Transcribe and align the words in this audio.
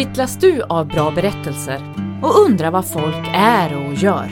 Kittlas 0.00 0.36
du 0.36 0.62
av 0.62 0.88
bra 0.88 1.10
berättelser 1.10 1.94
och 2.22 2.40
undrar 2.46 2.70
vad 2.70 2.88
folk 2.88 3.30
är 3.34 3.76
och 3.76 3.94
gör? 3.94 4.30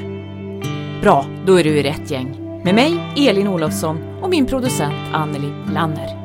Bra, 1.02 1.26
då 1.46 1.60
är 1.60 1.64
du 1.64 1.70
i 1.70 1.82
rätt 1.82 2.10
gäng. 2.10 2.60
Med 2.64 2.74
mig, 2.74 3.00
Elin 3.16 3.48
Olofsson 3.48 3.98
och 4.22 4.30
min 4.30 4.46
producent 4.46 4.94
Anneli 5.12 5.52
Lanner. 5.74 6.17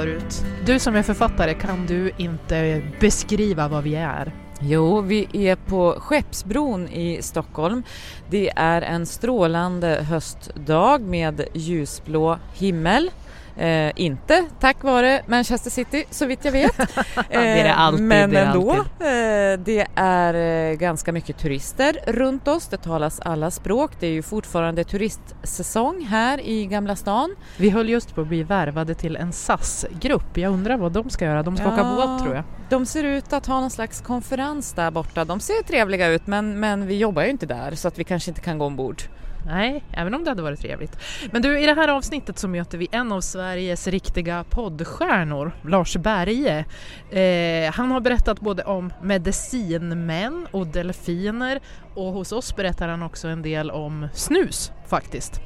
Förut. 0.00 0.44
Du 0.66 0.78
som 0.78 0.96
är 0.96 1.02
författare, 1.02 1.54
kan 1.54 1.86
du 1.86 2.10
inte 2.16 2.82
beskriva 3.00 3.68
vad 3.68 3.84
vi 3.84 3.94
är? 3.94 4.32
Jo, 4.60 5.00
vi 5.00 5.28
är 5.32 5.56
på 5.56 5.96
Skeppsbron 5.98 6.88
i 6.88 7.22
Stockholm. 7.22 7.82
Det 8.30 8.50
är 8.56 8.82
en 8.82 9.06
strålande 9.06 10.06
höstdag 10.10 11.00
med 11.00 11.44
ljusblå 11.54 12.38
himmel. 12.54 13.10
Eh, 13.56 13.92
inte 13.96 14.44
tack 14.60 14.82
vare 14.82 15.22
Manchester 15.26 15.70
City 15.70 16.04
så 16.10 16.26
vitt 16.26 16.44
jag 16.44 16.52
vet. 16.52 16.76
det 17.30 17.34
är 17.34 17.64
det 17.64 17.74
alltid. 17.74 18.04
Men 18.04 18.30
det 18.30 18.40
ändå. 18.40 18.70
alltid. 18.70 19.06
Eh, 19.06 19.64
det 19.64 19.86
är 19.94 20.34
eh, 20.70 20.76
ganska 20.76 21.12
mycket 21.12 21.38
turister 21.38 21.98
runt 22.06 22.48
oss. 22.48 22.68
Det 22.68 22.76
talas 22.76 23.20
alla 23.20 23.50
språk. 23.50 23.90
Det 24.00 24.06
är 24.06 24.12
ju 24.12 24.22
fortfarande 24.22 24.84
turistsäsong 24.84 26.04
här 26.04 26.40
i 26.40 26.66
Gamla 26.66 26.96
stan. 26.96 27.36
Vi 27.56 27.70
höll 27.70 27.88
just 27.88 28.14
på 28.14 28.20
att 28.20 28.26
bli 28.26 28.42
värvade 28.42 28.94
till 28.94 29.16
en 29.16 29.32
SAS-grupp. 29.32 30.36
Jag 30.36 30.52
undrar 30.52 30.76
vad 30.76 30.92
de 30.92 31.10
ska 31.10 31.24
göra. 31.24 31.42
De 31.42 31.56
ska 31.56 31.72
åka 31.72 31.84
båt 31.84 32.22
tror 32.22 32.34
jag. 32.34 32.44
De 32.68 32.86
ser 32.86 33.04
ut 33.04 33.32
att 33.32 33.46
ha 33.46 33.60
någon 33.60 33.70
slags 33.70 34.00
konferens 34.00 34.72
där 34.72 34.90
borta. 34.90 35.24
De 35.24 35.40
ser 35.40 35.62
trevliga 35.62 36.08
ut 36.08 36.26
men, 36.26 36.60
men 36.60 36.86
vi 36.86 36.98
jobbar 36.98 37.22
ju 37.22 37.30
inte 37.30 37.46
där 37.46 37.74
så 37.74 37.88
att 37.88 37.98
vi 37.98 38.04
kanske 38.04 38.30
inte 38.30 38.40
kan 38.40 38.58
gå 38.58 38.64
ombord. 38.64 39.02
Nej, 39.46 39.84
även 39.92 40.14
om 40.14 40.24
det 40.24 40.30
hade 40.30 40.42
varit 40.42 40.60
trevligt. 40.60 40.98
Men 41.32 41.42
du, 41.42 41.58
i 41.60 41.66
det 41.66 41.74
här 41.74 41.88
avsnittet 41.88 42.38
så 42.38 42.48
möter 42.48 42.78
vi 42.78 42.88
en 42.92 43.12
av 43.12 43.20
Sveriges 43.20 43.86
riktiga 43.86 44.44
poddstjärnor, 44.50 45.52
Lars 45.62 45.96
Berge. 45.96 46.64
Eh, 47.10 47.72
han 47.72 47.90
har 47.90 48.00
berättat 48.00 48.40
både 48.40 48.62
om 48.64 48.92
medicinmän 49.02 50.46
och 50.50 50.66
delfiner 50.66 51.60
och 51.94 52.12
hos 52.12 52.32
oss 52.32 52.56
berättar 52.56 52.88
han 52.88 53.02
också 53.02 53.28
en 53.28 53.42
del 53.42 53.70
om 53.70 54.08
snus 54.14 54.72
faktiskt. 54.86 55.40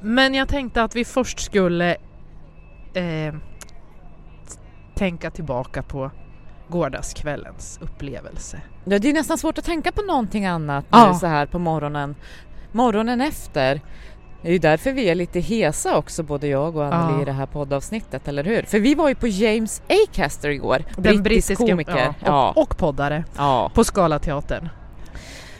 Men 0.00 0.34
jag 0.34 0.48
tänkte 0.48 0.82
att 0.82 0.96
vi 0.96 1.04
först 1.04 1.40
skulle 1.40 1.96
eh, 2.94 3.34
tänka 4.94 5.30
tillbaka 5.30 5.82
på 5.82 6.10
gårdagskvällens 6.68 7.78
upplevelse. 7.82 8.60
Ja, 8.84 8.98
det 8.98 9.08
är 9.08 9.12
nästan 9.12 9.38
svårt 9.38 9.58
att 9.58 9.64
tänka 9.64 9.92
på 9.92 10.02
någonting 10.02 10.46
annat 10.46 10.84
Ja. 10.90 11.12
nu 11.12 11.18
så 11.18 11.26
här 11.26 11.46
på 11.46 11.58
morgonen. 11.58 12.14
Morgonen 12.76 13.20
efter. 13.20 13.80
Det 14.42 14.48
är 14.48 14.52
ju 14.52 14.58
därför 14.58 14.92
vi 14.92 15.08
är 15.08 15.14
lite 15.14 15.40
hesa 15.40 15.96
också 15.96 16.22
både 16.22 16.46
jag 16.46 16.76
och 16.76 16.84
Anneli 16.86 17.16
Ja. 17.16 17.22
i 17.22 17.24
det 17.24 17.32
här 17.32 17.46
poddavsnittet, 17.46 18.28
eller 18.28 18.44
hur? 18.44 18.62
För 18.62 18.78
vi 18.80 18.94
var 18.94 19.08
ju 19.08 19.14
på 19.14 19.26
James 19.26 19.82
Acaster 19.88 20.48
igår, 20.48 20.82
Den 20.96 21.02
brittisk 21.02 21.22
brittiska 21.22 21.66
komiker. 21.72 21.96
Ja, 21.96 22.14
Ja, 22.24 22.52
och, 22.56 22.62
och 22.62 22.76
poddare 22.76 23.24
på 23.74 23.84
Scalateatern. 23.84 24.68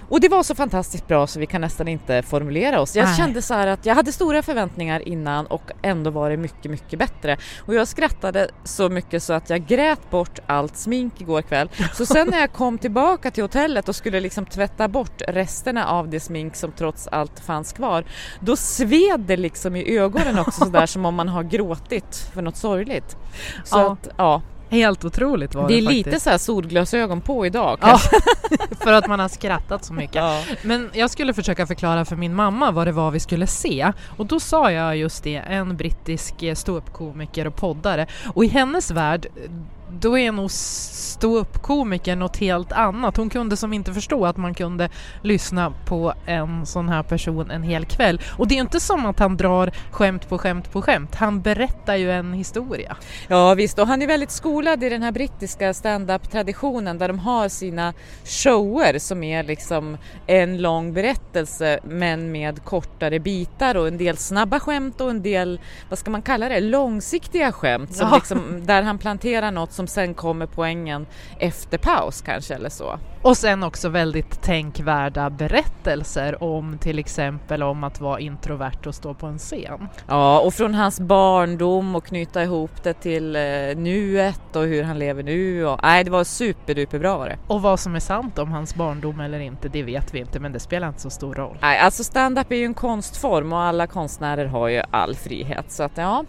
Och 0.08 0.20
det 0.20 0.28
var 0.28 0.42
så 0.42 0.54
fantastiskt 0.54 1.08
bra 1.08 1.26
så 1.26 1.40
vi 1.40 1.46
kan 1.46 1.60
nästan 1.60 1.88
inte 1.88 2.22
formulera 2.22 2.80
oss. 2.80 2.96
Jag 2.96 3.04
Nej. 3.04 3.16
kände 3.16 3.42
så 3.42 3.54
här 3.54 3.66
att 3.66 3.86
jag 3.86 3.94
hade 3.94 4.12
stora 4.12 4.42
förväntningar 4.42 5.08
innan 5.08 5.46
och 5.46 5.70
ändå 5.82 6.10
var 6.10 6.30
det 6.30 6.36
mycket, 6.36 6.70
mycket 6.70 6.98
bättre. 6.98 7.36
Och 7.66 7.74
jag 7.74 7.88
skrattade 7.88 8.48
så 8.64 8.88
mycket 8.88 9.22
så 9.22 9.32
att 9.32 9.50
jag 9.50 9.66
grät 9.66 10.10
bort 10.10 10.38
allt 10.46 10.76
smink 10.76 11.20
igår 11.20 11.42
kväll. 11.42 11.68
Så 11.94 12.06
sen 12.06 12.28
när 12.30 12.38
jag 12.40 12.52
kom 12.52 12.78
tillbaka 12.78 13.30
till 13.30 13.44
hotellet 13.44 13.88
och 13.88 13.96
skulle 13.96 14.20
liksom 14.20 14.46
tvätta 14.46 14.88
bort 14.88 15.22
resterna 15.28 15.86
av 15.86 16.08
det 16.08 16.20
smink 16.20 16.56
som 16.56 16.72
trots 16.72 17.08
allt 17.08 17.40
fanns 17.40 17.72
kvar, 17.72 18.04
då 18.40 18.56
sved 18.56 19.20
det 19.20 19.36
liksom 19.36 19.76
i 19.76 19.98
ögonen 19.98 20.38
också 20.38 20.64
sådär 20.64 20.86
som 20.86 21.04
om 21.06 21.14
man 21.14 21.28
har 21.28 21.42
gråtit 21.42 22.30
för 22.34 22.42
något 22.42 22.56
sorgligt. 22.56 23.16
Så 23.64 23.78
Ja. 23.78 23.92
att, 23.92 24.08
ja, 24.16 24.42
Helt 24.68 25.04
otroligt 25.04 25.54
var 25.54 25.68
det, 25.68 25.74
det 25.74 25.78
är 25.80 25.84
faktiskt. 25.84 26.06
lite 26.06 26.20
så 26.20 26.30
här 26.30 26.38
solglasögon 26.38 27.20
på 27.20 27.46
idag. 27.46 27.78
Ja, 27.82 27.98
för 28.80 28.92
att 28.92 29.06
man 29.06 29.20
har 29.20 29.28
skrattat 29.28 29.84
så 29.84 29.92
mycket. 29.92 30.16
Ja. 30.16 30.42
Men 30.62 30.90
jag 30.92 31.10
skulle 31.10 31.34
försöka 31.34 31.66
förklara 31.66 32.04
för 32.04 32.16
min 32.16 32.34
mamma 32.34 32.70
vad 32.70 32.86
det 32.86 32.92
var 32.92 33.10
vi 33.10 33.20
skulle 33.20 33.46
se 33.46 33.92
och 34.16 34.26
då 34.26 34.40
sa 34.40 34.72
jag 34.72 34.96
just 34.96 35.24
det, 35.24 35.36
en 35.36 35.76
brittisk 35.76 36.42
eh, 36.42 36.54
ståuppkomiker 36.54 37.46
och 37.46 37.56
poddare 37.56 38.06
och 38.34 38.44
i 38.44 38.48
hennes 38.48 38.90
värld 38.90 39.26
då 39.90 40.18
är 40.18 40.32
nog 40.32 40.50
ståuppkomikern 40.50 42.18
något 42.18 42.36
helt 42.36 42.72
annat. 42.72 43.16
Hon 43.16 43.30
kunde 43.30 43.56
som 43.56 43.72
inte 43.72 43.92
förstå 43.94 44.26
att 44.26 44.36
man 44.36 44.54
kunde 44.54 44.88
lyssna 45.22 45.72
på 45.86 46.14
en 46.26 46.66
sån 46.66 46.88
här 46.88 47.02
person 47.02 47.50
en 47.50 47.62
hel 47.62 47.84
kväll. 47.84 48.20
Och 48.38 48.48
det 48.48 48.54
är 48.56 48.60
inte 48.60 48.80
som 48.80 49.06
att 49.06 49.18
han 49.18 49.36
drar 49.36 49.72
skämt 49.90 50.28
på 50.28 50.38
skämt 50.38 50.72
på 50.72 50.82
skämt. 50.82 51.14
Han 51.14 51.40
berättar 51.42 51.96
ju 51.96 52.12
en 52.12 52.32
historia. 52.32 52.96
Ja 53.28 53.54
visst, 53.54 53.78
och 53.78 53.86
han 53.86 54.02
är 54.02 54.06
väldigt 54.06 54.30
skolad 54.30 54.84
i 54.84 54.88
den 54.88 55.02
här 55.02 55.12
brittiska 55.12 55.74
stand-up-traditionen 55.74 56.98
där 56.98 57.08
de 57.08 57.18
har 57.18 57.48
sina 57.48 57.94
shower 58.24 58.98
som 58.98 59.22
är 59.22 59.42
liksom 59.44 59.96
en 60.26 60.62
lång 60.62 60.92
berättelse 60.92 61.78
men 61.84 62.32
med 62.32 62.64
kortare 62.64 63.18
bitar 63.18 63.74
och 63.74 63.88
en 63.88 63.98
del 63.98 64.16
snabba 64.16 64.60
skämt 64.60 65.00
och 65.00 65.10
en 65.10 65.22
del, 65.22 65.60
vad 65.88 65.98
ska 65.98 66.10
man 66.10 66.22
kalla 66.22 66.48
det, 66.48 66.60
långsiktiga 66.60 67.52
skämt 67.52 67.94
som 67.96 68.08
Ja. 68.10 68.16
liksom, 68.16 68.66
där 68.66 68.82
han 68.82 68.98
planterar 68.98 69.50
något 69.50 69.72
som 69.76 69.86
sen 69.86 70.14
kommer 70.14 70.46
poängen 70.46 71.06
efter 71.38 71.78
paus 71.78 72.22
kanske 72.22 72.54
eller 72.54 72.68
så. 72.68 72.98
Och 73.22 73.36
sen 73.36 73.62
också 73.62 73.88
väldigt 73.88 74.42
tänkvärda 74.42 75.30
berättelser 75.30 76.42
om 76.42 76.78
till 76.78 76.98
exempel 76.98 77.62
om 77.62 77.84
att 77.84 78.00
vara 78.00 78.20
introvert 78.20 78.86
och 78.86 78.94
stå 78.94 79.14
på 79.14 79.26
en 79.26 79.38
scen. 79.38 79.88
Ja, 80.08 80.40
och 80.40 80.54
från 80.54 80.74
hans 80.74 81.00
barndom 81.00 81.96
och 81.96 82.06
knyta 82.06 82.42
ihop 82.42 82.82
det 82.82 82.92
till 82.92 83.36
eh, 83.36 83.42
nuet 83.76 84.56
och 84.56 84.62
hur 84.62 84.82
han 84.82 84.98
lever 84.98 85.22
nu. 85.22 85.66
Och, 85.66 85.80
nej, 85.82 86.04
det 86.04 86.10
var 86.10 86.24
superduperbra 86.24 87.18
var 87.18 87.28
det. 87.28 87.38
Och 87.46 87.62
vad 87.62 87.80
som 87.80 87.94
är 87.94 88.00
sant 88.00 88.38
om 88.38 88.52
hans 88.52 88.74
barndom 88.74 89.20
eller 89.20 89.40
inte, 89.40 89.68
det 89.68 89.82
vet 89.82 90.14
vi 90.14 90.18
inte 90.18 90.40
men 90.40 90.52
det 90.52 90.60
spelar 90.60 90.88
inte 90.88 91.00
så 91.00 91.10
stor 91.10 91.34
roll. 91.34 91.58
Nej, 91.60 91.78
alltså 91.78 92.04
stand-up 92.04 92.52
är 92.52 92.56
ju 92.56 92.64
en 92.64 92.74
konstform 92.74 93.52
och 93.52 93.60
alla 93.60 93.86
konstnärer 93.86 94.46
har 94.46 94.68
ju 94.68 94.82
all 94.90 95.14
frihet 95.14 95.70
så 95.72 95.82
att 95.82 95.96
ja. 95.96 96.24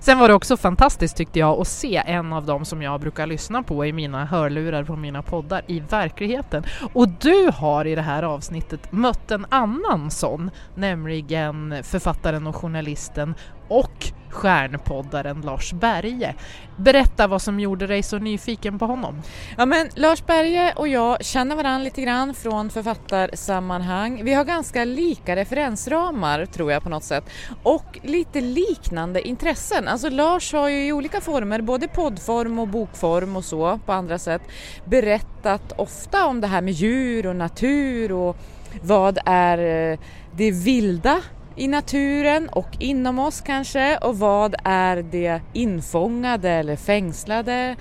Sen 0.00 0.18
var 0.18 0.28
det 0.28 0.34
också 0.34 0.56
fantastiskt 0.56 1.16
tyckte 1.16 1.38
jag 1.38 1.60
att 1.60 1.68
se 1.68 2.02
en 2.06 2.32
av 2.32 2.46
dem 2.46 2.64
som 2.64 2.82
jag 2.82 3.00
brukar 3.00 3.26
lyssna 3.26 3.62
på 3.62 3.86
i 3.86 3.92
mina 3.92 4.24
hörlurar 4.24 4.84
på 4.84 4.96
mina 4.96 5.22
poddar 5.22 5.62
i 5.66 5.80
verkligheten. 5.80 6.64
Och 6.92 7.08
du 7.08 7.50
har 7.54 7.84
i 7.84 7.94
det 7.94 8.02
här 8.02 8.22
avsnittet 8.22 8.92
mött 8.92 9.30
en 9.30 9.46
annan 9.48 10.10
sån, 10.10 10.50
nämligen 10.74 11.74
författaren 11.82 12.46
och 12.46 12.56
journalisten 12.56 13.34
och 13.68 14.12
stjärnpoddaren 14.36 15.40
Lars 15.40 15.72
Berge. 15.72 16.34
Berätta 16.76 17.26
vad 17.26 17.42
som 17.42 17.60
gjorde 17.60 17.86
dig 17.86 18.02
så 18.02 18.18
nyfiken 18.18 18.78
på 18.78 18.86
honom. 18.86 19.22
Ja 19.56 19.66
men 19.66 19.88
Lars 19.94 20.26
Berge 20.26 20.72
och 20.76 20.88
jag 20.88 21.24
känner 21.24 21.56
varandra 21.56 21.84
lite 21.84 22.02
grann 22.02 22.34
från 22.34 22.70
författarsammanhang. 22.70 24.24
Vi 24.24 24.34
har 24.34 24.44
ganska 24.44 24.84
lika 24.84 25.36
referensramar 25.36 26.46
tror 26.46 26.72
jag 26.72 26.82
på 26.82 26.88
något 26.88 27.04
sätt 27.04 27.24
och 27.62 27.98
lite 28.02 28.40
liknande 28.40 29.28
intressen. 29.28 29.88
Alltså 29.88 30.10
Lars 30.10 30.52
har 30.52 30.68
ju 30.68 30.86
i 30.86 30.92
olika 30.92 31.20
former, 31.20 31.60
både 31.60 31.88
poddform 31.88 32.58
och 32.58 32.68
bokform 32.68 33.36
och 33.36 33.44
så 33.44 33.78
på 33.86 33.92
andra 33.92 34.18
sätt, 34.18 34.42
berättat 34.84 35.72
ofta 35.76 36.26
om 36.26 36.40
det 36.40 36.46
här 36.46 36.60
med 36.60 36.72
djur 36.72 37.26
och 37.26 37.36
natur 37.36 38.12
och 38.12 38.36
vad 38.82 39.18
är 39.24 39.58
eh, 39.92 39.98
det 40.36 40.50
vilda 40.50 41.20
i 41.56 41.68
naturen 41.68 42.48
och 42.48 42.68
inom 42.78 43.18
oss 43.18 43.40
kanske 43.40 43.96
och 43.96 44.18
vad 44.18 44.54
är 44.64 44.96
det 44.96 45.40
infångade 45.52 46.50
eller 46.50 46.76
fängslade? 46.76 47.76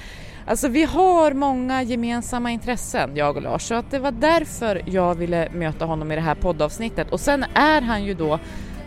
Alltså 0.48 0.68
vi 0.68 0.84
har 0.84 1.34
många 1.34 1.84
gemensamma 1.84 2.52
intressen 2.52 3.16
jag 3.16 3.36
och 3.36 3.42
Lars 3.42 3.62
så 3.62 3.76
att 3.76 3.92
det 3.92 4.00
var 4.00 4.12
därför 4.12 4.82
jag 4.86 5.16
ville 5.16 5.50
möta 5.54 5.86
honom 5.86 6.12
i 6.12 6.16
det 6.16 6.22
här 6.22 6.36
poddavsnittet 6.36 7.12
och 7.12 7.20
sen 7.20 7.46
är 7.54 7.82
han 7.82 8.04
ju 8.04 8.14
då 8.14 8.40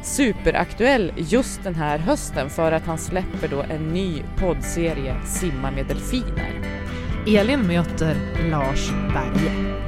superaktuell 0.02 1.12
just 1.16 1.64
den 1.64 1.74
här 1.74 1.98
hösten 1.98 2.50
för 2.50 2.72
att 2.72 2.86
han 2.86 2.98
släpper 2.98 3.48
då 3.48 3.62
en 3.62 3.88
ny 3.88 4.22
poddserie 4.36 5.16
Simma 5.26 5.70
med 5.70 5.86
delfiner. 5.86 6.78
Elin 7.26 7.66
möter 7.66 8.16
Lars 8.50 8.90
Berge. 8.90 9.78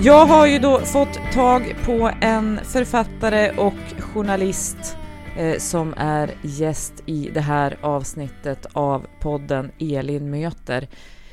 Jag 0.00 0.26
har 0.26 0.46
ju 0.46 0.58
då 0.58 0.78
fått 0.78 1.32
tag 1.32 1.76
på 1.84 2.10
en 2.20 2.60
författare 2.64 3.50
och 3.50 3.74
journalist 4.00 4.96
eh, 5.36 5.58
som 5.58 5.94
är 5.96 6.30
gäst 6.42 6.92
i 7.06 7.30
det 7.34 7.40
här 7.40 7.78
avsnittet 7.80 8.66
av 8.72 9.06
podden 9.20 9.72
Elin 9.78 10.30
möter, 10.30 10.88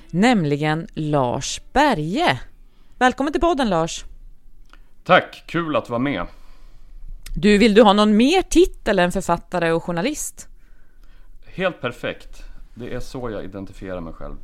nämligen 0.10 0.88
Lars 0.94 1.62
Berge. 1.74 2.40
Välkommen 2.98 3.34
till 3.34 3.42
podden 3.42 3.70
Lars! 3.70 4.04
Tack, 5.04 5.44
kul 5.48 5.76
att 5.76 5.90
vara 5.90 6.00
med. 6.00 6.26
Du, 7.36 7.58
vill 7.58 7.74
du 7.74 7.82
ha 7.82 7.94
någon 7.94 8.18
mer 8.18 8.42
titel 8.42 9.00
än 9.00 9.12
författare 9.12 9.72
och 9.72 9.84
journalist? 9.84 10.48
Helt 11.46 11.82
perfekt. 11.82 12.44
Det 12.74 12.94
är 12.94 13.00
så 13.00 13.30
jag 13.30 13.44
identifierar 13.44 14.02
mig 14.02 14.14
själv. 14.14 14.36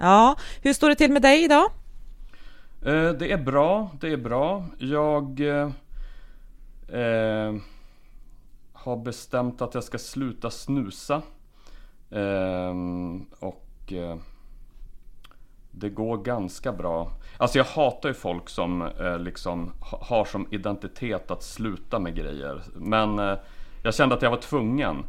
Ja, 0.00 0.36
hur 0.62 0.72
står 0.72 0.88
det 0.88 0.94
till 0.94 1.12
med 1.12 1.22
dig 1.22 1.44
idag? 1.44 1.70
Eh, 2.86 3.10
det 3.10 3.32
är 3.32 3.38
bra, 3.38 3.90
det 4.00 4.12
är 4.12 4.16
bra. 4.16 4.64
Jag 4.78 5.40
eh, 5.40 5.70
eh 7.00 7.54
har 8.72 8.96
bestämt 8.96 9.62
att 9.62 9.74
jag 9.74 9.84
ska 9.84 9.98
sluta 9.98 10.50
snusa. 10.50 11.22
Eh, 12.10 12.74
och 13.40 13.92
eh, 13.92 14.16
det 15.70 15.88
går 15.88 16.16
ganska 16.16 16.72
bra. 16.72 17.10
Alltså 17.38 17.58
jag 17.58 17.64
hatar 17.64 18.08
ju 18.08 18.14
folk 18.14 18.48
som 18.48 18.82
eh, 18.82 19.18
liksom 19.18 19.72
har 19.80 20.24
som 20.24 20.48
identitet 20.50 21.30
att 21.30 21.42
sluta 21.42 21.98
med 21.98 22.14
grejer. 22.14 22.62
Men 22.74 23.18
eh, 23.18 23.38
jag 23.82 23.94
kände 23.94 24.14
att 24.14 24.22
jag 24.22 24.30
var 24.30 24.40
tvungen. 24.40 25.04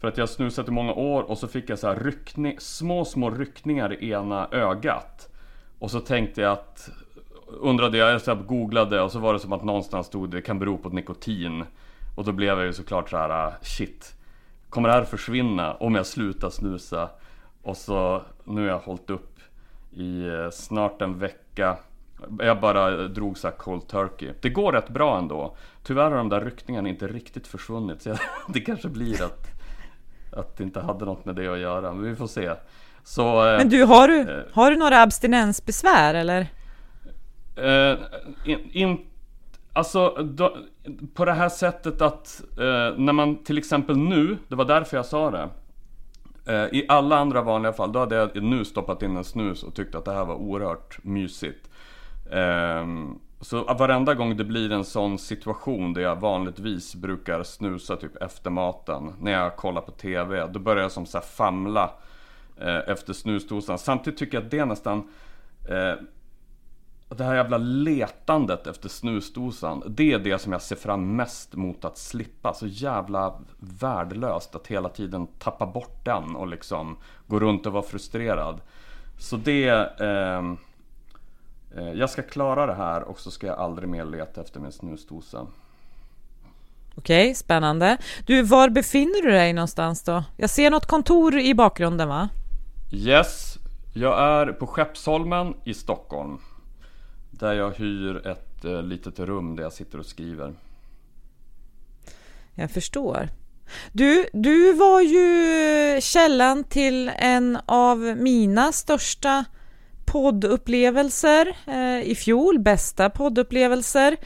För 0.00 0.08
att 0.08 0.16
jag 0.16 0.22
har 0.22 0.28
snusat 0.28 0.68
i 0.68 0.70
många 0.70 0.92
år 0.92 1.22
och 1.22 1.38
så 1.38 1.48
fick 1.48 1.70
jag 1.70 1.78
så 1.78 1.86
här 1.86 1.96
ryckning, 1.96 2.56
små, 2.60 3.04
små 3.04 3.30
ryckningar 3.30 4.02
i 4.02 4.10
ena 4.10 4.48
ögat. 4.52 5.28
Och 5.78 5.90
så 5.90 6.00
tänkte 6.00 6.40
jag 6.40 6.52
att 6.52 6.90
undrade 7.50 7.98
jag, 7.98 8.20
jag 8.26 8.46
googlade 8.46 9.00
och 9.00 9.12
så 9.12 9.18
var 9.18 9.32
det 9.32 9.38
som 9.38 9.52
att 9.52 9.64
någonstans 9.64 10.06
stod 10.06 10.30
det 10.30 10.42
kan 10.42 10.58
bero 10.58 10.78
på 10.78 10.88
nikotin. 10.88 11.64
Och 12.16 12.24
då 12.24 12.32
blev 12.32 12.58
jag 12.58 12.66
ju 12.66 12.72
såklart 12.72 13.10
så 13.10 13.16
här, 13.16 13.30
ah, 13.30 13.52
shit. 13.62 14.14
Kommer 14.68 14.88
det 14.88 14.94
här 14.94 15.04
försvinna 15.04 15.74
om 15.74 15.94
jag 15.94 16.06
slutar 16.06 16.50
snusa? 16.50 17.10
Och 17.62 17.76
så 17.76 18.22
nu 18.44 18.60
har 18.60 18.68
jag 18.68 18.78
hållit 18.78 19.10
upp 19.10 19.38
i 19.92 20.26
eh, 20.26 20.50
snart 20.50 21.02
en 21.02 21.18
vecka. 21.18 21.76
Jag 22.38 22.60
bara 22.60 23.08
drog 23.08 23.38
så 23.38 23.50
cold 23.50 23.88
turkey. 23.88 24.32
Det 24.40 24.48
går 24.48 24.72
rätt 24.72 24.88
bra 24.88 25.18
ändå. 25.18 25.56
Tyvärr 25.82 26.10
har 26.10 26.16
de 26.16 26.28
där 26.28 26.40
ryckningarna 26.40 26.88
inte 26.88 27.06
riktigt 27.06 27.46
försvunnit. 27.46 28.02
Så 28.02 28.14
det 28.48 28.60
kanske 28.60 28.88
blir 28.88 29.22
att, 29.22 29.46
att 30.32 30.56
det 30.56 30.64
inte 30.64 30.80
hade 30.80 31.04
något 31.04 31.24
med 31.24 31.34
det 31.34 31.48
att 31.48 31.58
göra. 31.58 31.92
Men 31.92 32.10
vi 32.10 32.16
får 32.16 32.26
se. 32.26 32.50
Så, 33.04 33.46
eh, 33.46 33.58
Men 33.58 33.68
du, 33.68 33.84
har 33.84 34.08
du, 34.08 34.20
eh, 34.20 34.44
har 34.52 34.70
du 34.70 34.76
några 34.76 35.02
abstinensbesvär 35.02 36.14
eller? 36.14 36.46
Eh, 37.58 37.98
in, 38.44 38.70
in, 38.72 39.06
alltså, 39.72 40.08
då, 40.08 40.56
på 41.14 41.24
det 41.24 41.32
här 41.32 41.48
sättet 41.48 42.02
att 42.02 42.42
eh, 42.58 42.98
när 42.98 43.12
man 43.12 43.44
till 43.44 43.58
exempel 43.58 43.96
nu, 43.96 44.36
det 44.48 44.56
var 44.56 44.64
därför 44.64 44.96
jag 44.96 45.06
sa 45.06 45.30
det. 45.30 45.48
Eh, 46.48 46.78
I 46.78 46.86
alla 46.88 47.18
andra 47.18 47.42
vanliga 47.42 47.72
fall, 47.72 47.92
då 47.92 47.98
hade 47.98 48.16
jag 48.16 48.42
nu 48.42 48.64
stoppat 48.64 49.02
in 49.02 49.16
en 49.16 49.24
snus 49.24 49.62
och 49.62 49.74
tyckte 49.74 49.98
att 49.98 50.04
det 50.04 50.12
här 50.12 50.24
var 50.24 50.34
oerhört 50.34 51.04
mysigt. 51.04 51.70
Ehm, 52.32 53.18
så 53.40 53.64
varenda 53.64 54.14
gång 54.14 54.36
det 54.36 54.44
blir 54.44 54.72
en 54.72 54.84
sån 54.84 55.18
situation 55.18 55.92
där 55.92 56.02
jag 56.02 56.16
vanligtvis 56.16 56.94
brukar 56.94 57.42
snusa 57.42 57.96
typ 57.96 58.16
efter 58.22 58.50
maten, 58.50 59.12
när 59.20 59.32
jag 59.32 59.56
kollar 59.56 59.80
på 59.80 59.90
TV, 59.90 60.46
då 60.46 60.58
börjar 60.58 60.82
jag 60.82 60.92
som 60.92 61.06
så 61.06 61.20
famla 61.20 61.90
eh, 62.56 62.78
efter 62.88 63.12
snusdosan. 63.12 63.78
Samtidigt 63.78 64.18
tycker 64.18 64.36
jag 64.36 64.44
att 64.44 64.50
det 64.50 64.64
nästan 64.64 65.08
eh, 65.68 65.94
det 67.08 67.24
här 67.24 67.34
jävla 67.34 67.58
letandet 67.58 68.66
efter 68.66 68.88
snusdosan, 68.88 69.82
det 69.86 70.12
är 70.12 70.18
det 70.18 70.38
som 70.38 70.52
jag 70.52 70.62
ser 70.62 70.76
fram 70.76 71.16
mest 71.16 71.54
mot 71.54 71.84
att 71.84 71.98
slippa. 71.98 72.54
Så 72.54 72.66
jävla 72.66 73.34
värdelöst 73.58 74.54
att 74.54 74.66
hela 74.66 74.88
tiden 74.88 75.26
tappa 75.26 75.66
bort 75.66 76.04
den 76.04 76.36
och 76.36 76.48
liksom 76.48 76.96
gå 77.26 77.40
runt 77.40 77.66
och 77.66 77.72
vara 77.72 77.82
frustrerad. 77.82 78.60
Så 79.18 79.36
det... 79.36 79.68
Eh, 80.00 80.38
eh, 81.76 81.92
jag 81.92 82.10
ska 82.10 82.22
klara 82.22 82.66
det 82.66 82.74
här 82.74 83.02
och 83.02 83.20
så 83.20 83.30
ska 83.30 83.46
jag 83.46 83.58
aldrig 83.58 83.88
mer 83.88 84.04
leta 84.04 84.40
efter 84.40 84.60
min 84.60 84.72
snusdosa. 84.72 85.46
Okej, 86.94 87.34
spännande. 87.34 87.96
Du, 88.26 88.42
var 88.42 88.68
befinner 88.68 89.22
du 89.22 89.30
dig 89.30 89.52
någonstans 89.52 90.02
då? 90.02 90.24
Jag 90.36 90.50
ser 90.50 90.70
något 90.70 90.86
kontor 90.86 91.38
i 91.38 91.54
bakgrunden 91.54 92.08
va? 92.08 92.28
Yes, 92.92 93.58
jag 93.92 94.20
är 94.20 94.46
på 94.46 94.66
Skeppsholmen 94.66 95.54
i 95.64 95.74
Stockholm. 95.74 96.38
Där 97.38 97.52
jag 97.52 97.70
hyr 97.70 98.26
ett 98.26 98.64
eh, 98.64 98.82
litet 98.82 99.18
rum 99.18 99.56
där 99.56 99.62
jag 99.62 99.72
sitter 99.72 99.98
och 99.98 100.06
skriver. 100.06 100.54
Jag 102.54 102.70
förstår. 102.70 103.28
Du, 103.92 104.28
du 104.32 104.72
var 104.72 105.00
ju 105.00 106.00
källan 106.00 106.64
till 106.64 107.10
en 107.16 107.58
av 107.66 107.98
mina 107.98 108.72
största 108.72 109.44
poddupplevelser 110.04 111.56
eh, 111.66 112.00
i 112.00 112.14
fjol, 112.14 112.58
bästa 112.58 113.10
poddupplevelser 113.10 114.16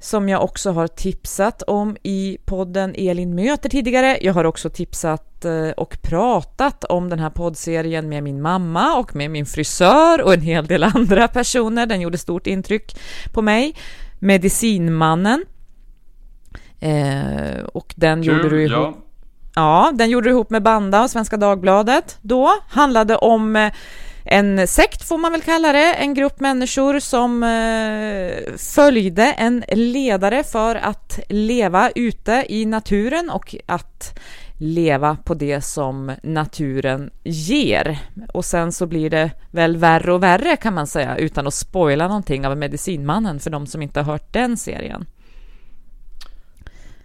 som 0.00 0.28
jag 0.28 0.42
också 0.42 0.70
har 0.70 0.86
tipsat 0.86 1.62
om 1.62 1.96
i 2.02 2.38
podden 2.44 2.94
Elin 2.96 3.34
möter 3.34 3.68
tidigare. 3.68 4.18
Jag 4.20 4.32
har 4.32 4.44
också 4.44 4.70
tipsat 4.70 5.44
eh, 5.44 5.68
och 5.68 6.02
pratat 6.02 6.84
om 6.84 7.08
den 7.08 7.18
här 7.18 7.30
poddserien 7.30 8.08
med 8.08 8.22
min 8.22 8.42
mamma 8.42 8.96
och 8.96 9.16
med 9.16 9.30
min 9.30 9.46
frisör 9.46 10.22
och 10.22 10.34
en 10.34 10.40
hel 10.40 10.66
del 10.66 10.82
andra 10.82 11.28
personer. 11.28 11.86
Den 11.86 12.00
gjorde 12.00 12.18
stort 12.18 12.46
intryck 12.46 12.96
på 13.32 13.42
mig. 13.42 13.76
Medicinmannen. 14.18 15.44
Eh, 16.80 17.64
och 17.72 17.94
den 17.96 18.22
Kul, 18.22 18.36
gjorde 18.36 18.48
du 18.48 18.64
ihop... 18.64 18.72
Ja. 18.72 18.94
ja, 19.54 19.92
den 19.94 20.10
gjorde 20.10 20.28
du 20.28 20.30
ihop 20.30 20.50
med 20.50 20.62
Banda 20.62 21.02
och 21.02 21.10
Svenska 21.10 21.36
Dagbladet 21.36 22.18
då. 22.22 22.50
Handlade 22.68 23.16
om 23.16 23.56
eh, 23.56 23.72
en 24.24 24.68
sekt 24.68 25.02
får 25.02 25.18
man 25.18 25.32
väl 25.32 25.42
kalla 25.42 25.72
det, 25.72 25.94
en 25.94 26.14
grupp 26.14 26.40
människor 26.40 26.98
som 26.98 27.42
eh, 27.42 28.56
följde 28.56 29.32
en 29.32 29.64
ledare 29.68 30.44
för 30.44 30.74
att 30.74 31.20
leva 31.28 31.90
ute 31.90 32.46
i 32.48 32.66
naturen 32.66 33.30
och 33.30 33.54
att 33.66 34.18
leva 34.58 35.16
på 35.24 35.34
det 35.34 35.60
som 35.60 36.12
naturen 36.22 37.10
ger. 37.24 37.98
Och 38.32 38.44
sen 38.44 38.72
så 38.72 38.86
blir 38.86 39.10
det 39.10 39.30
väl 39.50 39.76
värre 39.76 40.12
och 40.12 40.22
värre 40.22 40.56
kan 40.56 40.74
man 40.74 40.86
säga 40.86 41.16
utan 41.16 41.46
att 41.46 41.54
spoila 41.54 42.08
någonting 42.08 42.46
av 42.46 42.56
Medicinmannen 42.56 43.40
för 43.40 43.50
de 43.50 43.66
som 43.66 43.82
inte 43.82 44.00
har 44.00 44.12
hört 44.12 44.32
den 44.32 44.56
serien. 44.56 45.06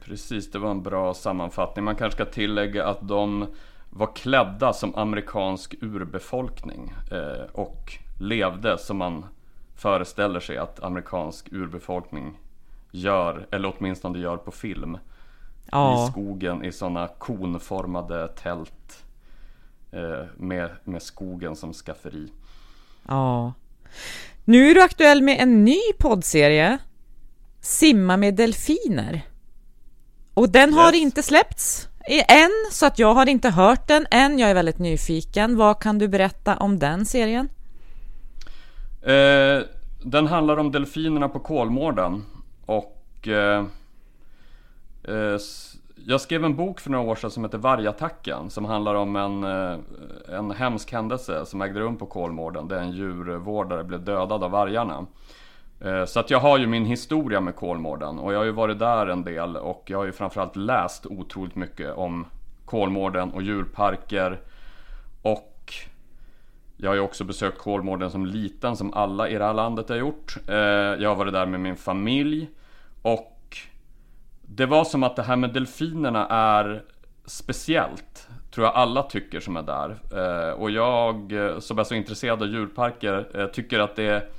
Precis, 0.05 0.51
det 0.51 0.59
var 0.59 0.71
en 0.71 0.83
bra 0.83 1.13
sammanfattning. 1.13 1.85
Man 1.85 1.95
kanske 1.95 2.23
ska 2.23 2.31
tillägga 2.31 2.85
att 2.85 3.07
de 3.07 3.47
var 3.89 4.15
klädda 4.15 4.73
som 4.73 4.95
amerikansk 4.95 5.75
urbefolkning 5.81 6.93
eh, 7.11 7.45
och 7.51 7.93
levde 8.19 8.77
som 8.77 8.97
man 8.97 9.25
föreställer 9.75 10.39
sig 10.39 10.57
att 10.57 10.83
amerikansk 10.83 11.47
urbefolkning 11.51 12.37
gör, 12.91 13.47
eller 13.51 13.73
åtminstone 13.77 14.19
gör 14.19 14.37
på 14.37 14.51
film. 14.51 14.97
Ja. 15.71 16.07
i 16.07 16.11
skogen 16.11 16.65
i 16.65 16.71
sådana 16.71 17.07
konformade 17.07 18.27
tält. 18.27 19.03
Eh, 19.91 20.25
med, 20.37 20.69
med 20.83 21.01
skogen 21.01 21.55
som 21.55 21.73
skafferi. 21.73 22.31
Ja. 23.07 23.53
Nu 24.45 24.69
är 24.71 24.75
du 24.75 24.81
aktuell 24.81 25.21
med 25.21 25.37
en 25.41 25.65
ny 25.65 25.79
poddserie. 25.99 26.77
Simma 27.61 28.17
med 28.17 28.35
delfiner. 28.35 29.21
Och 30.33 30.49
den 30.49 30.73
har 30.73 30.93
Yes. 30.93 31.01
inte 31.01 31.23
släppts 31.23 31.87
än, 32.17 32.71
så 32.71 32.85
att 32.85 32.99
jag 32.99 33.13
har 33.13 33.29
inte 33.29 33.49
hört 33.49 33.87
den 33.87 34.05
än. 34.11 34.39
Jag 34.39 34.49
är 34.49 34.53
väldigt 34.53 34.79
nyfiken. 34.79 35.57
Vad 35.57 35.81
kan 35.81 35.97
du 35.97 36.07
berätta 36.07 36.57
om 36.57 36.79
den 36.79 37.05
serien? 37.05 37.49
Eh, 39.01 39.63
den 40.03 40.27
handlar 40.27 40.57
om 40.57 40.71
delfinerna 40.71 41.29
på 41.29 41.39
Kolmården. 41.39 42.23
Och 42.65 43.27
eh, 43.27 43.65
eh, 45.03 45.39
jag 46.05 46.21
skrev 46.21 46.45
en 46.45 46.55
bok 46.55 46.79
för 46.79 46.89
några 46.89 47.11
år 47.11 47.15
sedan 47.15 47.31
som 47.31 47.43
heter 47.43 47.57
Vargattacken. 47.57 48.49
Som 48.49 48.65
handlar 48.65 48.95
om 48.95 49.15
en, 49.15 49.43
eh, 49.43 49.77
en 50.37 50.51
hemsk 50.51 50.91
händelse 50.91 51.45
som 51.45 51.61
ägde 51.61 51.79
rum 51.79 51.97
på 51.97 52.05
Kolmården. 52.05 52.67
Där 52.67 52.79
en 52.79 52.91
djurvårdare 52.91 53.83
blev 53.83 54.03
dödad 54.03 54.43
av 54.43 54.51
vargarna. 54.51 55.05
Eh, 55.81 56.05
så 56.05 56.19
att 56.19 56.29
jag 56.29 56.39
har 56.39 56.57
ju 56.57 56.67
min 56.67 56.85
historia 56.85 57.41
med 57.41 57.55
Kolmården 57.55 58.19
och 58.19 58.33
jag 58.33 58.37
har 58.37 58.45
ju 58.45 58.51
varit 58.51 58.79
där 58.79 59.07
en 59.07 59.23
del 59.23 59.57
och 59.57 59.83
jag 59.85 59.97
har 59.97 60.05
ju 60.05 60.11
framförallt 60.11 60.55
läst 60.55 61.05
otroligt 61.05 61.55
mycket 61.55 61.93
om 61.93 62.25
Kolmården 62.65 63.31
och 63.31 63.41
djurparker. 63.41 64.39
Och 65.21 65.73
jag 66.77 66.89
har 66.89 66.95
ju 66.95 67.01
också 67.01 67.23
besökt 67.23 67.57
Kolmården 67.57 68.11
som 68.11 68.25
liten 68.25 68.75
som 68.75 68.93
alla 68.93 69.29
i 69.29 69.37
det 69.37 69.45
här 69.45 69.53
landet 69.53 69.89
har 69.89 69.95
gjort. 69.95 70.37
Eh, 70.47 70.55
jag 70.55 71.09
har 71.09 71.15
varit 71.15 71.33
där 71.33 71.45
med 71.45 71.59
min 71.59 71.75
familj 71.75 72.49
och 73.01 73.57
det 74.41 74.65
var 74.65 74.83
som 74.83 75.03
att 75.03 75.15
det 75.15 75.23
här 75.23 75.35
med 75.35 75.53
delfinerna 75.53 76.27
är 76.27 76.83
speciellt. 77.25 78.27
Tror 78.51 78.65
jag 78.65 78.75
alla 78.75 79.03
tycker 79.03 79.39
som 79.39 79.57
är 79.57 79.63
där. 79.63 79.97
Eh, 80.11 80.53
och 80.53 80.71
jag 80.71 81.31
som 81.59 81.79
är 81.79 81.83
så 81.83 81.95
intresserad 81.95 82.41
av 82.41 82.47
djurparker 82.47 83.49
tycker 83.53 83.79
att 83.79 83.95
det 83.95 84.03
är 84.03 84.29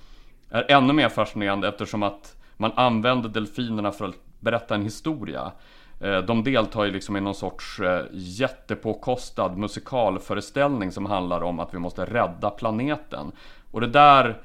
är 0.50 0.70
ännu 0.70 0.92
mer 0.92 1.08
fascinerande 1.08 1.68
eftersom 1.68 2.02
att 2.02 2.36
man 2.56 2.72
använder 2.74 3.28
delfinerna 3.28 3.92
för 3.92 4.04
att 4.04 4.14
berätta 4.40 4.74
en 4.74 4.82
historia. 4.82 5.52
Eh, 6.00 6.18
de 6.18 6.44
deltar 6.44 6.84
ju 6.84 6.90
liksom 6.90 7.16
i 7.16 7.20
någon 7.20 7.34
sorts 7.34 7.80
eh, 7.80 8.02
jättepåkostad 8.12 9.56
musikalföreställning 9.56 10.92
som 10.92 11.06
handlar 11.06 11.42
om 11.42 11.60
att 11.60 11.74
vi 11.74 11.78
måste 11.78 12.04
rädda 12.04 12.50
planeten. 12.50 13.32
Och 13.70 13.80
det 13.80 13.86
där 13.86 14.40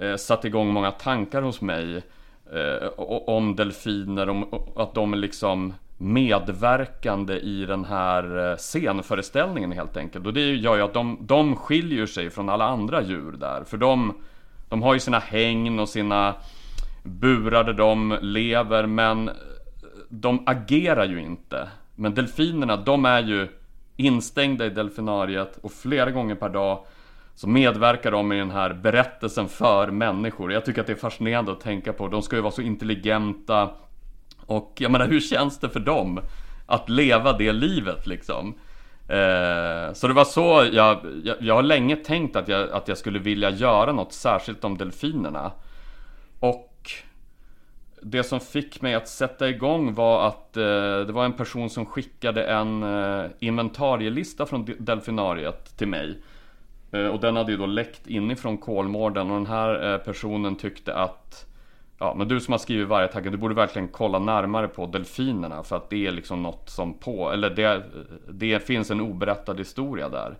eh, 0.00 0.16
satte 0.16 0.48
igång 0.48 0.68
många 0.68 0.90
tankar 0.90 1.42
hos 1.42 1.60
mig 1.60 2.02
om 3.26 3.56
delfiner, 3.56 4.28
om 4.28 4.44
att 4.76 4.94
de 4.94 5.12
är 5.12 5.16
liksom 5.16 5.74
medverkande 5.98 7.34
i 7.34 7.66
den 7.66 7.84
här 7.84 8.56
scenföreställningen 8.56 9.72
helt 9.72 9.96
enkelt. 9.96 10.26
Och 10.26 10.32
det 10.32 10.54
gör 10.54 10.76
ju 10.76 10.82
att 10.82 10.94
de, 10.94 11.18
de 11.20 11.56
skiljer 11.56 12.06
sig 12.06 12.30
från 12.30 12.48
alla 12.48 12.64
andra 12.64 13.02
djur 13.02 13.32
där. 13.32 13.64
För 13.64 13.76
de, 13.76 14.14
de 14.68 14.82
har 14.82 14.94
ju 14.94 15.00
sina 15.00 15.18
hägn 15.18 15.78
och 15.78 15.88
sina 15.88 16.34
burar 17.02 17.64
där 17.64 17.72
de 17.72 18.18
lever 18.20 18.86
men 18.86 19.28
eh, 19.28 19.34
de 20.08 20.42
agerar 20.46 21.04
ju 21.04 21.20
inte. 21.20 21.68
Men 21.94 22.14
delfinerna, 22.14 22.76
de 22.76 23.04
är 23.04 23.22
ju 23.22 23.48
instängda 23.96 24.66
i 24.66 24.70
delfinariet 24.70 25.58
och 25.62 25.72
flera 25.72 26.10
gånger 26.10 26.34
per 26.34 26.48
dag 26.48 26.84
så 27.34 27.48
medverkar 27.48 28.10
de 28.10 28.32
i 28.32 28.38
den 28.38 28.50
här 28.50 28.74
berättelsen 28.74 29.48
för 29.48 29.90
människor. 29.90 30.52
Jag 30.52 30.64
tycker 30.64 30.80
att 30.80 30.86
det 30.86 30.92
är 30.92 30.96
fascinerande 30.96 31.52
att 31.52 31.60
tänka 31.60 31.92
på. 31.92 32.08
De 32.08 32.22
ska 32.22 32.36
ju 32.36 32.42
vara 32.42 32.52
så 32.52 32.62
intelligenta. 32.62 33.70
Och 34.46 34.72
jag 34.78 34.90
menar, 34.90 35.06
hur 35.06 35.20
känns 35.20 35.58
det 35.58 35.68
för 35.68 35.80
dem 35.80 36.20
att 36.66 36.88
leva 36.88 37.32
det 37.32 37.52
livet 37.52 38.06
liksom? 38.06 38.54
Eh, 39.08 39.92
så 39.92 40.08
det 40.08 40.14
var 40.14 40.24
så 40.24 40.68
jag, 40.72 40.98
jag, 41.24 41.36
jag 41.40 41.54
har 41.54 41.62
länge 41.62 41.96
tänkt 41.96 42.36
att 42.36 42.48
jag, 42.48 42.70
att 42.70 42.88
jag 42.88 42.98
skulle 42.98 43.18
vilja 43.18 43.50
göra 43.50 43.92
något 43.92 44.12
särskilt 44.12 44.64
om 44.64 44.78
delfinerna. 44.78 45.52
Och 46.40 46.90
det 48.02 48.22
som 48.22 48.40
fick 48.40 48.82
mig 48.82 48.94
att 48.94 49.08
sätta 49.08 49.48
igång 49.48 49.94
var 49.94 50.28
att 50.28 50.56
eh, 50.56 50.62
det 51.06 51.12
var 51.12 51.24
en 51.24 51.32
person 51.32 51.70
som 51.70 51.86
skickade 51.86 52.44
en 52.44 52.82
eh, 52.82 53.24
inventarielista 53.38 54.46
från 54.46 54.68
delfinariet 54.78 55.78
till 55.78 55.88
mig. 55.88 56.18
Eh, 56.92 57.06
och 57.06 57.20
den 57.20 57.36
hade 57.36 57.52
ju 57.52 57.58
då 57.58 57.66
läckt 57.66 58.06
inifrån 58.06 58.58
Kolmården 58.58 59.30
och 59.30 59.36
den 59.36 59.46
här 59.46 59.92
eh, 59.92 59.98
personen 59.98 60.56
tyckte 60.56 60.94
att 60.94 61.46
Ja 61.98 62.14
men 62.14 62.28
du 62.28 62.40
som 62.40 62.52
har 62.52 62.58
skrivit 62.58 62.88
vargattacken, 62.88 63.32
du 63.32 63.38
borde 63.38 63.54
verkligen 63.54 63.88
kolla 63.88 64.18
närmare 64.18 64.68
på 64.68 64.86
delfinerna 64.86 65.62
för 65.62 65.76
att 65.76 65.90
det 65.90 66.06
är 66.06 66.10
liksom 66.10 66.42
något 66.42 66.68
som 66.70 66.94
på, 66.94 67.30
eller 67.30 67.50
det, 67.50 67.82
det 68.28 68.60
finns 68.66 68.90
en 68.90 69.00
oberättad 69.00 69.58
historia 69.58 70.08
där. 70.08 70.36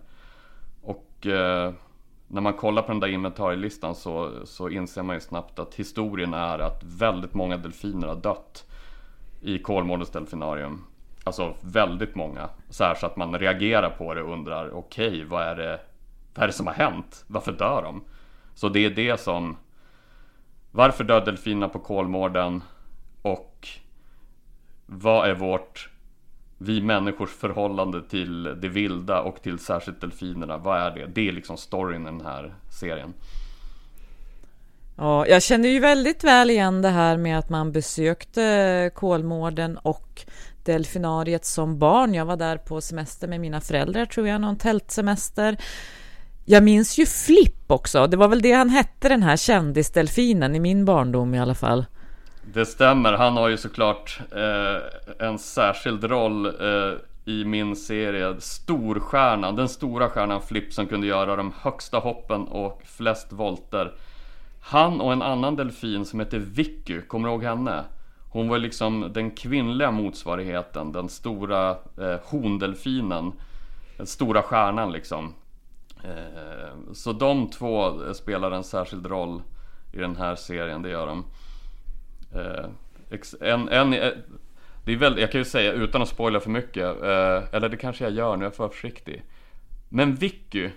Och 0.81 1.27
eh, 1.27 1.73
när 2.27 2.41
man 2.41 2.53
kollar 2.53 2.81
på 2.81 2.91
den 2.91 2.99
där 2.99 3.07
inventarielistan 3.07 3.95
så, 3.95 4.31
så 4.43 4.69
inser 4.69 5.03
man 5.03 5.15
ju 5.15 5.19
snabbt 5.19 5.59
att 5.59 5.75
historien 5.75 6.33
är 6.33 6.59
att 6.59 6.83
väldigt 6.83 7.33
många 7.33 7.57
delfiner 7.57 8.07
har 8.07 8.15
dött 8.15 8.65
i 9.41 9.59
Kolmårdens 9.59 10.09
delfinarium. 10.09 10.83
Alltså 11.23 11.53
väldigt 11.61 12.15
många. 12.15 12.49
Så, 12.69 12.83
här, 12.83 12.95
så 12.95 13.05
att 13.05 13.15
man 13.15 13.39
reagerar 13.39 13.89
på 13.89 14.13
det 14.13 14.21
och 14.21 14.33
undrar 14.33 14.71
okej, 14.75 15.23
vad, 15.23 15.43
är 15.43 15.55
det, 15.55 15.79
vad 16.35 16.43
är 16.43 16.47
det 16.47 16.53
som 16.53 16.67
har 16.67 16.73
hänt? 16.73 17.25
Varför 17.27 17.51
dör 17.51 17.81
de? 17.83 18.03
Så 18.53 18.69
det 18.69 18.85
är 18.85 18.89
det 18.89 19.19
som 19.19 19.57
varför 20.77 21.03
dör 21.03 21.25
delfinerna 21.25 21.69
på 21.69 21.79
Kolmården? 21.79 22.63
Och 23.21 23.67
vad 24.85 25.29
är 25.29 25.33
vårt 25.33 25.89
vi 26.57 26.81
människors 26.81 27.29
förhållande 27.29 28.01
till 28.09 28.43
det 28.43 28.69
vilda 28.69 29.21
och 29.21 29.41
till 29.41 29.59
särskilt 29.59 30.01
delfinerna, 30.01 30.57
vad 30.57 30.81
är 30.81 30.91
det? 30.91 31.05
Det 31.05 31.27
är 31.27 31.31
liksom 31.31 31.57
storyn 31.57 32.01
i 32.01 32.05
den 32.05 32.21
här 32.21 32.53
serien. 32.79 33.13
Ja, 34.97 35.27
jag 35.27 35.43
känner 35.43 35.69
ju 35.69 35.79
väldigt 35.79 36.23
väl 36.23 36.49
igen 36.49 36.81
det 36.81 36.89
här 36.89 37.17
med 37.17 37.39
att 37.39 37.49
man 37.49 37.71
besökte 37.71 38.91
Kolmården 38.95 39.77
och 39.77 40.25
delfinariet 40.63 41.45
som 41.45 41.79
barn. 41.79 42.13
Jag 42.13 42.25
var 42.25 42.37
där 42.37 42.57
på 42.57 42.81
semester 42.81 43.27
med 43.27 43.39
mina 43.39 43.61
föräldrar 43.61 44.05
tror 44.05 44.27
jag, 44.27 44.41
någon 44.41 44.57
tältsemester. 44.57 45.57
Jag 46.49 46.63
minns 46.63 46.97
ju 46.97 47.05
Flipp 47.05 47.71
också. 47.71 48.07
Det 48.07 48.17
var 48.17 48.27
väl 48.27 48.41
det 48.41 48.51
han 48.51 48.69
hette, 48.69 49.09
den 49.09 49.23
här 49.23 49.37
kändisdelfinen 49.37 50.55
i 50.55 50.59
min 50.59 50.85
barndom 50.85 51.33
i 51.33 51.39
alla 51.39 51.55
fall. 51.55 51.85
Det 52.53 52.65
stämmer, 52.65 53.13
han 53.13 53.37
har 53.37 53.47
ju 53.47 53.57
såklart 53.57 54.19
eh, 54.31 55.27
en 55.27 55.39
särskild 55.39 56.03
roll 56.03 56.45
eh, 56.45 56.93
i 57.25 57.45
min 57.45 57.75
serie 57.75 58.35
Storstjärnan, 58.39 59.55
den 59.55 59.69
stora 59.69 60.09
stjärnan 60.09 60.41
Flipp 60.41 60.73
som 60.73 60.87
kunde 60.87 61.07
göra 61.07 61.35
de 61.35 61.53
högsta 61.61 61.97
hoppen 61.97 62.41
och 62.41 62.81
flest 62.85 63.33
volter. 63.33 63.91
Han 64.61 65.01
och 65.01 65.13
en 65.13 65.21
annan 65.21 65.55
delfin 65.55 66.05
som 66.05 66.19
heter 66.19 66.39
Vicky, 66.39 67.01
kommer 67.01 67.27
du 67.27 67.33
ihåg 67.33 67.43
henne? 67.43 67.83
Hon 68.29 68.49
var 68.49 68.57
liksom 68.57 69.11
den 69.13 69.31
kvinnliga 69.31 69.91
motsvarigheten, 69.91 70.91
den 70.91 71.09
stora 71.09 71.69
eh, 71.71 72.19
hondelfinen. 72.23 73.31
Den 73.97 74.07
stora 74.07 74.41
stjärnan 74.41 74.91
liksom. 74.91 75.33
Eh, 76.07 76.93
så 76.93 77.13
de 77.13 77.49
två 77.49 77.93
spelar 78.13 78.51
en 78.51 78.63
särskild 78.63 79.05
roll 79.05 79.41
i 79.93 79.97
den 79.97 80.15
här 80.15 80.35
serien, 80.35 80.81
det 80.81 80.89
gör 80.89 81.07
de. 81.07 81.25
Eh, 82.33 82.69
en, 83.41 83.69
en, 83.69 83.93
eh, 83.93 84.11
det 84.85 84.93
är 84.93 84.97
väldigt, 84.97 85.21
jag 85.21 85.31
kan 85.31 85.41
ju 85.41 85.45
säga 85.45 85.71
utan 85.71 86.01
att 86.01 86.07
spoila 86.07 86.39
för 86.39 86.49
mycket, 86.49 87.03
eh, 87.03 87.53
eller 87.55 87.69
det 87.69 87.77
kanske 87.77 88.03
jag 88.03 88.13
gör 88.13 88.37
nu, 88.37 88.45
jag 88.45 88.55
får 88.55 88.63
vara 88.63 88.73
försiktig. 88.73 89.23
Men 89.89 90.15
Vicky, 90.15 90.69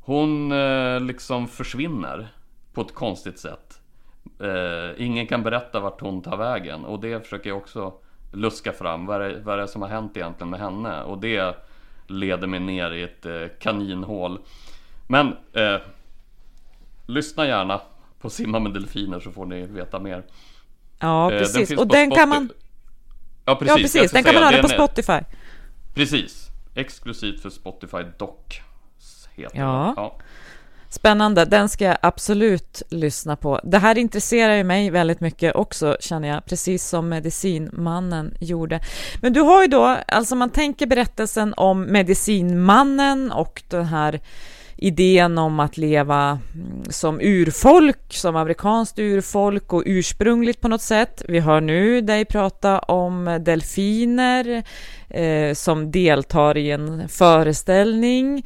hon 0.00 0.52
eh, 0.52 1.00
liksom 1.00 1.48
försvinner 1.48 2.28
på 2.72 2.80
ett 2.80 2.94
konstigt 2.94 3.38
sätt. 3.38 3.80
Eh, 4.40 5.04
ingen 5.06 5.26
kan 5.26 5.42
berätta 5.42 5.80
vart 5.80 6.00
hon 6.00 6.22
tar 6.22 6.36
vägen 6.36 6.84
och 6.84 7.00
det 7.00 7.20
försöker 7.20 7.50
jag 7.50 7.56
också 7.56 7.92
luska 8.32 8.72
fram. 8.72 9.06
Vad 9.06 9.22
är, 9.22 9.28
det, 9.28 9.40
vad 9.40 9.54
är 9.54 9.62
det 9.62 9.68
som 9.68 9.82
har 9.82 9.88
hänt 9.88 10.16
egentligen 10.16 10.50
med 10.50 10.60
henne? 10.60 11.02
Och 11.02 11.18
det 11.18 11.56
leder 12.10 12.46
mig 12.46 12.60
ner 12.60 12.90
i 12.90 13.02
ett 13.02 13.26
eh, 13.26 13.46
kaninhål. 13.60 14.38
Men 15.06 15.26
eh, 15.52 15.76
lyssna 17.06 17.46
gärna 17.46 17.80
på 18.20 18.30
Simma 18.30 18.58
med 18.58 18.72
delfiner 18.72 19.20
så 19.20 19.30
får 19.32 19.46
ni 19.46 19.66
veta 19.66 19.98
mer. 20.00 20.22
Ja, 20.98 21.32
Eh, 21.32 21.38
precis. 21.38 21.68
finns 21.68 21.80
Och 21.80 21.86
den 21.88 22.10
kan 22.10 22.28
man... 22.28 22.50
Ja 23.44 23.54
precis, 23.56 23.76
Ja, 23.76 23.82
precis. 23.82 24.12
Den 24.12 24.24
kan 24.24 24.34
man 24.34 24.42
höra 24.42 24.56
på 24.62 24.68
den 24.68 24.80
är- 24.80 24.86
Spotify. 24.86 25.18
Precis, 25.94 26.48
exklusivt 26.74 27.40
för 27.42 27.50
Spotify 27.50 27.98
Doc 28.18 28.30
heter 29.34 29.58
Ja. 29.58 29.66
den. 29.66 30.04
ja. 30.04 30.18
Spännande, 30.92 31.44
den 31.44 31.68
ska 31.68 31.84
jag 31.84 31.96
absolut 32.02 32.82
lyssna 32.88 33.36
på. 33.36 33.60
Det 33.64 33.78
här 33.78 33.98
intresserar 33.98 34.54
ju 34.54 34.64
mig 34.64 34.90
väldigt 34.90 35.20
mycket 35.20 35.54
också, 35.54 35.96
känner 36.00 36.28
jag, 36.28 36.44
precis 36.44 36.88
som 36.88 37.08
Medicinmannen 37.08 38.34
gjorde. 38.40 38.80
Men 39.20 39.32
du 39.32 39.40
har 39.40 39.62
ju 39.62 39.68
då, 39.68 39.96
alltså 40.08 40.34
man 40.34 40.50
tänker 40.50 40.86
berättelsen 40.86 41.54
om 41.56 41.82
Medicinmannen 41.82 43.32
och 43.32 43.62
den 43.68 43.84
här 43.84 44.20
idén 44.76 45.38
om 45.38 45.60
att 45.60 45.76
leva 45.76 46.38
mm, 46.54 46.84
som 46.88 47.20
urfolk, 47.20 47.98
som 48.08 48.36
amerikanskt 48.36 48.98
urfolk 48.98 49.72
och 49.72 49.82
ursprungligt 49.86 50.60
på 50.60 50.68
något 50.68 50.82
sätt. 50.82 51.22
Vi 51.28 51.40
hör 51.40 51.60
nu 51.60 52.00
dig 52.00 52.24
prata 52.24 52.78
om 52.78 53.38
delfiner 53.44 54.62
eh, 55.08 55.54
som 55.54 55.90
deltar 55.90 56.56
i 56.56 56.70
en 56.70 57.08
föreställning 57.08 58.44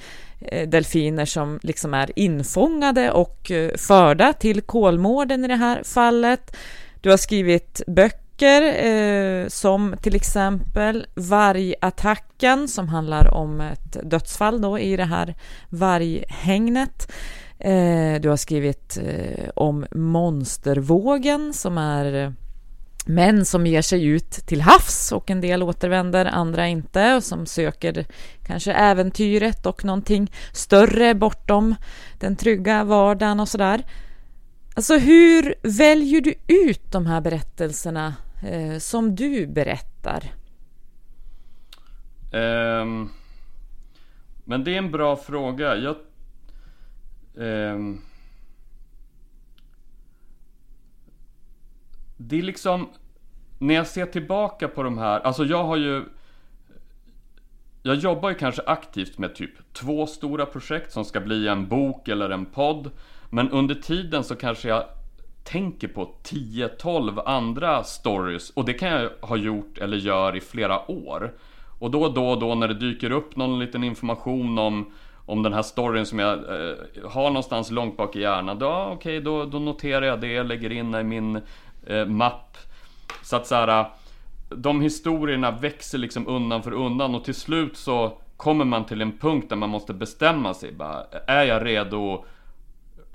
Eh, 0.53 0.69
delfiner 0.69 1.25
som 1.25 1.61
liksom 1.63 1.95
är 1.95 2.19
infångade 2.19 3.11
och 3.11 3.51
eh, 3.51 3.77
förda 3.77 4.33
till 4.33 4.61
Kolmården 4.63 5.45
i 5.45 5.49
det 5.49 5.57
här 5.57 5.83
fallet. 5.83 6.57
Du 7.01 7.11
har 7.11 7.17
skrivit 7.17 7.83
böcker 7.87 8.25
böcker 8.35 8.87
eh, 8.87 9.49
som 9.49 9.97
till 10.03 10.15
exempel 10.15 11.07
Vargattacken 11.15 12.69
som 12.69 12.89
handlar 12.89 13.35
om 13.35 13.61
ett 13.61 14.11
dödsfall 14.11 14.61
då 14.61 14.79
i 14.79 14.97
det 14.97 15.05
här 15.05 15.35
varghägnet. 15.69 17.13
Eh, 17.59 18.21
du 18.21 18.29
har 18.29 18.37
skrivit 18.37 18.99
eh, 19.03 19.49
om 19.55 19.87
monstervågen 19.91 21.53
som 21.53 21.79
är 21.79 22.15
eh, 22.15 22.31
män 23.05 23.45
som 23.45 23.67
ger 23.67 23.83
sig 23.83 24.07
ut 24.07 24.31
till 24.31 24.61
havs 24.61 25.13
och 25.13 25.31
en 25.31 25.41
del 25.41 25.63
återvänder, 25.63 26.25
andra 26.25 26.67
inte 26.67 27.15
och 27.15 27.25
som 27.25 27.47
söker 27.47 28.07
kanske 28.47 28.73
äventyret 28.73 29.67
och 29.67 29.85
någonting 29.85 30.33
större 30.53 31.15
bortom 31.15 31.75
den 32.21 32.37
trygga 32.37 32.85
vardagen 32.85 33.41
och 33.41 33.49
sådär. 33.49 33.83
Alltså 34.77 34.99
hur 34.99 35.55
väljer 35.63 36.21
du 36.21 36.35
ut 36.47 36.93
de 36.93 37.07
här 37.07 37.21
berättelserna 37.21 38.15
eh, 38.43 38.79
som 38.79 39.15
du 39.15 39.47
berättar? 39.47 40.33
Um, 42.33 43.11
men 44.45 44.65
det 44.65 44.75
är 44.75 44.79
en 44.79 44.91
bra 44.91 45.17
fråga. 45.17 45.77
Jag, 45.77 45.97
um, 47.35 48.03
det 52.29 52.39
är 52.39 52.43
liksom 52.43 52.89
när 53.59 53.75
jag 53.75 53.87
ser 53.87 54.07
tillbaka 54.07 54.69
på 54.69 54.83
de 54.83 54.99
här, 54.99 55.21
alltså 55.21 55.45
jag 55.45 55.65
har 55.65 55.77
ju 55.77 56.05
jag 57.83 57.97
jobbar 57.97 58.29
ju 58.29 58.35
kanske 58.35 58.63
aktivt 58.67 59.19
med 59.19 59.35
typ 59.35 59.73
två 59.73 60.07
stora 60.07 60.47
projekt 60.47 60.93
som 60.93 61.05
ska 61.05 61.21
bli 61.21 61.49
en 61.49 61.69
bok 61.69 62.09
eller 62.09 62.31
en 62.31 62.47
podd. 62.47 62.91
Men 63.31 63.51
under 63.51 63.75
tiden 63.75 64.25
så 64.25 64.37
kanske 64.37 64.69
jag 64.69 64.85
tänker 65.45 65.89
på 65.89 66.15
10-12 66.23 67.23
andra 67.27 67.85
stories 67.85 68.51
och 68.51 68.65
det 68.65 68.73
kan 68.73 68.89
jag 68.89 69.11
ha 69.21 69.37
gjort 69.37 69.79
eller 69.79 69.97
gör 69.97 70.37
i 70.37 70.41
flera 70.41 70.91
år. 70.91 71.33
Och 71.79 71.91
då 71.91 72.03
och 72.03 72.15
då, 72.15 72.29
och 72.29 72.41
då 72.41 72.55
när 72.55 72.69
det 72.69 72.75
dyker 72.75 73.11
upp 73.11 73.37
någon 73.37 73.59
liten 73.59 73.85
information 73.85 74.59
om 74.59 74.93
om 75.27 75.43
den 75.43 75.53
här 75.53 75.63
storyn 75.63 76.07
som 76.07 76.19
jag 76.19 76.33
eh, 76.33 76.77
har 77.11 77.29
någonstans 77.29 77.71
långt 77.71 77.97
bak 77.97 78.17
i 78.17 78.21
hjärnan. 78.21 78.59
Då, 78.59 78.67
ah, 78.67 78.87
okej, 78.87 78.95
okay, 78.95 79.21
då, 79.21 79.45
då, 79.45 79.59
noterar 79.59 80.07
jag 80.07 80.21
det, 80.21 80.43
lägger 80.43 80.73
in 80.73 80.93
det 80.93 81.01
i 81.01 81.05
min 81.05 81.41
eh, 81.87 82.07
mapp. 82.07 82.57
Så 83.23 83.37
att 83.37 83.47
så 83.47 83.55
här, 83.55 83.87
de 84.49 84.81
historierna 84.81 85.51
växer 85.51 85.99
liksom 85.99 86.29
undan 86.29 86.63
för 86.63 86.73
undan 86.73 87.15
och 87.15 87.25
till 87.25 87.35
slut 87.35 87.77
så 87.77 88.19
kommer 88.37 88.65
man 88.65 88.87
till 88.87 89.03
en 89.03 89.19
punkt 89.19 89.47
där 89.49 89.57
man 89.57 89.71
måste 89.71 89.95
bestämma 89.95 90.55
sig. 90.55 90.73
Bara, 90.73 91.05
är 91.27 91.45
jag 91.45 91.65
redo 91.65 92.15
att 92.15 92.25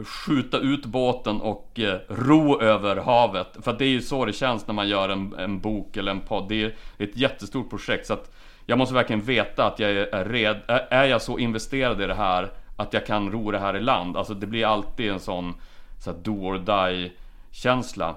skjuta 0.08 0.58
ut 0.58 0.86
båten 0.86 1.42
och 1.42 1.80
eh, 1.80 2.00
ro 2.08 2.62
över 2.62 2.96
havet. 2.96 3.58
För 3.62 3.72
att 3.72 3.80
det 3.80 3.86
är 3.86 3.90
ju 3.90 4.02
så 4.02 4.26
det 4.26 4.34
känns 4.34 4.68
när 4.68 4.74
man 4.74 4.88
gör 4.88 5.10
en, 5.10 5.34
en 5.38 5.60
bok 5.60 5.98
eller 5.98 6.12
en 6.12 6.22
podd. 6.22 6.50
Det 6.50 6.64
är 6.64 6.76
ett 6.98 7.18
jättestort 7.18 7.70
projekt. 7.70 8.08
Så 8.08 8.14
att 8.14 8.32
jag 8.66 8.78
måste 8.78 8.94
verkligen 8.96 9.22
veta 9.22 9.66
att 9.66 9.80
jag 9.80 9.92
är 9.92 10.26
red, 10.26 10.62
är 10.68 11.06
jag 11.06 11.22
så 11.22 11.40
investerad 11.40 12.02
i 12.02 12.08
det 12.08 12.14
här 12.14 12.52
att 12.78 12.94
jag 12.94 13.06
kan 13.06 13.32
ro 13.32 13.52
det 13.52 13.60
här 13.60 13.78
i 13.78 13.82
land. 13.82 14.18
Alltså 14.18 14.34
det 14.34 14.48
blir 14.48 14.66
alltid 14.66 15.12
en 15.12 15.20
sån 15.20 15.54
så 16.00 16.12
här, 16.12 16.18
do 16.18 16.32
or 16.32 16.58
die 16.58 17.12
känsla. 17.52 18.16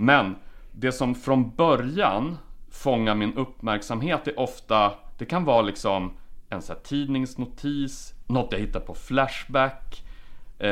Men 0.00 0.36
det 0.72 0.92
som 0.92 1.14
från 1.14 1.50
början 1.56 2.38
fångar 2.70 3.14
min 3.14 3.34
uppmärksamhet 3.34 4.28
är 4.28 4.38
ofta, 4.38 4.92
det 5.18 5.24
kan 5.24 5.44
vara 5.44 5.62
liksom 5.62 6.16
en 6.48 6.62
så 6.62 6.72
här, 6.72 6.80
tidningsnotis, 6.80 8.14
något 8.26 8.52
jag 8.52 8.58
hittar 8.58 8.80
på 8.80 8.94
Flashback 8.94 10.04
eh, 10.58 10.68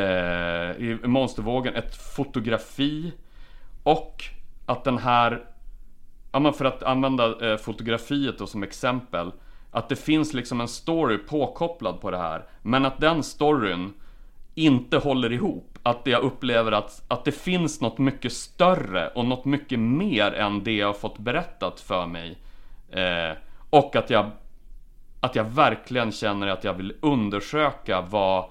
i 0.79 0.99
monstervågen 1.05 1.75
ett 1.75 1.97
fotografi 1.97 3.13
och 3.83 4.25
att 4.67 4.85
den 4.85 4.99
här, 4.99 5.45
ja 6.33 6.39
men 6.39 6.53
för 6.53 6.65
att 6.65 6.83
använda 6.83 7.51
eh, 7.51 7.57
fotografiet 7.57 8.39
då 8.39 8.47
som 8.47 8.63
exempel, 8.63 9.33
att 9.71 9.89
det 9.89 9.97
finns 9.97 10.35
liksom 10.35 10.61
en 10.61 10.69
story 10.69 11.19
påkopplad 11.19 12.01
på 12.01 12.11
det 12.11 12.19
här, 12.19 12.47
men 12.63 12.85
att 12.85 13.01
den 13.01 13.23
storyn 13.23 13.93
inte 14.55 14.97
håller 14.99 15.33
ihop. 15.33 15.78
Att 15.89 16.01
jag 16.05 16.23
upplever 16.23 16.73
att, 16.73 17.03
att 17.09 17.25
det 17.25 17.33
finns 17.33 17.81
något 17.81 17.99
mycket 17.99 18.33
större 18.33 19.09
och 19.09 19.25
något 19.25 19.45
mycket 19.45 19.79
mer 19.79 20.33
än 20.33 20.65
det 20.65 20.77
jag 20.77 20.87
har 20.87 20.95
fått 20.95 21.19
berättat 21.19 21.81
för 21.81 22.07
mig. 22.07 22.39
Eh, 22.91 23.37
och 23.71 23.97
att 23.97 24.11
jag, 24.11 24.31
att 25.21 25.35
jag 25.35 25.45
verkligen 25.45 26.13
känner 26.13 26.47
att 26.47 26.65
jag 26.65 26.75
vill 26.75 26.95
undersöka 27.01 28.01
vad 28.01 28.51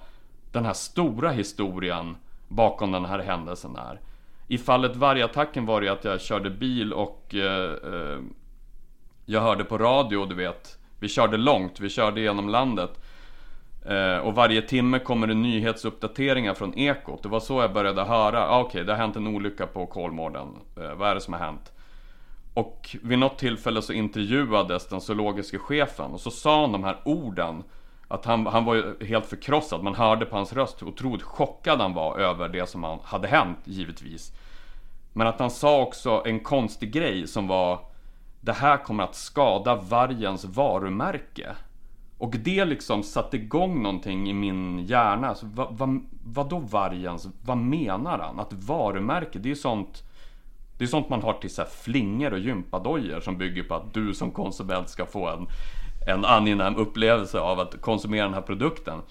den 0.52 0.64
här 0.64 0.72
stora 0.72 1.30
historien 1.30 2.16
bakom 2.48 2.92
den 2.92 3.04
här 3.04 3.18
händelsen 3.18 3.76
är. 3.76 4.00
I 4.48 4.58
fallet 4.58 4.96
vargattacken 4.96 5.66
var 5.66 5.80
det 5.80 5.88
att 5.88 6.04
jag 6.04 6.20
körde 6.20 6.50
bil 6.50 6.92
och 6.92 7.34
eh, 7.34 7.72
eh, 7.72 8.18
jag 9.26 9.40
hörde 9.40 9.64
på 9.64 9.78
radio, 9.78 10.24
du 10.26 10.34
vet. 10.34 10.78
Vi 11.00 11.08
körde 11.08 11.36
långt, 11.36 11.80
vi 11.80 11.88
körde 11.88 12.20
genom 12.20 12.48
landet. 12.48 13.00
Eh, 13.88 14.18
och 14.18 14.34
varje 14.34 14.62
timme 14.62 14.98
kommer 14.98 15.26
det 15.26 15.34
nyhetsuppdateringar 15.34 16.54
från 16.54 16.78
Ekot. 16.78 17.22
Det 17.22 17.28
var 17.28 17.40
så 17.40 17.60
jag 17.60 17.72
började 17.72 18.04
höra. 18.04 18.48
Ah, 18.48 18.60
Okej, 18.60 18.68
okay, 18.68 18.84
det 18.84 18.92
har 18.92 18.98
hänt 18.98 19.16
en 19.16 19.26
olycka 19.26 19.66
på 19.66 19.86
Kolmården. 19.86 20.48
Eh, 20.76 20.94
vad 20.94 21.10
är 21.10 21.14
det 21.14 21.20
som 21.20 21.34
har 21.34 21.40
hänt? 21.40 21.72
Och 22.54 22.96
vid 23.02 23.18
något 23.18 23.38
tillfälle 23.38 23.82
så 23.82 23.92
intervjuades 23.92 24.88
den 24.88 25.00
zoologiske 25.00 25.58
chefen 25.58 26.12
och 26.12 26.20
så 26.20 26.30
sa 26.30 26.60
han 26.60 26.72
de 26.72 26.84
här 26.84 26.96
orden 27.04 27.62
att 28.08 28.24
han, 28.24 28.46
han 28.46 28.64
var 28.64 28.74
ju 28.74 29.06
helt 29.06 29.26
förkrossad. 29.26 29.82
Man 29.82 29.94
hörde 29.94 30.26
på 30.26 30.36
hans 30.36 30.52
röst 30.52 30.82
hur 30.82 30.88
otroligt 30.88 31.22
chockad 31.22 31.80
han 31.80 31.94
var 31.94 32.18
över 32.18 32.48
det 32.48 32.68
som 32.68 32.98
hade 33.02 33.28
hänt, 33.28 33.58
givetvis. 33.64 34.32
Men 35.12 35.26
att 35.26 35.40
han 35.40 35.50
sa 35.50 35.82
också 35.82 36.22
en 36.26 36.40
konstig 36.40 36.92
grej 36.92 37.26
som 37.26 37.48
var 37.48 37.80
Det 38.40 38.52
här 38.52 38.76
kommer 38.76 39.04
att 39.04 39.14
skada 39.14 39.74
vargens 39.74 40.44
varumärke. 40.44 41.56
Och 42.18 42.34
det 42.36 42.64
liksom 42.64 43.02
satte 43.02 43.36
igång 43.36 43.82
någonting 43.82 44.30
i 44.30 44.32
min 44.32 44.78
hjärna. 44.78 45.28
Alltså, 45.28 45.46
va, 45.46 45.68
va, 45.70 46.00
vadå 46.24 46.58
vargens? 46.58 47.28
Vad 47.42 47.58
menar 47.58 48.18
han? 48.18 48.40
Att 48.40 48.52
varumärke, 48.52 49.38
det 49.38 49.50
är 49.50 49.54
sånt 49.54 50.04
det 50.78 50.84
är 50.84 50.88
sånt 50.88 51.08
man 51.08 51.22
har 51.22 51.32
till 51.32 51.50
så 51.50 51.62
här 51.62 51.68
flingor 51.68 52.32
och 52.32 52.38
gympadojor 52.38 53.20
som 53.20 53.38
bygger 53.38 53.62
på 53.62 53.74
att 53.74 53.94
du 53.94 54.14
som 54.14 54.30
konsument 54.30 54.88
ska 54.88 55.06
få 55.06 55.28
en 55.28 55.46
en 56.08 56.24
angenäm 56.24 56.76
upplevelse 56.76 57.40
av 57.40 57.60
att 57.60 57.80
konsumera 57.80 58.24
den 58.24 58.34
här 58.34 58.40
produkten. 58.40 59.02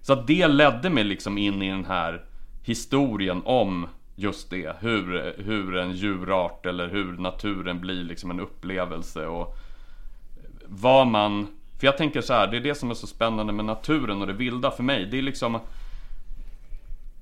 Så 0.00 0.12
att 0.12 0.26
det 0.26 0.48
ledde 0.48 0.90
mig 0.90 1.04
liksom 1.04 1.38
in 1.38 1.62
i 1.62 1.70
den 1.70 1.84
här 1.84 2.24
historien 2.62 3.42
om 3.44 3.86
just 4.14 4.50
det. 4.50 4.76
Hur, 4.80 5.34
hur 5.38 5.76
en 5.76 5.92
djurart 5.92 6.66
eller 6.66 6.88
hur 6.88 7.16
naturen 7.16 7.80
blir 7.80 8.04
liksom 8.04 8.30
en 8.30 8.40
upplevelse 8.40 9.26
och 9.26 9.56
vad 10.66 11.06
man... 11.06 11.46
För 11.78 11.86
jag 11.86 11.96
tänker 11.96 12.20
så 12.20 12.32
här, 12.32 12.46
det 12.46 12.56
är 12.56 12.60
det 12.60 12.74
som 12.74 12.90
är 12.90 12.94
så 12.94 13.06
spännande 13.06 13.52
med 13.52 13.64
naturen 13.64 14.20
och 14.20 14.26
det 14.26 14.32
vilda 14.32 14.70
för 14.70 14.82
mig. 14.82 15.06
Det 15.06 15.18
är 15.18 15.22
liksom... 15.22 15.60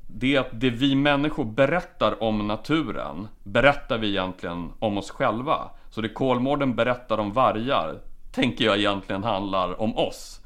Det 0.07 0.37
är 0.37 0.41
att 0.41 0.61
det 0.61 0.71
vi 0.71 0.95
människor 0.95 1.45
berättar 1.45 2.23
om 2.23 2.47
naturen 2.47 3.29
berättar 3.43 3.99
vi 3.99 4.09
egentligen 4.09 4.73
om 4.79 4.99
oss 4.99 5.11
själva. 5.11 5.71
Så 5.91 6.01
det 6.01 6.09
Kolmården 6.09 6.75
berättar 6.75 7.19
om 7.19 7.33
vargar 7.33 8.01
tänker 8.33 8.65
jag 8.65 8.79
egentligen 8.79 9.25
handlar 9.25 9.81
om 9.81 9.97
oss. 9.97 10.41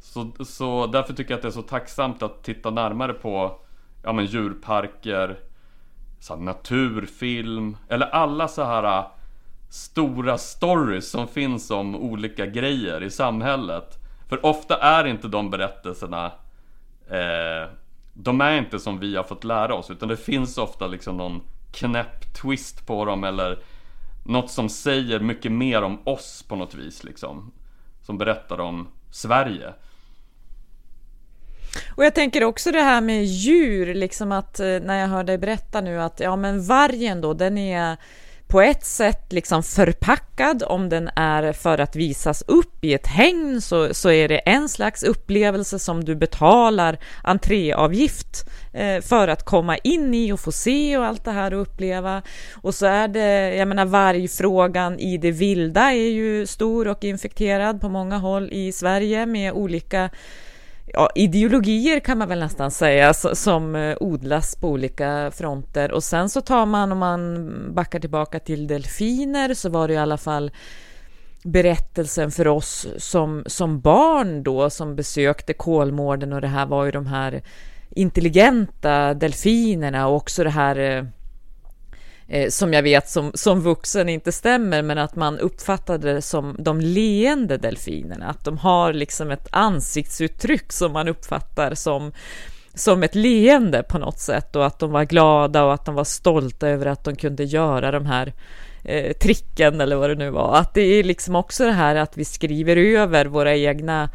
Så, 0.00 0.30
så 0.44 0.86
därför 0.86 1.14
tycker 1.14 1.30
jag 1.30 1.38
att 1.38 1.42
det 1.42 1.48
är 1.48 1.52
så 1.52 1.62
tacksamt 1.62 2.22
att 2.22 2.42
titta 2.42 2.70
närmare 2.70 3.12
på 3.12 3.60
ja, 4.02 4.12
men 4.12 4.26
djurparker, 4.26 5.38
så 6.20 6.36
naturfilm, 6.36 7.76
eller 7.88 8.06
alla 8.06 8.48
så 8.48 8.64
här 8.64 9.04
stora 9.74 10.38
stories 10.38 11.10
som 11.10 11.28
finns 11.28 11.70
om 11.70 11.96
olika 11.96 12.46
grejer 12.46 13.02
i 13.02 13.10
samhället. 13.10 13.98
För 14.28 14.46
ofta 14.46 14.76
är 14.76 15.06
inte 15.06 15.28
de 15.28 15.50
berättelserna 15.50 16.26
eh, 17.10 17.70
De 18.12 18.40
är 18.40 18.58
inte 18.58 18.78
som 18.78 18.98
vi 18.98 19.16
har 19.16 19.24
fått 19.24 19.44
lära 19.44 19.74
oss 19.74 19.90
utan 19.90 20.08
det 20.08 20.16
finns 20.16 20.58
ofta 20.58 20.86
liksom 20.86 21.16
någon 21.16 21.42
knäpp 21.72 22.34
twist 22.42 22.86
på 22.86 23.04
dem 23.04 23.24
eller 23.24 23.58
något 24.24 24.50
som 24.50 24.68
säger 24.68 25.20
mycket 25.20 25.52
mer 25.52 25.82
om 25.82 25.98
oss 26.04 26.44
på 26.48 26.56
något 26.56 26.74
vis 26.74 27.04
liksom. 27.04 27.52
Som 28.02 28.18
berättar 28.18 28.60
om 28.60 28.88
Sverige. 29.10 29.72
Och 31.96 32.04
jag 32.04 32.14
tänker 32.14 32.44
också 32.44 32.72
det 32.72 32.82
här 32.82 33.00
med 33.00 33.24
djur, 33.24 33.94
liksom 33.94 34.32
att 34.32 34.60
eh, 34.60 34.66
när 34.66 35.00
jag 35.00 35.08
hör 35.08 35.24
dig 35.24 35.38
berätta 35.38 35.80
nu 35.80 36.00
att 36.00 36.20
ja 36.20 36.36
men 36.36 36.66
vargen 36.66 37.20
då, 37.20 37.34
den 37.34 37.58
är 37.58 37.96
på 38.48 38.60
ett 38.60 38.84
sätt 38.84 39.32
liksom 39.32 39.62
förpackad, 39.62 40.62
om 40.66 40.88
den 40.88 41.10
är 41.16 41.52
för 41.52 41.78
att 41.78 41.96
visas 41.96 42.44
upp 42.46 42.84
i 42.84 42.94
ett 42.94 43.06
hägn 43.06 43.60
så, 43.60 43.94
så 43.94 44.10
är 44.10 44.28
det 44.28 44.38
en 44.38 44.68
slags 44.68 45.02
upplevelse 45.02 45.78
som 45.78 46.04
du 46.04 46.14
betalar 46.14 46.98
entréavgift 47.22 48.50
eh, 48.72 49.00
för 49.00 49.28
att 49.28 49.44
komma 49.44 49.76
in 49.76 50.14
i 50.14 50.32
och 50.32 50.40
få 50.40 50.52
se 50.52 50.98
och 50.98 51.04
allt 51.04 51.24
det 51.24 51.30
här 51.30 51.54
och 51.54 51.62
uppleva. 51.62 52.22
Och 52.62 52.74
så 52.74 52.86
är 52.86 53.08
det, 53.08 53.54
jag 53.54 53.68
menar 53.68 53.84
vargfrågan 53.84 54.98
i 54.98 55.18
det 55.18 55.30
vilda 55.30 55.92
är 55.92 56.10
ju 56.10 56.46
stor 56.46 56.88
och 56.88 57.04
infekterad 57.04 57.80
på 57.80 57.88
många 57.88 58.18
håll 58.18 58.48
i 58.52 58.72
Sverige 58.72 59.26
med 59.26 59.52
olika 59.52 60.10
ja, 60.86 61.10
ideologier 61.14 62.00
kan 62.00 62.18
man 62.18 62.28
väl 62.28 62.38
nästan 62.38 62.70
säga 62.70 63.14
som 63.14 63.76
eh, 63.76 63.96
odlas 64.00 64.56
på 64.56 64.68
olika 64.68 65.30
fronter. 65.34 65.92
Och 65.92 66.04
sen 66.04 66.28
så 66.28 66.40
tar 66.40 66.66
man 66.66 66.92
om 66.92 66.98
man 66.98 67.74
backar 67.74 68.00
tillbaka 68.00 68.38
till 68.38 68.66
delfiner 68.66 69.54
så 69.54 69.68
var 69.68 69.88
det 69.88 69.94
i 69.94 69.98
alla 69.98 70.18
fall 70.18 70.50
berättelsen 71.44 72.30
för 72.30 72.48
oss 72.48 72.86
som, 72.96 73.44
som 73.46 73.80
barn 73.80 74.42
då 74.42 74.70
som 74.70 74.96
besökte 74.96 75.52
Kolmården 75.52 76.32
och 76.32 76.40
det 76.40 76.48
här 76.48 76.66
var 76.66 76.84
ju 76.84 76.90
de 76.90 77.06
här 77.06 77.42
intelligenta 77.90 79.14
delfinerna 79.14 80.08
och 80.08 80.16
också 80.16 80.44
det 80.44 80.50
här 80.50 80.78
eh, 80.78 81.04
eh, 82.28 82.48
som 82.48 82.72
jag 82.72 82.82
vet 82.82 83.08
som, 83.08 83.30
som 83.34 83.60
vuxen 83.60 84.08
inte 84.08 84.32
stämmer, 84.32 84.82
men 84.82 84.98
att 84.98 85.16
man 85.16 85.38
uppfattade 85.38 86.12
det 86.12 86.22
som 86.22 86.56
de 86.58 86.80
leende 86.80 87.56
delfinerna, 87.56 88.26
att 88.26 88.44
de 88.44 88.58
har 88.58 88.92
liksom 88.92 89.30
ett 89.30 89.48
ansiktsuttryck 89.50 90.72
som 90.72 90.92
man 90.92 91.08
uppfattar 91.08 91.74
som 91.74 92.12
som 92.74 93.02
ett 93.02 93.14
leende 93.14 93.82
på 93.82 93.98
något 93.98 94.18
sätt 94.18 94.56
och 94.56 94.66
att 94.66 94.78
de 94.78 94.90
var 94.90 95.04
glada 95.04 95.64
och 95.64 95.74
att 95.74 95.84
de 95.84 95.94
var 95.94 96.04
stolta 96.04 96.68
över 96.68 96.86
att 96.86 97.04
de 97.04 97.16
kunde 97.16 97.44
göra 97.44 97.90
de 97.90 98.06
här 98.06 98.32
eh, 98.84 99.12
tricken 99.12 99.80
eller 99.80 99.96
vad 99.96 100.10
det 100.10 100.14
nu 100.14 100.30
var. 100.30 100.56
Att 100.56 100.74
det 100.74 100.80
är 100.80 101.04
liksom 101.04 101.36
också 101.36 101.64
det 101.64 101.72
här 101.72 101.96
att 101.96 102.16
vi 102.16 102.24
skriver 102.24 102.76
över 102.76 103.26
våra 103.26 103.56
egna 103.56 104.10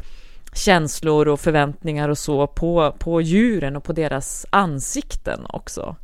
känslor 0.52 1.28
och 1.28 1.40
förväntningar 1.40 2.08
och 2.08 2.18
så 2.18 2.46
på, 2.46 2.94
på 2.98 3.20
djuren 3.20 3.76
och 3.76 3.84
på 3.84 3.92
deras 3.92 4.46
ansikten 4.50 5.40
också. 5.48 5.96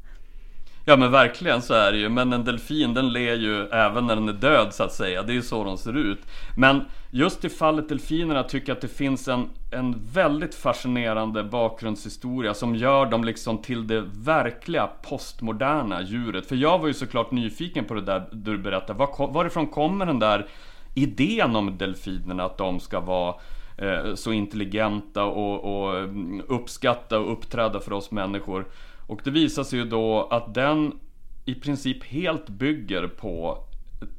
Ja 0.88 0.96
men 0.96 1.10
verkligen 1.10 1.62
så 1.62 1.74
är 1.74 1.92
det 1.92 1.98
ju, 1.98 2.08
men 2.08 2.32
en 2.32 2.44
delfin 2.44 2.94
den 2.94 3.12
ler 3.12 3.34
ju 3.34 3.66
även 3.66 4.06
när 4.06 4.14
den 4.16 4.28
är 4.28 4.32
död 4.32 4.74
så 4.74 4.82
att 4.82 4.92
säga, 4.92 5.22
det 5.22 5.32
är 5.32 5.34
ju 5.34 5.42
så 5.42 5.64
de 5.64 5.78
ser 5.78 5.96
ut. 5.96 6.18
Men 6.56 6.84
just 7.10 7.44
i 7.44 7.48
fallet 7.48 7.88
delfinerna 7.88 8.42
tycker 8.42 8.68
jag 8.68 8.76
att 8.76 8.82
det 8.82 8.88
finns 8.88 9.28
en, 9.28 9.50
en 9.72 10.02
väldigt 10.12 10.54
fascinerande 10.54 11.44
bakgrundshistoria 11.44 12.54
som 12.54 12.76
gör 12.76 13.06
dem 13.06 13.24
liksom 13.24 13.58
till 13.58 13.86
det 13.86 14.04
verkliga 14.24 14.86
postmoderna 15.02 16.02
djuret. 16.02 16.46
För 16.46 16.56
jag 16.56 16.78
var 16.78 16.86
ju 16.86 16.94
såklart 16.94 17.30
nyfiken 17.30 17.84
på 17.84 17.94
det 17.94 18.02
där 18.02 18.28
du 18.32 18.58
berättade, 18.58 18.98
var, 18.98 19.32
varifrån 19.32 19.66
kommer 19.66 20.06
den 20.06 20.18
där 20.18 20.46
idén 20.94 21.56
om 21.56 21.78
delfinerna, 21.78 22.44
att 22.44 22.58
de 22.58 22.80
ska 22.80 23.00
vara 23.00 23.34
eh, 23.78 24.14
så 24.14 24.32
intelligenta 24.32 25.24
och, 25.24 25.86
och 25.86 25.98
mm, 25.98 26.42
uppskatta 26.48 27.18
och 27.18 27.32
uppträda 27.32 27.80
för 27.80 27.92
oss 27.92 28.10
människor. 28.10 28.66
Och 29.06 29.20
det 29.24 29.30
visar 29.30 29.64
sig 29.64 29.78
ju 29.78 29.84
då 29.84 30.28
att 30.30 30.54
den 30.54 30.92
i 31.44 31.54
princip 31.54 32.04
helt 32.04 32.48
bygger 32.48 33.08
på 33.08 33.58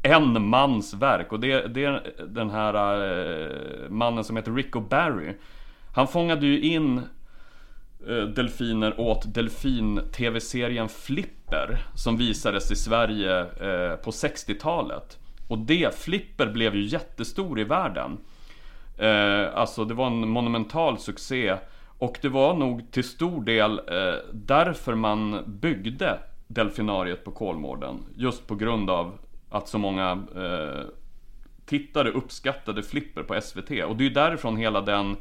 en 0.02 0.48
mans 0.48 0.94
verk 0.94 1.32
och 1.32 1.40
det, 1.40 1.68
det 1.68 1.86
är 1.86 2.14
den 2.28 2.50
här 2.50 2.74
eh, 2.74 3.90
mannen 3.90 4.24
som 4.24 4.36
heter 4.36 4.52
Rico 4.52 4.80
Barry. 4.80 5.34
Han 5.96 6.08
fångade 6.08 6.46
ju 6.46 6.62
in 6.62 6.98
eh, 8.08 8.24
delfiner 8.24 9.00
åt 9.00 9.34
delfin-tv-serien 9.34 10.90
Flipper 10.90 11.80
som 11.96 12.18
visades 12.18 12.72
i 12.72 12.76
Sverige 12.76 13.40
eh, 13.40 13.96
på 13.96 14.12
60-talet. 14.12 15.18
Och 15.48 15.58
det, 15.58 15.96
Flipper 15.96 16.48
blev 16.48 16.76
ju 16.76 16.86
jättestor 16.86 17.60
i 17.60 17.64
världen. 17.64 18.18
Eh, 18.98 19.56
alltså 19.56 19.86
det 19.86 19.94
var 19.94 20.08
en 20.08 20.30
monumental 20.30 20.98
succé. 20.98 21.56
Och 21.98 22.18
det 22.22 22.30
var 22.30 22.54
nog 22.54 22.92
till 22.92 23.04
stor 23.04 23.44
del 23.44 23.80
eh, 23.80 24.16
därför 24.34 24.96
man 24.96 25.44
byggde 25.48 26.20
delfinariet 26.48 27.24
på 27.24 27.32
Kolmården. 27.32 28.04
Just 28.16 28.48
på 28.48 28.56
grund 28.56 28.90
av 28.90 29.18
att 29.50 29.68
så 29.68 29.78
många 29.78 30.12
eh, 30.36 30.86
tittare 31.66 32.10
uppskattade 32.10 32.84
Flipper 32.84 33.24
på 33.24 33.42
SVT. 33.42 33.70
Och 33.86 33.96
det 33.96 34.04
är 34.04 34.08
ju 34.08 34.10
därifrån 34.10 34.58
hela 34.58 34.82
den 34.82 35.18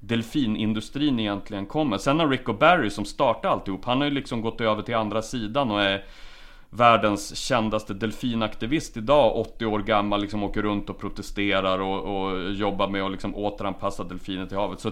delfinindustrin 0.00 1.20
egentligen 1.20 1.66
kommer. 1.66 1.98
Sen 1.98 2.20
har 2.20 2.28
Rick 2.28 2.44
Barry 2.44 2.90
som 2.90 3.04
startade 3.04 3.54
alltihop, 3.54 3.84
han 3.84 3.98
har 3.98 4.04
ju 4.04 4.10
liksom 4.10 4.40
gått 4.40 4.60
över 4.60 4.82
till 4.82 4.94
andra 4.94 5.22
sidan 5.22 5.70
och 5.70 5.82
är 5.82 6.04
världens 6.70 7.36
kändaste 7.36 7.94
delfinaktivist 7.94 8.96
idag, 8.96 9.36
80 9.36 9.66
år 9.66 9.80
gammal, 9.80 10.20
liksom 10.20 10.42
åker 10.42 10.62
runt 10.62 10.90
och 10.90 10.98
protesterar 10.98 11.78
och, 11.78 12.26
och 12.26 12.52
jobbar 12.52 12.88
med 12.88 13.02
att 13.02 13.10
liksom 13.10 13.34
återanpassa 13.34 14.04
delfiner 14.04 14.46
till 14.46 14.56
havet. 14.56 14.80
Så 14.80 14.90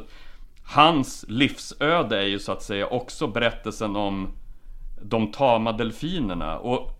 Hans 0.72 1.24
livsöde 1.28 2.18
är 2.18 2.26
ju 2.26 2.38
så 2.38 2.52
att 2.52 2.62
säga 2.62 2.86
också 2.86 3.26
berättelsen 3.26 3.96
om 3.96 4.28
de 5.02 5.32
tama 5.32 5.72
delfinerna. 5.72 6.58
Och 6.58 6.90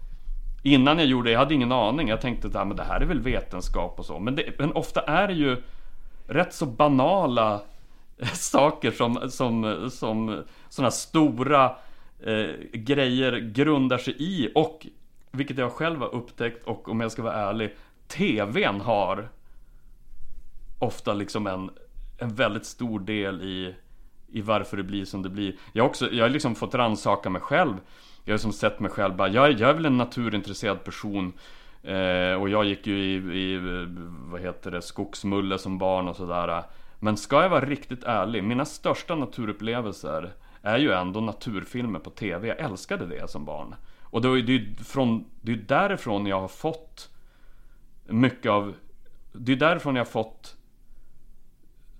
innan 0.63 0.99
jag 0.99 1.07
gjorde 1.07 1.29
det, 1.29 1.33
jag 1.33 1.39
hade 1.39 1.55
ingen 1.55 1.73
aning. 1.73 2.09
Jag 2.09 2.21
tänkte 2.21 2.49
att 2.49 2.67
men 2.67 2.77
det 2.77 2.83
här 2.83 3.01
är 3.01 3.05
väl 3.05 3.21
vetenskap 3.21 3.99
och 3.99 4.07
så. 4.07 4.19
Men, 4.19 4.37
det, 4.37 4.59
men 4.59 4.73
ofta 4.73 5.01
är 5.01 5.29
det 5.29 5.35
ju 5.35 5.63
rätt 6.27 6.55
så 6.55 6.67
banala 6.67 7.61
saker 8.33 8.91
som, 8.91 9.31
som, 9.31 9.91
som 9.91 10.45
sådana 10.69 10.91
stora 10.91 11.65
eh, 12.21 12.51
grejer 12.73 13.39
grundar 13.39 13.99
sig 13.99 14.15
i. 14.19 14.53
Och 14.55 14.87
vilket 15.31 15.59
jag 15.59 15.73
själv 15.73 16.01
har 16.01 16.15
upptäckt 16.15 16.65
och 16.65 16.89
om 16.89 17.01
jag 17.01 17.13
ska 17.13 17.23
vara 17.23 17.35
ärlig, 17.35 17.77
TVn 18.09 18.81
har 18.81 19.29
ofta 20.79 21.15
liksom 21.15 21.47
en 21.47 21.71
en 22.23 22.35
väldigt 22.35 22.67
stor 22.67 23.01
del 23.01 23.43
i, 23.43 23.75
i 24.29 24.41
varför 24.41 24.77
det 24.77 24.83
blir 24.83 25.05
som 25.05 25.23
det 25.23 25.29
blir. 25.29 25.57
Jag 25.73 25.85
har 25.85 25.89
också, 25.89 26.11
jag 26.11 26.25
har 26.25 26.31
liksom 26.31 26.55
fått 26.55 26.75
rannsaka 26.75 27.31
mig 27.31 27.43
själv. 27.43 27.75
Jag 28.25 28.33
har 28.33 28.39
som 28.39 28.53
sett 28.53 28.81
mig 28.81 28.91
själv 28.91 29.17
bara, 29.17 29.29
jag, 29.29 29.53
jag 29.53 29.71
är 29.71 29.75
väl 29.75 29.87
en 29.87 29.99
naturintresserad 29.99 30.85
person. 30.85 31.33
Eh, 31.83 32.35
och 32.41 32.49
jag 32.49 32.65
gick 32.65 32.87
ju 32.87 32.99
i, 32.99 33.15
i, 33.15 33.59
vad 34.31 34.41
heter 34.41 34.71
det, 34.71 34.83
skogsmulle 34.83 35.59
som 35.59 35.79
barn 35.79 36.09
och 36.09 36.17
sådär. 36.17 36.65
Men 36.99 37.17
ska 37.17 37.43
jag 37.43 37.49
vara 37.49 37.65
riktigt 37.65 38.05
ärlig, 38.05 38.45
mina 38.45 38.65
största 38.65 39.15
naturupplevelser 39.15 40.33
är 40.63 40.79
ju 40.79 40.93
ändå 40.93 41.21
naturfilmer 41.21 41.99
på 41.99 42.11
TV. 42.11 42.49
Jag 42.49 42.59
älskade 42.59 43.07
det 43.07 43.31
som 43.31 43.45
barn. 43.45 43.75
Och 44.03 44.23
det 44.23 44.29
är 44.29 44.37
ju 44.37 44.75
från, 44.75 45.25
det 45.41 45.53
är 45.53 45.57
därifrån 45.57 46.27
jag 46.27 46.41
har 46.41 46.49
fått 46.49 47.11
mycket 48.07 48.51
av... 48.51 48.75
Det 49.33 49.53
är 49.53 49.57
därifrån 49.57 49.97
jag 49.97 50.05
har 50.05 50.11
fått 50.11 50.57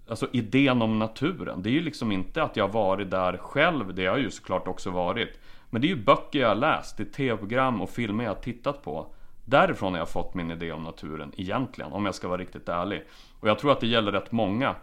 Alltså 0.09 0.29
idén 0.33 0.83
om 0.83 0.99
naturen. 0.99 1.63
Det 1.63 1.69
är 1.69 1.73
ju 1.73 1.81
liksom 1.81 2.13
inte 2.13 2.43
att 2.43 2.57
jag 2.57 2.73
varit 2.73 3.11
där 3.11 3.37
själv. 3.37 3.95
Det 3.95 4.07
har 4.07 4.17
jag 4.17 4.25
ju 4.25 4.31
såklart 4.31 4.69
också 4.69 4.91
varit. 4.91 5.41
Men 5.71 5.81
det 5.83 5.87
är 5.87 5.89
ju 5.89 6.05
böcker 6.05 6.39
jag 6.39 6.49
har 6.49 6.55
läst, 6.55 6.97
det 6.97 7.03
är 7.03 7.13
tv-program 7.13 7.81
och 7.81 7.91
filmer 7.91 8.25
jag 8.25 8.31
har 8.31 8.43
tittat 8.43 8.83
på. 8.83 9.15
Därifrån 9.45 9.93
har 9.93 9.99
jag 9.99 10.09
fått 10.09 10.35
min 10.35 10.51
idé 10.51 10.73
om 10.73 10.83
naturen 10.83 11.33
egentligen, 11.37 11.93
om 11.93 12.07
jag 12.07 12.15
ska 12.15 12.29
vara 12.29 12.41
riktigt 12.41 12.69
ärlig. 12.69 13.05
Och 13.41 13.49
jag 13.49 13.59
tror 13.59 13.73
att 13.73 13.81
det 13.81 13.87
gäller 13.87 14.13
rätt 14.13 14.33
många. 14.33 14.75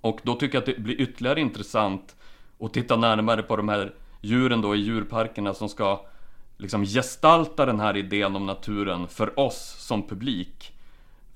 Och 0.00 0.20
då 0.22 0.34
tycker 0.34 0.54
jag 0.54 0.60
att 0.60 0.76
det 0.76 0.82
blir 0.82 1.00
ytterligare 1.00 1.40
intressant 1.40 2.16
att 2.60 2.72
titta 2.74 2.96
närmare 2.96 3.42
på 3.42 3.56
de 3.56 3.68
här 3.68 3.94
djuren 4.20 4.60
då 4.60 4.74
i 4.74 4.78
djurparkerna 4.78 5.54
som 5.54 5.68
ska 5.68 6.06
liksom 6.56 6.84
gestalta 6.84 7.66
den 7.66 7.80
här 7.80 7.96
idén 7.96 8.36
om 8.36 8.46
naturen 8.46 9.08
för 9.08 9.38
oss 9.38 9.76
som 9.78 10.08
publik. 10.08 10.71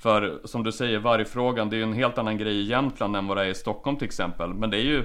För 0.07 0.39
som 0.45 0.63
du 0.63 0.73
säger, 0.73 0.99
vargfrågan, 0.99 1.71
det 1.71 1.77
är 1.77 1.79
ju 1.79 1.83
en 1.83 1.93
helt 1.93 2.19
annan 2.19 2.39
grej 2.39 2.57
i 2.57 2.63
Jämtland 2.63 3.17
än 3.17 3.27
vad 3.27 3.37
det 3.37 3.43
är 3.43 3.49
i 3.49 3.55
Stockholm 3.55 3.97
till 3.97 4.07
exempel. 4.07 4.55
Men 4.55 4.71
det 4.71 4.77
är 4.77 4.85
ju 4.85 5.05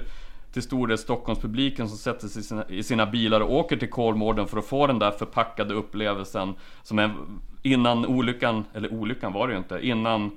till 0.52 0.62
stor 0.62 0.86
del 0.86 0.98
Stockholmspubliken 0.98 1.88
som 1.88 1.98
sätter 1.98 2.28
sig 2.28 2.40
i 2.40 2.44
sina, 2.44 2.64
i 2.68 2.82
sina 2.82 3.06
bilar 3.06 3.40
och 3.40 3.54
åker 3.54 3.76
till 3.76 3.90
Kolmården 3.90 4.46
för 4.46 4.58
att 4.58 4.66
få 4.66 4.86
den 4.86 4.98
där 4.98 5.10
förpackade 5.10 5.74
upplevelsen 5.74 6.54
som 6.82 6.98
är 6.98 7.14
innan 7.62 8.06
olyckan, 8.06 8.64
eller 8.74 8.92
olyckan 8.92 9.32
var 9.32 9.48
det 9.48 9.52
ju 9.52 9.58
inte, 9.58 9.86
innan 9.86 10.30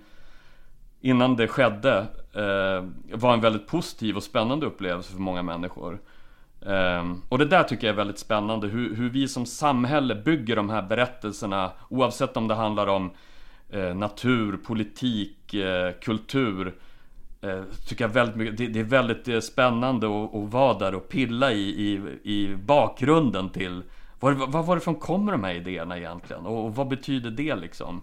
Innan 1.02 1.36
det 1.36 1.48
skedde 1.48 1.98
eh, 2.34 3.16
var 3.18 3.34
en 3.34 3.42
väldigt 3.42 3.68
positiv 3.68 4.16
och 4.16 4.24
spännande 4.24 4.66
upplevelse 4.66 5.12
för 5.12 5.20
många 5.20 5.44
människor. 5.44 6.00
Eh, 6.62 7.14
och 7.30 7.38
det 7.38 7.46
där 7.46 7.64
tycker 7.64 7.88
jag 7.88 7.94
är 7.94 7.98
väldigt 7.98 8.20
spännande, 8.20 8.68
hur, 8.68 8.96
hur 8.96 9.10
vi 9.10 9.28
som 9.28 9.46
samhälle 9.46 10.16
bygger 10.16 10.56
de 10.56 10.70
här 10.70 10.82
berättelserna 10.82 11.72
oavsett 11.90 12.38
om 12.38 12.48
det 12.48 12.56
handlar 12.56 12.88
om 12.88 13.12
Eh, 13.70 13.96
natur, 13.96 14.58
politik, 14.58 15.54
eh, 15.54 15.92
kultur. 16.02 16.76
Eh, 17.42 17.64
tycker 17.88 18.04
jag 18.04 18.10
väldigt 18.10 18.36
mycket, 18.36 18.58
det, 18.58 18.68
det 18.68 18.80
är 18.80 18.84
väldigt 18.84 19.44
spännande 19.44 20.08
att, 20.08 20.36
att 20.36 20.50
vara 20.50 20.80
där 20.80 20.96
och 20.96 21.10
pilla 21.10 21.52
i, 21.52 21.70
i, 21.70 22.02
i 22.24 22.56
bakgrunden 22.56 23.50
till 23.50 23.84
var, 24.20 24.32
var, 24.32 24.64
varifrån 24.64 24.96
kommer 24.96 25.32
de 25.32 25.44
här 25.44 25.54
idéerna 25.54 25.98
egentligen? 25.98 26.46
Och, 26.46 26.66
och 26.66 26.76
vad 26.76 26.88
betyder 26.88 27.32
det 27.32 27.56
liksom? 27.56 28.02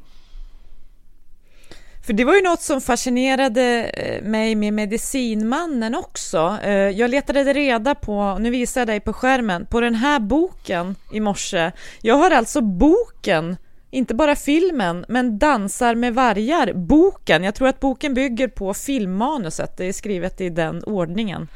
För 2.07 2.13
det 2.13 2.25
var 2.25 2.35
ju 2.35 2.43
något 2.43 2.63
som 2.63 2.81
fascinerade 2.81 3.91
mig 4.23 4.55
med 4.55 4.75
Medicinmannen 4.75 5.95
också. 5.95 6.59
Jag 6.95 7.11
letade 7.11 7.53
reda 7.53 7.95
på, 7.95 8.39
nu 8.41 8.51
visar 8.51 8.81
jag 8.81 8.89
dig 8.89 9.01
på 9.01 9.13
skärmen, 9.13 9.67
på 9.67 9.81
den 9.81 9.95
här 9.95 10.21
boken 10.21 10.97
i 11.13 11.21
morse. 11.21 11.73
Jag 12.01 12.15
har 12.15 12.31
alltså 12.31 12.61
boken 12.61 13.57
inte 13.93 14.15
bara 14.15 14.37
filmen, 14.37 15.05
men 15.09 15.39
Dansar 15.39 15.95
med 15.95 16.15
vargar, 16.15 16.73
boken. 16.73 17.45
Jag 17.45 17.55
tror 17.55 17.69
att 17.69 17.81
boken 17.81 18.15
bygger 18.15 18.49
på 18.49 18.75
filmmanuset, 18.75 19.77
det 19.77 19.85
är 19.85 19.93
skrivet 19.93 20.41
i 20.41 20.49
den 20.49 20.85
ordningen. 20.85 21.49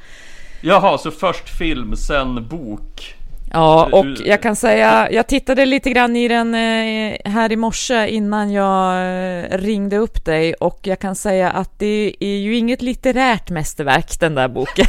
Jaha, 0.60 0.98
så 0.98 1.10
först 1.10 1.58
film, 1.58 1.96
sen 1.96 2.48
bok. 2.48 3.16
Ja, 3.52 3.88
och 3.92 4.06
jag 4.24 4.42
kan 4.42 4.56
säga, 4.56 5.08
jag 5.12 5.26
tittade 5.26 5.66
lite 5.66 5.90
grann 5.90 6.16
i 6.16 6.28
den 6.28 6.54
eh, 6.54 7.16
här 7.24 7.52
i 7.52 7.56
morse 7.56 8.08
innan 8.08 8.52
jag 8.52 8.94
eh, 8.94 9.58
ringde 9.58 9.96
upp 9.96 10.24
dig 10.24 10.54
och 10.54 10.80
jag 10.82 10.98
kan 10.98 11.14
säga 11.14 11.50
att 11.50 11.78
det 11.78 12.16
är 12.20 12.36
ju 12.36 12.56
inget 12.56 12.82
litterärt 12.82 13.50
mästerverk 13.50 14.20
den 14.20 14.34
där 14.34 14.48
boken. 14.48 14.86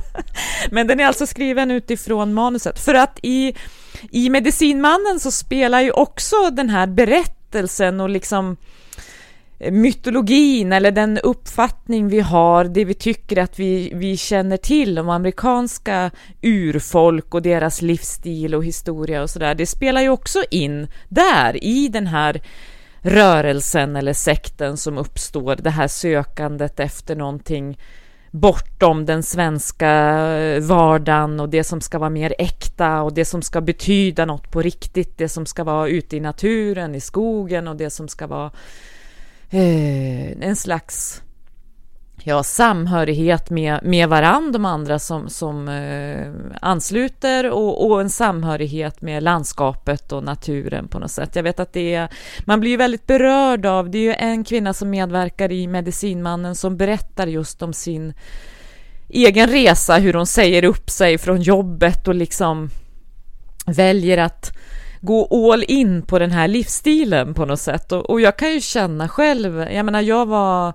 Men 0.70 0.86
den 0.86 1.00
är 1.00 1.06
alltså 1.06 1.26
skriven 1.26 1.70
utifrån 1.70 2.34
manuset 2.34 2.84
för 2.84 2.94
att 2.94 3.18
i, 3.22 3.54
i 4.10 4.30
Medicinmannen 4.30 5.20
så 5.20 5.30
spelar 5.30 5.80
ju 5.80 5.90
också 5.90 6.36
den 6.52 6.70
här 6.70 6.86
berättelsen 6.86 8.00
och 8.00 8.08
liksom 8.08 8.56
eh, 9.58 9.72
mytologin 9.72 10.72
eller 10.72 10.90
den 10.90 11.18
uppfattning 11.18 12.08
vi 12.08 12.20
har, 12.20 12.64
det 12.64 12.84
vi 12.84 12.94
tycker 12.94 13.38
att 13.38 13.58
vi, 13.58 13.92
vi 13.94 14.16
känner 14.16 14.56
till 14.56 14.98
om 14.98 15.08
amerikanska 15.08 16.10
urfolk 16.42 17.34
och 17.34 17.42
deras 17.42 17.82
livsstil 17.82 18.54
och 18.54 18.64
historia 18.64 19.22
och 19.22 19.30
sådär, 19.30 19.54
det 19.54 19.66
spelar 19.66 20.00
ju 20.00 20.08
också 20.08 20.44
in 20.50 20.88
där 21.08 21.64
i 21.64 21.88
den 21.88 22.06
här 22.06 22.40
rörelsen 23.02 23.96
eller 23.96 24.12
sekten 24.12 24.76
som 24.76 24.98
uppstår, 24.98 25.56
det 25.56 25.70
här 25.70 25.88
sökandet 25.88 26.80
efter 26.80 27.16
någonting 27.16 27.78
bortom 28.34 29.06
den 29.06 29.22
svenska 29.22 29.90
eh, 30.38 30.60
vardagen 30.60 31.40
och 31.40 31.48
det 31.48 31.64
som 31.64 31.80
ska 31.80 31.98
vara 31.98 32.10
mer 32.10 32.34
äkta 32.38 33.02
och 33.02 33.14
det 33.14 33.24
som 33.24 33.42
ska 33.42 33.60
betyda 33.60 34.24
något 34.24 34.50
på 34.50 34.62
riktigt, 34.62 35.18
det 35.18 35.28
som 35.28 35.46
ska 35.46 35.64
vara 35.64 35.88
ute 35.88 36.16
i 36.16 36.20
naturen, 36.20 36.94
i 36.94 37.00
skogen 37.00 37.68
och 37.68 37.76
det 37.76 37.90
som 37.90 38.08
ska 38.08 38.26
vara 38.26 38.50
eh, 39.50 40.30
en 40.40 40.56
slags 40.56 41.22
ja, 42.26 42.42
samhörighet 42.42 43.50
med, 43.50 43.80
med 43.82 44.08
varandra, 44.08 44.52
de 44.52 44.64
andra 44.64 44.98
som, 44.98 45.28
som 45.28 45.68
eh, 45.68 46.28
ansluter 46.60 47.50
och, 47.50 47.86
och, 47.86 48.00
en 48.00 48.10
samhörighet 48.10 49.02
med 49.02 49.22
landskapet 49.22 50.12
och 50.12 50.24
naturen 50.24 50.88
på 50.88 50.98
något 50.98 51.10
sätt. 51.10 51.36
Jag 51.36 51.42
vet 51.42 51.60
att 51.60 51.72
det 51.72 51.94
är, 51.94 52.08
man 52.44 52.60
blir 52.60 52.70
ju 52.70 52.76
väldigt 52.76 53.06
berörd 53.06 53.66
av, 53.66 53.90
det 53.90 53.98
är 53.98 54.02
ju 54.02 54.14
en 54.14 54.44
kvinna 54.44 54.72
som 54.72 54.90
medverkar 54.90 55.52
i 55.52 55.66
Medicinmannen 55.66 56.54
som 56.54 56.76
berättar 56.76 57.26
just 57.26 57.62
om 57.62 57.72
sin 57.72 58.14
egen 59.08 59.48
resa, 59.48 59.96
hur 59.96 60.12
hon 60.12 60.26
säger 60.26 60.64
upp 60.64 60.90
sig 60.90 61.18
från 61.18 61.42
jobbet 61.42 62.08
och 62.08 62.14
liksom 62.14 62.70
väljer 63.66 64.18
att 64.18 64.56
gå 65.00 65.52
all 65.52 65.64
in 65.68 66.02
på 66.02 66.18
den 66.18 66.30
här 66.30 66.48
livsstilen 66.48 67.34
på 67.34 67.44
något 67.44 67.60
sätt. 67.60 67.92
Och, 67.92 68.10
och 68.10 68.20
jag 68.20 68.38
kan 68.38 68.52
ju 68.52 68.60
känna 68.60 69.08
själv, 69.08 69.58
jag 69.72 69.84
menar 69.84 70.00
jag 70.00 70.26
var 70.26 70.72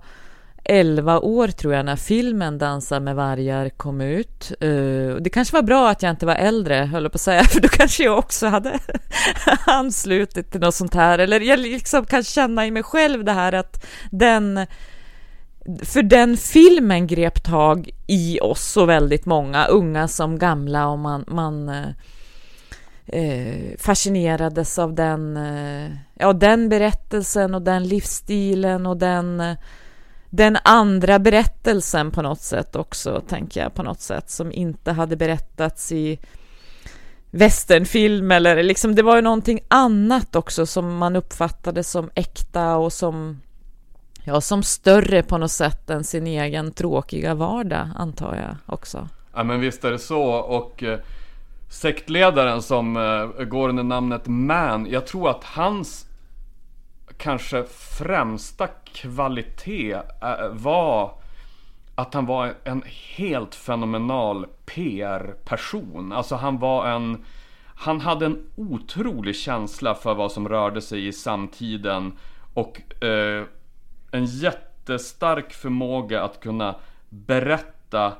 11 0.69 1.19
år 1.19 1.47
tror 1.47 1.73
jag 1.73 1.85
när 1.85 1.95
filmen 1.95 2.57
Dansa 2.57 2.99
med 2.99 3.15
vargar 3.15 3.69
kom 3.69 4.01
ut. 4.01 4.51
Eh, 4.59 5.15
det 5.19 5.29
kanske 5.33 5.55
var 5.55 5.63
bra 5.63 5.89
att 5.89 6.03
jag 6.03 6.09
inte 6.09 6.25
var 6.25 6.35
äldre, 6.35 6.75
höll 6.75 7.03
jag 7.03 7.11
på 7.11 7.15
att 7.15 7.21
säga, 7.21 7.43
för 7.53 7.61
då 7.61 7.67
kanske 7.67 8.03
jag 8.03 8.17
också 8.17 8.47
hade 8.47 8.79
anslutit 9.65 10.51
till 10.51 10.61
något 10.61 10.75
sånt 10.75 10.93
här. 10.93 11.19
Eller 11.19 11.39
jag 11.39 11.59
liksom 11.59 12.05
kan 12.05 12.23
känna 12.23 12.67
i 12.67 12.71
mig 12.71 12.83
själv 12.83 13.23
det 13.23 13.31
här 13.31 13.53
att 13.53 13.85
den 14.11 14.67
för 15.83 16.03
den 16.03 16.37
filmen 16.37 17.07
grep 17.07 17.43
tag 17.43 17.89
i 18.07 18.39
oss 18.39 18.71
så 18.71 18.85
väldigt 18.85 19.25
många, 19.25 19.65
unga 19.65 20.07
som 20.07 20.39
gamla, 20.39 20.87
och 20.87 20.99
man, 20.99 21.25
man 21.27 21.69
eh, 21.69 21.89
eh 23.05 23.77
fascinerades 23.77 24.79
av 24.79 24.95
den, 24.95 25.37
eh, 25.37 25.91
ja, 26.13 26.33
den 26.33 26.69
berättelsen 26.69 27.55
och 27.55 27.61
den 27.61 27.87
livsstilen 27.87 28.85
och 28.85 28.97
den, 28.97 29.39
eh, 29.39 29.57
den 30.29 30.57
andra 30.63 31.19
berättelsen 31.19 32.11
på 32.11 32.21
något 32.21 32.41
sätt 32.41 32.75
också, 32.75 33.21
tänker 33.27 33.61
jag 33.61 33.73
på 33.73 33.83
något 33.83 34.01
sätt, 34.01 34.29
som 34.29 34.51
inte 34.51 34.91
hade 34.91 35.15
berättats 35.15 35.91
i 35.91 36.19
västernfilm 37.31 38.31
eller 38.31 38.63
liksom 38.63 38.95
det 38.95 39.03
var 39.03 39.15
ju 39.15 39.21
någonting 39.21 39.59
annat 39.67 40.35
också 40.35 40.65
som 40.65 40.97
man 40.97 41.15
uppfattade 41.15 41.83
som 41.83 42.09
äkta 42.15 42.77
och 42.77 42.93
som 42.93 43.41
ja, 44.23 44.41
som 44.41 44.63
större 44.63 45.23
på 45.23 45.37
något 45.37 45.51
sätt 45.51 45.89
än 45.89 46.03
sin 46.03 46.27
egen 46.27 46.71
tråkiga 46.71 47.33
vardag 47.33 47.87
antar 47.95 48.35
jag 48.35 48.75
också. 48.75 49.07
Ja 49.33 49.43
men 49.43 49.59
visst 49.59 49.83
är 49.83 49.91
det 49.91 49.99
så 49.99 50.23
och 50.31 50.83
eh, 50.83 50.99
sektledaren 51.69 52.61
som 52.61 52.97
eh, 52.97 53.45
går 53.45 53.69
under 53.69 53.83
namnet 53.83 54.27
Man, 54.27 54.87
jag 54.89 55.07
tror 55.07 55.29
att 55.29 55.43
hans 55.43 56.08
kanske 57.19 57.63
främsta 57.63 58.67
kvalitet 58.67 59.93
eh, 60.21 60.49
var 60.51 61.13
att 61.95 62.13
han 62.13 62.25
var 62.25 62.53
en 62.63 62.83
helt 63.15 63.55
fenomenal 63.55 64.45
PR-person. 64.65 66.11
Alltså 66.11 66.35
han 66.35 66.59
var 66.59 66.87
en... 66.87 67.25
Han 67.75 68.01
hade 68.01 68.25
en 68.25 68.49
otrolig 68.55 69.35
känsla 69.35 69.95
för 69.95 70.15
vad 70.15 70.31
som 70.31 70.49
rörde 70.49 70.81
sig 70.81 71.07
i 71.07 71.13
samtiden 71.13 72.17
och 72.53 73.03
eh, 73.03 73.43
en 74.11 74.25
jättestark 74.25 75.53
förmåga 75.53 76.23
att 76.23 76.39
kunna 76.39 76.75
berätta 77.09 78.13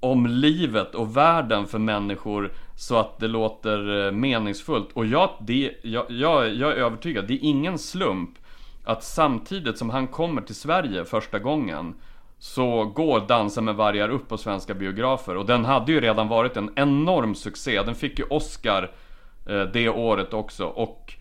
om 0.00 0.26
livet 0.26 0.94
och 0.94 1.16
världen 1.16 1.66
för 1.66 1.78
människor 1.78 2.52
så 2.78 2.96
att 2.96 3.18
det 3.18 3.28
låter 3.28 4.06
eh, 4.06 4.12
meningsfullt. 4.12 4.88
Och 4.92 5.06
jag, 5.06 5.30
det, 5.40 5.74
jag, 5.82 6.04
jag, 6.08 6.54
jag 6.54 6.72
är 6.72 6.76
övertygad, 6.76 7.26
det 7.28 7.34
är 7.34 7.38
ingen 7.42 7.78
slump 7.78 8.30
att 8.84 9.04
samtidigt 9.04 9.78
som 9.78 9.90
han 9.90 10.06
kommer 10.06 10.42
till 10.42 10.54
Sverige 10.54 11.04
första 11.04 11.38
gången 11.38 11.94
så 12.38 12.84
går 12.84 13.20
Dansa 13.28 13.60
med 13.60 13.74
vargar 13.74 14.08
upp 14.08 14.28
på 14.28 14.38
svenska 14.38 14.74
biografer 14.74 15.36
och 15.36 15.46
den 15.46 15.64
hade 15.64 15.92
ju 15.92 16.00
redan 16.00 16.28
varit 16.28 16.56
en 16.56 16.70
enorm 16.76 17.34
succé. 17.34 17.82
Den 17.82 17.94
fick 17.94 18.18
ju 18.18 18.24
Oscar 18.24 18.90
eh, 19.48 19.62
det 19.62 19.88
året 19.88 20.34
också 20.34 20.64
och 20.64 21.14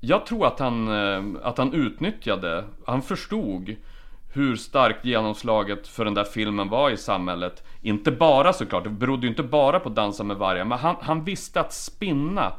jag 0.00 0.26
tror 0.26 0.46
att 0.46 0.58
han, 0.58 0.88
eh, 0.88 1.22
att 1.42 1.58
han 1.58 1.72
utnyttjade, 1.72 2.64
han 2.86 3.02
förstod 3.02 3.76
hur 4.34 4.56
starkt 4.56 5.04
genomslaget 5.04 5.88
för 5.88 6.04
den 6.04 6.14
där 6.14 6.24
filmen 6.24 6.68
var 6.68 6.90
i 6.90 6.96
samhället. 6.96 7.64
Inte 7.82 8.10
bara 8.10 8.52
såklart, 8.52 8.84
det 8.84 8.90
berodde 8.90 9.22
ju 9.22 9.28
inte 9.28 9.42
bara 9.42 9.80
på 9.80 9.88
Dansa 9.88 10.24
med 10.24 10.36
vargar, 10.36 10.64
men 10.64 10.78
han, 10.78 10.96
han 11.00 11.24
visste 11.24 11.60
att 11.60 11.72
spinna 11.72 12.52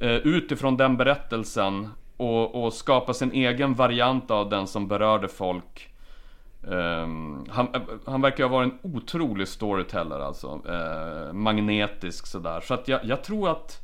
eh, 0.00 0.16
utifrån 0.16 0.76
den 0.76 0.96
berättelsen 0.96 1.88
och, 2.16 2.64
och, 2.64 2.72
skapa 2.72 3.14
sin 3.14 3.32
egen 3.32 3.74
variant 3.74 4.30
av 4.30 4.48
den 4.48 4.66
som 4.66 4.88
berörde 4.88 5.28
folk. 5.28 5.88
Um, 6.62 7.46
han, 7.50 7.68
han 8.06 8.20
verkar 8.20 8.44
ha 8.44 8.50
varit 8.50 8.72
en 8.72 8.92
otrolig 8.94 9.48
storyteller 9.48 10.20
alltså. 10.20 10.60
Uh, 10.68 11.32
magnetisk 11.32 12.26
sådär. 12.26 12.60
Så 12.60 12.74
att 12.74 12.88
jag, 12.88 13.04
jag 13.04 13.24
tror 13.24 13.50
att 13.50 13.80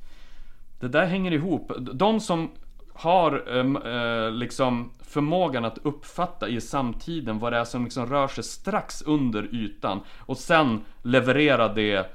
det 0.80 0.88
där 0.88 1.06
hänger 1.06 1.32
ihop. 1.32 1.72
De 1.78 2.20
som 2.20 2.50
har 2.98 3.48
uh, 3.56 4.30
liksom 4.30 4.90
förmågan 5.00 5.64
att 5.64 5.78
uppfatta 5.78 6.48
i 6.48 6.60
samtiden 6.60 7.38
vad 7.38 7.52
det 7.52 7.58
är 7.58 7.64
som 7.64 7.84
liksom 7.84 8.06
rör 8.06 8.28
sig 8.28 8.44
strax 8.44 9.02
under 9.02 9.54
ytan 9.54 10.00
och 10.18 10.38
sen 10.38 10.84
leverera 11.02 11.68
det 11.68 12.10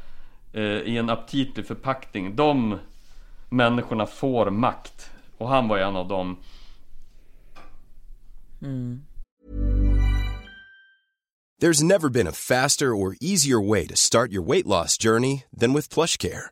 eh, 0.54 0.62
i 0.63 0.98
en 0.98 1.10
aptitlig 1.10 1.67
förpackning. 1.67 2.36
De 2.36 2.80
människorna 3.50 4.06
får 4.06 4.50
makt 4.50 5.10
och 5.38 5.50
han 5.50 5.67
var 5.67 5.78
en 5.78 5.96
av 5.96 6.08
dem. 6.08 6.38
Mm. 8.62 9.02
There's 11.62 11.84
never 11.84 12.10
been 12.10 12.28
a 12.28 12.32
faster 12.32 12.88
or 12.88 13.15
easier 13.22 13.69
way 13.69 13.88
to 13.88 13.96
start 13.96 14.32
your 14.32 14.48
weight 14.48 14.65
loss 14.65 14.98
journey 14.98 15.43
than 15.60 15.74
with 15.74 15.93
plush 15.93 16.17
care. 16.17 16.52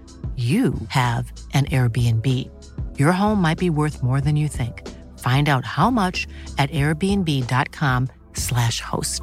you 0.37 0.73
have 0.89 1.31
an 1.53 1.65
Airbnb. 1.65 2.25
Your 2.97 3.11
home 3.11 3.41
might 3.41 3.59
be 3.59 3.69
worth 3.69 4.01
more 4.03 4.21
than 4.21 4.37
you 4.37 4.47
think. 4.47 4.87
Find 5.19 5.49
out 5.49 5.65
how 5.65 5.89
much 5.91 6.27
at 6.57 6.69
airbnb.com/slash 6.71 8.81
host. 8.81 9.21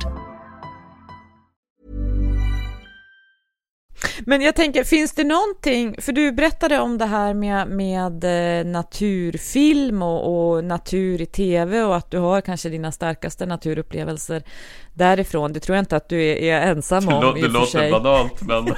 Men 4.26 4.42
jag 4.42 4.54
tänker, 4.56 4.84
finns 4.84 5.14
det 5.14 5.24
någonting, 5.24 5.94
för 6.02 6.12
du 6.12 6.32
berättade 6.32 6.78
om 6.78 6.98
det 6.98 7.06
här 7.06 7.34
med, 7.34 7.68
med 7.68 8.24
eh, 8.60 8.66
naturfilm 8.66 10.02
och, 10.02 10.50
och 10.54 10.64
natur 10.64 11.20
i 11.20 11.26
tv 11.26 11.82
och 11.82 11.96
att 11.96 12.10
du 12.10 12.18
har 12.18 12.40
kanske 12.40 12.68
dina 12.68 12.92
starkaste 12.92 13.46
naturupplevelser 13.46 14.42
därifrån. 14.94 15.52
Det 15.52 15.60
tror 15.60 15.76
jag 15.76 15.82
inte 15.82 15.96
att 15.96 16.08
du 16.08 16.22
är, 16.22 16.36
är 16.36 16.60
ensam 16.70 17.08
om 17.08 17.34
Det, 17.34 17.38
i 17.38 17.42
det 17.42 17.46
och 17.48 17.52
för 17.52 17.60
låter 17.60 17.78
sig. 17.78 17.90
banalt 17.90 18.42
men 18.42 18.66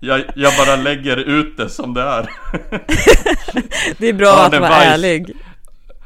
jag, 0.00 0.22
jag 0.36 0.52
bara 0.66 0.76
lägger 0.76 1.16
ut 1.16 1.56
det 1.56 1.68
som 1.68 1.94
det 1.94 2.02
är. 2.02 2.30
Det 3.98 4.08
är 4.08 4.12
bra 4.12 4.26
Ja, 4.26 4.46
att 4.46 4.52
vara 4.52 4.60
var- 4.60 4.68
ärlig. 4.82 5.36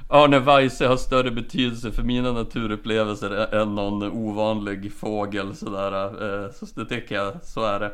Arne 0.09 0.39
Weise 0.39 0.87
har 0.87 0.97
större 0.97 1.31
betydelse 1.31 1.93
för 1.93 2.03
mina 2.03 2.33
naturupplevelser 2.33 3.55
än 3.55 3.75
någon 3.75 4.03
ovanlig 4.03 4.93
fågel 5.01 5.57
sådär. 5.57 6.05
eh, 6.05 6.51
Så 6.53 6.67
det 6.81 6.85
tycker 6.87 7.15
jag, 7.15 7.33
så 7.45 7.65
är 7.67 7.81
det. 7.81 7.93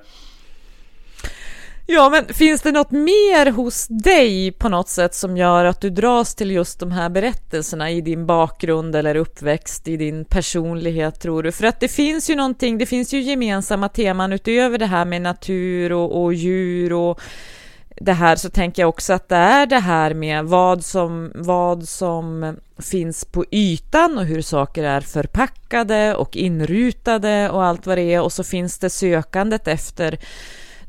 Ja, 1.93 2.11
men 2.11 2.35
finns 2.35 2.63
det 2.63 2.73
något 2.73 2.91
mer 2.91 3.51
hos 3.51 3.87
dig 3.89 4.53
på 4.53 4.69
något 4.69 4.89
sätt 4.89 5.15
som 5.15 5.37
gör 5.37 5.65
att 5.65 5.81
du 5.81 5.91
dras 5.91 6.35
till 6.35 6.51
just 6.51 6.81
de 6.81 6.93
här 6.93 7.09
berättelserna 7.09 7.91
i 7.91 8.01
din 8.01 8.27
bakgrund 8.27 8.97
eller 8.97 9.15
uppväxt, 9.15 9.89
i 9.89 9.97
din 9.97 10.25
personlighet 10.25 11.21
tror 11.21 11.43
du? 11.43 11.53
För 11.53 11.67
att 11.67 11.81
det 11.81 11.89
finns 11.89 12.31
ju 12.31 12.37
någonting, 12.37 12.79
det 12.79 12.87
finns 12.87 13.15
ju 13.15 13.21
gemensamma 13.21 13.89
teman 13.89 14.33
utöver 14.33 14.79
det 14.79 14.87
här 14.87 15.05
med 15.05 15.23
natur 15.23 15.93
och, 15.93 16.23
och 16.23 16.35
djur 16.35 16.93
och 16.93 17.21
det 17.97 18.13
här 18.13 18.37
så 18.37 18.51
tänker 18.51 18.83
jag 18.83 18.89
också 18.89 19.13
att 19.13 19.29
det 19.29 19.37
är 19.37 19.67
det 19.67 19.81
här 19.81 20.15
med 20.15 20.45
vad 20.45 20.85
som, 20.85 21.33
vad 21.35 21.89
som 21.89 22.57
finns 22.79 23.25
på 23.25 23.45
ytan 23.51 24.19
och 24.19 24.25
hur 24.25 24.43
saker 24.43 24.85
är 24.85 25.01
förpackade 25.01 26.15
och 26.15 26.37
inrutade 26.37 27.51
och 27.51 27.65
allt 27.65 27.87
vad 27.87 27.99
det 27.99 28.15
är 28.15 28.21
och 28.21 28.33
så 28.33 28.45
finns 28.45 28.79
det 28.79 28.91
sökandet 28.91 29.69
efter 29.69 30.19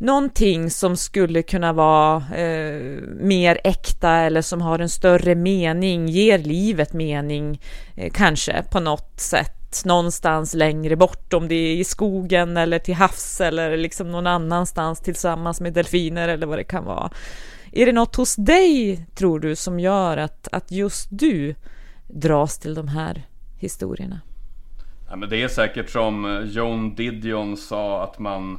någonting 0.01 0.69
som 0.69 0.97
skulle 0.97 1.41
kunna 1.41 1.73
vara 1.73 2.15
eh, 2.35 3.01
mer 3.07 3.59
äkta 3.63 4.11
eller 4.11 4.41
som 4.41 4.61
har 4.61 4.79
en 4.79 4.89
större 4.89 5.35
mening, 5.35 6.07
ger 6.07 6.37
livet 6.37 6.93
mening 6.93 7.61
eh, 7.95 8.11
kanske 8.13 8.63
på 8.71 8.79
något 8.79 9.19
sätt 9.19 9.85
någonstans 9.85 10.53
längre 10.53 10.95
bort 10.95 11.33
om 11.33 11.47
det 11.47 11.55
är 11.55 11.75
i 11.75 11.83
skogen 11.83 12.57
eller 12.57 12.79
till 12.79 12.95
havs 12.95 13.41
eller 13.41 13.77
liksom 13.77 14.11
någon 14.11 14.27
annanstans 14.27 14.99
tillsammans 14.99 15.61
med 15.61 15.73
delfiner 15.73 16.27
eller 16.27 16.47
vad 16.47 16.57
det 16.57 16.63
kan 16.63 16.85
vara. 16.85 17.09
Är 17.71 17.85
det 17.85 17.91
något 17.91 18.15
hos 18.15 18.35
dig 18.35 19.05
tror 19.15 19.39
du 19.39 19.55
som 19.55 19.79
gör 19.79 20.17
att, 20.17 20.47
att 20.51 20.71
just 20.71 21.07
du 21.11 21.55
dras 22.07 22.59
till 22.59 22.75
de 22.75 22.87
här 22.87 23.23
historierna? 23.59 24.21
Ja, 25.09 25.15
men 25.15 25.29
det 25.29 25.43
är 25.43 25.47
säkert 25.47 25.89
som 25.89 26.25
John 26.25 26.49
Joan 26.51 26.95
Didion 26.95 27.57
sa 27.57 28.03
att 28.03 28.19
man 28.19 28.57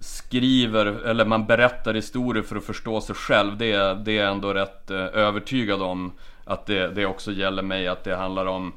skriver 0.00 0.86
eller 0.86 1.24
man 1.24 1.46
berättar 1.46 1.94
historier 1.94 2.42
för 2.42 2.56
att 2.56 2.64
förstå 2.64 3.00
sig 3.00 3.14
själv. 3.14 3.56
Det, 3.56 3.72
är- 3.72 3.94
det 3.94 4.12
är 4.18 4.22
jag 4.24 4.32
ändå 4.32 4.54
rätt 4.54 4.90
eh, 4.90 4.96
övertygad 4.98 5.82
om 5.82 6.12
att 6.44 6.66
det, 6.66 6.88
det 6.88 7.06
också 7.06 7.32
gäller 7.32 7.62
mig. 7.62 7.88
Att 7.88 8.04
det 8.04 8.16
handlar 8.16 8.46
om 8.46 8.72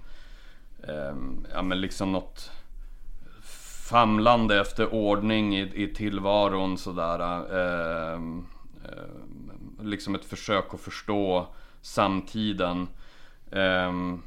eh, 0.88 1.16
ja, 1.54 1.62
men 1.62 1.82
liksom 1.82 2.12
något 2.12 2.52
famlande 3.90 4.60
efter 4.62 4.94
ordning 4.94 5.56
i, 5.58 5.72
i 5.84 5.94
tillvaron 5.94 6.78
sådär. 6.78 7.20
Eh, 7.52 8.14
eh, 8.86 9.84
liksom 9.86 10.16
ett 10.16 10.26
försök 10.26 10.74
att 10.74 10.80
förstå 10.82 11.48
samtiden. 11.82 12.88
Ehm, 13.52 14.22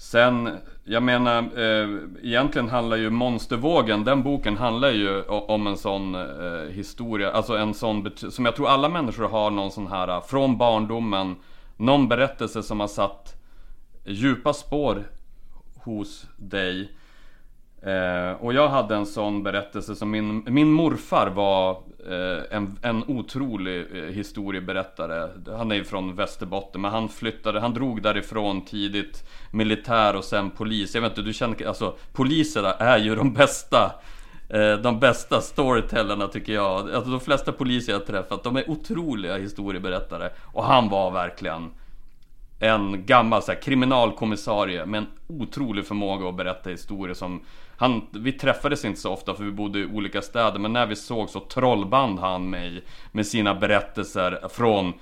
Sen, 0.00 0.50
jag 0.84 1.02
menar, 1.02 1.38
eh, 1.38 1.88
egentligen 2.22 2.68
handlar 2.68 2.96
ju 2.96 3.10
Monstervågen, 3.10 4.04
den 4.04 4.22
boken 4.22 4.56
handlar 4.56 4.90
ju 4.90 5.22
om 5.22 5.66
en 5.66 5.76
sån 5.76 6.14
eh, 6.14 6.70
historia, 6.70 7.32
alltså 7.32 7.56
en 7.56 7.74
sån 7.74 8.10
som 8.16 8.44
jag 8.44 8.56
tror 8.56 8.68
alla 8.68 8.88
människor 8.88 9.28
har 9.28 9.50
någon 9.50 9.70
sån 9.70 9.86
här, 9.86 10.08
eh, 10.08 10.22
från 10.22 10.58
barndomen, 10.58 11.36
någon 11.76 12.08
berättelse 12.08 12.62
som 12.62 12.80
har 12.80 12.88
satt 12.88 13.34
djupa 14.04 14.52
spår 14.52 15.04
hos 15.84 16.26
dig. 16.36 16.92
Eh, 17.82 18.32
och 18.32 18.52
jag 18.52 18.68
hade 18.68 18.96
en 18.96 19.06
sån 19.06 19.42
berättelse 19.42 19.94
som 19.94 20.10
min, 20.10 20.44
min 20.46 20.72
morfar 20.72 21.30
var 21.30 21.82
Eh, 22.10 22.56
en, 22.56 22.78
en 22.82 23.04
otrolig 23.06 23.86
eh, 23.94 24.02
historieberättare. 24.02 25.28
Han 25.56 25.70
är 25.70 25.74
ju 25.74 25.84
från 25.84 26.16
Västerbotten 26.16 26.80
men 26.80 26.90
han 26.90 27.08
flyttade, 27.08 27.60
han 27.60 27.74
drog 27.74 28.02
därifrån 28.02 28.64
tidigt 28.64 29.28
militär 29.50 30.16
och 30.16 30.24
sen 30.24 30.50
polis. 30.50 30.94
Jag 30.94 31.02
vet 31.02 31.10
inte, 31.10 31.22
du 31.22 31.32
känner, 31.32 31.66
alltså 31.66 31.96
poliserna 32.12 32.72
är 32.72 32.98
ju 32.98 33.14
de 33.14 33.32
bästa 33.32 33.92
eh, 34.48 34.72
de 34.72 35.00
bästa 35.00 35.40
storytellerna 35.40 36.28
tycker 36.28 36.52
jag. 36.52 36.90
Alltså 36.94 37.10
de 37.10 37.20
flesta 37.20 37.52
poliser 37.52 37.92
jag 37.92 38.06
träffat, 38.06 38.44
de 38.44 38.56
är 38.56 38.70
otroliga 38.70 39.36
historieberättare. 39.36 40.30
Och 40.44 40.64
han 40.64 40.88
var 40.88 41.10
verkligen 41.10 41.70
en 42.58 43.06
gammal 43.06 43.42
så 43.42 43.52
här, 43.52 43.62
kriminalkommissarie 43.62 44.86
med 44.86 44.98
en 44.98 45.06
otrolig 45.26 45.86
förmåga 45.86 46.28
att 46.28 46.36
berätta 46.36 46.70
historier 46.70 47.14
som 47.14 47.42
han, 47.76 48.06
Vi 48.12 48.32
träffades 48.32 48.84
inte 48.84 49.00
så 49.00 49.12
ofta 49.12 49.34
för 49.34 49.44
vi 49.44 49.50
bodde 49.50 49.78
i 49.78 49.86
olika 49.86 50.22
städer 50.22 50.58
men 50.58 50.72
när 50.72 50.86
vi 50.86 50.96
såg 50.96 51.28
så 51.28 51.40
trollband 51.40 52.18
han 52.18 52.50
mig 52.50 52.84
med 53.12 53.26
sina 53.26 53.54
berättelser 53.54 54.48
från 54.48 54.92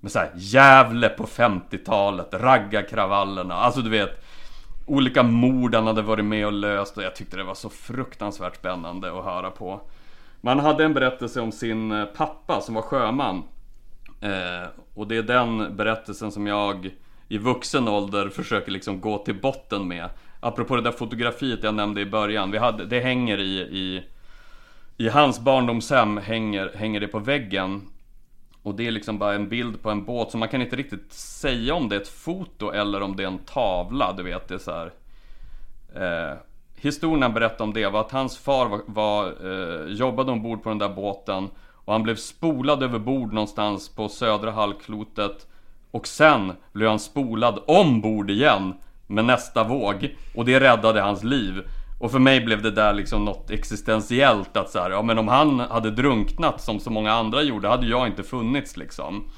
med 0.00 0.12
så 0.12 0.18
här, 0.18 0.30
Gävle 0.36 1.08
på 1.08 1.24
50-talet, 1.26 2.34
raggarkravallerna, 2.34 3.54
alltså 3.54 3.80
du 3.80 3.90
vet 3.90 4.22
Olika 4.86 5.22
mord 5.22 5.74
han 5.74 5.86
hade 5.86 6.02
varit 6.02 6.24
med 6.24 6.46
och 6.46 6.52
löst 6.52 6.96
och 6.96 7.02
jag 7.02 7.16
tyckte 7.16 7.36
det 7.36 7.44
var 7.44 7.54
så 7.54 7.70
fruktansvärt 7.70 8.56
spännande 8.56 9.18
att 9.18 9.24
höra 9.24 9.50
på. 9.50 9.80
Man 10.40 10.58
hade 10.58 10.84
en 10.84 10.94
berättelse 10.94 11.40
om 11.40 11.52
sin 11.52 11.92
eh, 11.92 12.04
pappa 12.04 12.60
som 12.60 12.74
var 12.74 12.82
sjöman. 12.82 13.42
Eh, 14.20 14.68
och 14.94 15.06
det 15.08 15.16
är 15.16 15.22
den 15.22 15.76
berättelsen 15.76 16.32
som 16.32 16.46
jag 16.46 16.90
i 17.28 17.38
vuxen 17.38 17.88
ålder 17.88 18.28
försöker 18.28 18.72
liksom 18.72 19.00
gå 19.00 19.18
till 19.18 19.40
botten 19.40 19.88
med. 19.88 20.08
Apropå 20.40 20.76
det 20.76 20.82
där 20.82 20.92
fotografiet 20.92 21.62
jag 21.62 21.74
nämnde 21.74 22.00
i 22.00 22.06
början. 22.06 22.50
Vi 22.50 22.58
hade, 22.58 22.84
det 22.86 23.00
hänger 23.00 23.38
i, 23.38 23.58
i, 23.60 24.04
i 24.96 25.08
hans 25.08 25.40
barndomshem 25.40 26.16
hänger, 26.16 26.72
hänger 26.74 27.00
det 27.00 27.08
på 27.08 27.18
väggen. 27.18 27.88
Och 28.62 28.74
det 28.74 28.86
är 28.86 28.90
liksom 28.90 29.18
bara 29.18 29.34
en 29.34 29.48
bild 29.48 29.82
på 29.82 29.90
en 29.90 30.04
båt 30.04 30.30
så 30.30 30.38
man 30.38 30.48
kan 30.48 30.62
inte 30.62 30.76
riktigt 30.76 31.12
säga 31.12 31.74
om 31.74 31.88
det 31.88 31.96
är 31.96 32.00
ett 32.00 32.08
foto 32.08 32.70
eller 32.70 33.00
om 33.00 33.16
det 33.16 33.22
är 33.22 33.26
en 33.26 33.38
tavla. 33.38 34.12
Du 34.12 34.22
vet, 34.22 34.48
det 34.48 34.54
är 34.54 34.58
så 34.58 34.72
här. 34.72 34.92
Eh, 35.94 36.38
historien 36.76 37.22
han 37.22 37.34
berättade 37.34 37.62
om 37.62 37.72
det 37.72 37.86
var 37.86 38.00
att 38.00 38.12
hans 38.12 38.38
far 38.38 38.66
var, 38.66 38.80
var, 38.86 39.26
eh, 39.26 39.92
jobbade 39.92 40.32
ombord 40.32 40.62
på 40.62 40.68
den 40.68 40.78
där 40.78 40.88
båten 40.88 41.50
och 41.72 41.92
han 41.92 42.02
blev 42.02 42.16
spolad 42.16 42.82
över 42.82 42.98
bord 42.98 43.32
någonstans 43.32 43.88
på 43.88 44.08
södra 44.08 44.50
halvklotet 44.50 45.46
och 45.96 46.06
sen 46.06 46.52
blev 46.72 46.88
han 46.88 46.98
spolad 46.98 47.62
ombord 47.66 48.30
igen 48.30 48.74
med 49.06 49.24
nästa 49.24 49.64
våg 49.64 50.16
och 50.34 50.44
det 50.44 50.60
räddade 50.60 51.00
hans 51.00 51.24
liv. 51.24 51.62
Och 52.00 52.10
för 52.10 52.18
mig 52.18 52.40
blev 52.40 52.62
det 52.62 52.70
där 52.70 52.94
liksom 52.94 53.24
något 53.24 53.50
existentiellt 53.50 54.56
att 54.56 54.70
så 54.70 54.78
här, 54.78 54.90
ja 54.90 55.02
men 55.02 55.18
om 55.18 55.28
han 55.28 55.60
hade 55.60 55.90
drunknat 55.90 56.60
som 56.60 56.80
så 56.80 56.90
många 56.90 57.12
andra 57.12 57.42
gjorde 57.42 57.68
hade 57.68 57.86
jag 57.86 58.06
inte 58.06 58.22
funnits 58.22 58.76
liksom. 58.76 59.30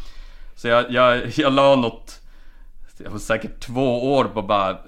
Så 0.55 0.69
jag, 0.69 0.91
jag, 0.91 1.29
jag 1.37 1.53
la 1.53 1.77
något 1.77 2.21
jag 3.05 3.11
var 3.11 3.19
säkert 3.19 3.61
två 3.61 4.15
år 4.15 4.25
på 4.25 4.41
att 4.41 4.47
bara 4.47 4.79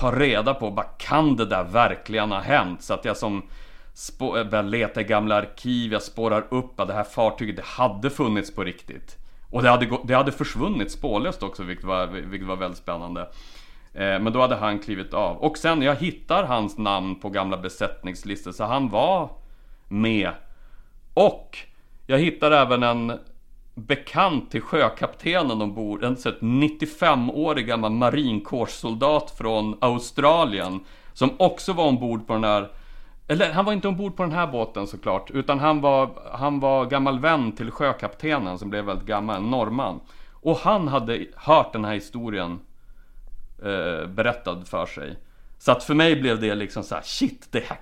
ta 0.00 0.12
reda 0.12 0.54
på, 0.54 0.70
bara 0.70 0.86
kan 0.98 1.36
det 1.36 1.46
där 1.46 1.64
verkligen 1.64 2.32
ha 2.32 2.40
hänt? 2.40 2.82
Så 2.82 2.94
att 2.94 3.04
jag 3.04 3.16
som 3.16 3.42
spå- 3.94 4.48
jag 4.52 4.64
letar 4.64 5.00
i 5.00 5.04
gamla 5.04 5.34
arkiv, 5.34 5.92
jag 5.92 6.02
spårar 6.02 6.46
upp 6.50 6.80
att 6.80 6.88
det 6.88 6.94
här 6.94 7.04
fartyget, 7.04 7.56
det 7.56 7.64
hade 7.64 8.10
funnits 8.10 8.54
på 8.54 8.64
riktigt. 8.64 9.23
Och 9.54 9.62
det 9.62 9.68
hade, 9.68 9.98
det 10.04 10.14
hade 10.14 10.32
försvunnit 10.32 10.90
spårlöst 10.90 11.42
också, 11.42 11.62
vilket 11.62 11.84
var, 11.84 12.06
vilket 12.06 12.48
var 12.48 12.56
väldigt 12.56 12.78
spännande. 12.78 13.20
Eh, 13.92 14.20
Men 14.20 14.32
då 14.32 14.40
hade 14.40 14.56
han 14.56 14.78
klivit 14.78 15.14
av. 15.14 15.36
Och 15.36 15.58
sen, 15.58 15.82
jag 15.82 15.94
hittar 15.94 16.44
hans 16.44 16.78
namn 16.78 17.20
på 17.20 17.30
gamla 17.30 17.56
besättningslistor, 17.56 18.52
så 18.52 18.64
han 18.64 18.88
var 18.88 19.30
med. 19.88 20.30
Och 21.14 21.58
jag 22.06 22.18
hittar 22.18 22.50
även 22.50 22.82
en 22.82 23.18
bekant 23.74 24.50
till 24.50 24.60
sjökaptenen 24.60 25.62
ombord, 25.62 26.04
en 26.04 26.16
95-årig 26.16 27.66
gammal 27.66 27.92
marinkårssoldat 27.92 29.30
från 29.38 29.76
Australien 29.80 30.80
som 31.12 31.30
också 31.36 31.72
var 31.72 31.84
ombord 31.84 32.26
på 32.26 32.32
den 32.32 32.44
här 32.44 32.68
eller 33.28 33.52
han 33.52 33.64
var 33.64 33.72
inte 33.72 33.88
ombord 33.88 34.16
på 34.16 34.22
den 34.22 34.32
här 34.32 34.46
båten 34.46 34.86
såklart, 34.86 35.30
utan 35.30 35.58
han 35.58 35.80
var, 35.80 36.10
han 36.32 36.60
var 36.60 36.86
gammal 36.86 37.20
vän 37.20 37.52
till 37.52 37.70
sjökaptenen 37.70 38.58
som 38.58 38.70
blev 38.70 38.84
väldigt 38.84 39.06
gammal, 39.06 39.36
en 39.36 39.50
norrman. 39.50 40.00
Och 40.32 40.56
han 40.56 40.88
hade 40.88 41.26
hört 41.36 41.72
den 41.72 41.84
här 41.84 41.94
historien 41.94 42.60
eh, 43.58 44.06
berättad 44.06 44.64
för 44.64 44.86
sig. 44.86 45.16
Så 45.58 45.72
att 45.72 45.84
för 45.84 45.94
mig 45.94 46.16
blev 46.16 46.40
det 46.40 46.54
liksom 46.54 46.82
så 46.82 46.94
här, 46.94 47.02
shit, 47.02 47.48
det 47.50 47.64
här... 47.68 47.78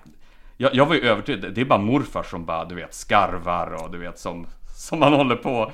Jag, 0.57 0.75
jag 0.75 0.85
var 0.85 0.95
ju 0.95 1.01
övertygad, 1.01 1.53
det 1.53 1.61
är 1.61 1.65
bara 1.65 1.79
morfar 1.79 2.23
som 2.23 2.45
bara, 2.45 2.65
du 2.65 2.75
vet, 2.75 2.93
skarvar 2.93 3.83
och 3.83 3.91
du 3.91 3.97
vet 3.97 4.19
som, 4.19 4.47
som 4.75 4.99
man 4.99 5.13
håller 5.13 5.35
på. 5.35 5.71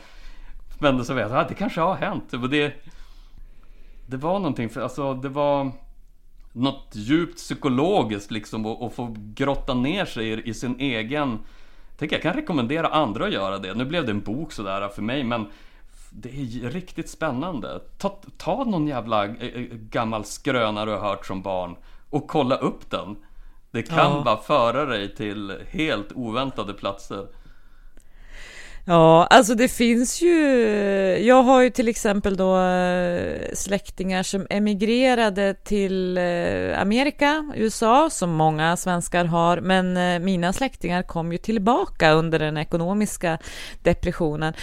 Men 0.80 1.06
så 1.06 1.14
vet 1.14 1.30
jag, 1.30 1.40
ah, 1.40 1.46
det 1.50 1.54
kanske 1.54 1.82
har 1.82 1.96
hänt. 1.96 2.34
Det, 2.52 2.74
det 4.06 4.18
var 4.18 4.40
någonting, 4.40 4.70
för 4.70 4.82
alltså 4.82 5.14
det 5.14 5.30
var 5.30 5.72
något 6.52 6.88
djupt 6.92 7.38
psykologiskt 7.38 8.32
liksom 8.32 8.66
att 8.66 8.94
få 8.94 9.16
grotta 9.18 9.74
ner 9.74 10.06
sig 10.06 10.30
i, 10.30 10.50
i 10.50 10.54
sin 10.54 10.80
egen... 10.80 11.40
Tänker 11.98 12.16
jag 12.16 12.24
kan 12.24 12.34
rekommendera 12.34 12.88
andra 12.88 13.26
att 13.26 13.34
göra 13.34 13.58
det. 13.58 13.74
Nu 13.74 13.86
blev 13.86 14.06
det 14.06 14.12
en 14.12 14.22
bok 14.22 14.52
sådär 14.52 14.88
för 14.88 15.02
mig 15.02 15.24
men 15.24 15.46
det 16.10 16.30
är 16.30 16.70
riktigt 16.70 17.10
spännande. 17.10 17.80
Ta, 17.98 18.10
ta 18.38 18.64
någon 18.64 18.88
jävla 18.88 19.26
äh, 19.26 19.62
gammal 19.72 20.26
skröna 20.26 20.86
du 20.86 20.92
har 20.92 21.00
hört 21.00 21.26
som 21.26 21.42
barn 21.42 21.76
och 22.10 22.28
kolla 22.28 22.56
upp 22.56 22.90
den. 22.90 23.16
Det 23.72 23.84
kan 23.84 23.98
ja. 23.98 24.22
bara 24.26 24.38
föra 24.38 24.86
dig 24.86 25.16
till 25.16 25.58
helt 25.70 26.12
oväntade 26.12 26.74
platser. 26.74 27.28
Ja, 28.90 29.26
alltså 29.26 29.56
det 29.56 29.68
finns 29.68 30.22
ju, 30.22 30.38
jag 31.22 31.44
har 31.44 31.62
ju 31.62 31.70
till 31.70 31.88
exempel 31.88 32.38
då 32.38 32.60
eh, 32.62 33.54
släktingar 33.54 34.24
som 34.24 34.48
emigrerade 34.50 35.54
till 35.54 36.18
eh, 36.18 36.82
Amerika, 36.82 37.54
USA, 37.56 38.10
som 38.10 38.30
många 38.30 38.78
svenskar 38.78 39.26
har, 39.26 39.62
men 39.62 39.98
eh, 39.98 40.20
mina 40.20 40.54
släktingar 40.54 41.04
kom 41.04 41.32
ju 41.32 41.38
tillbaka 41.38 42.12
under 42.12 42.40
den 42.40 42.58
ekonomiska 42.58 43.38
depressionen. 43.84 44.54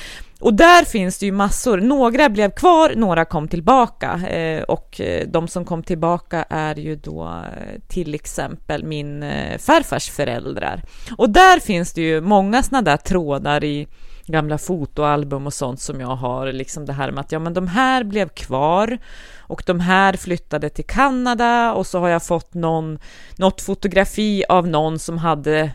Och 0.40 0.54
där 0.54 0.84
finns 0.84 1.18
det 1.18 1.26
ju 1.26 1.32
massor. 1.32 1.78
Några 1.78 2.28
blev 2.28 2.50
kvar, 2.50 2.92
några 2.96 3.24
kom 3.24 3.48
tillbaka. 3.48 4.20
och 4.68 5.00
de 5.26 5.48
som 5.48 5.64
kom 5.64 5.82
tillbaka 5.82 6.44
är 6.50 6.78
ju 6.78 6.96
då 6.96 7.44
till 7.88 8.14
exempel 8.14 8.84
min 8.84 9.24
farfars 9.58 10.10
föräldrar. 10.10 10.82
Och 11.18 11.30
där 11.30 11.60
finns 11.60 11.92
det 11.92 12.02
ju 12.02 12.20
många 12.20 12.62
sådana 12.62 12.82
där 12.82 12.96
trådar 12.96 13.64
i 13.64 13.88
gamla 14.26 14.58
fotoalbum 14.58 15.46
och 15.46 15.54
sånt 15.54 15.80
som 15.80 16.00
jag 16.00 16.16
har, 16.16 16.52
liksom 16.52 16.86
det 16.86 16.92
här 16.92 17.10
med 17.10 17.20
att 17.20 17.32
ja, 17.32 17.38
men 17.38 17.54
de 17.54 17.66
här 17.66 18.04
blev 18.04 18.28
kvar 18.28 18.98
och 19.38 19.62
de 19.66 19.80
här 19.80 20.12
flyttade 20.12 20.68
till 20.68 20.84
Kanada 20.84 21.72
och 21.72 21.86
så 21.86 21.98
har 21.98 22.08
jag 22.08 22.22
fått 22.22 22.54
någon, 22.54 22.98
något 23.36 23.60
fotografi 23.60 24.44
av 24.48 24.68
någon 24.68 24.98
som 24.98 25.18
hade 25.18 25.70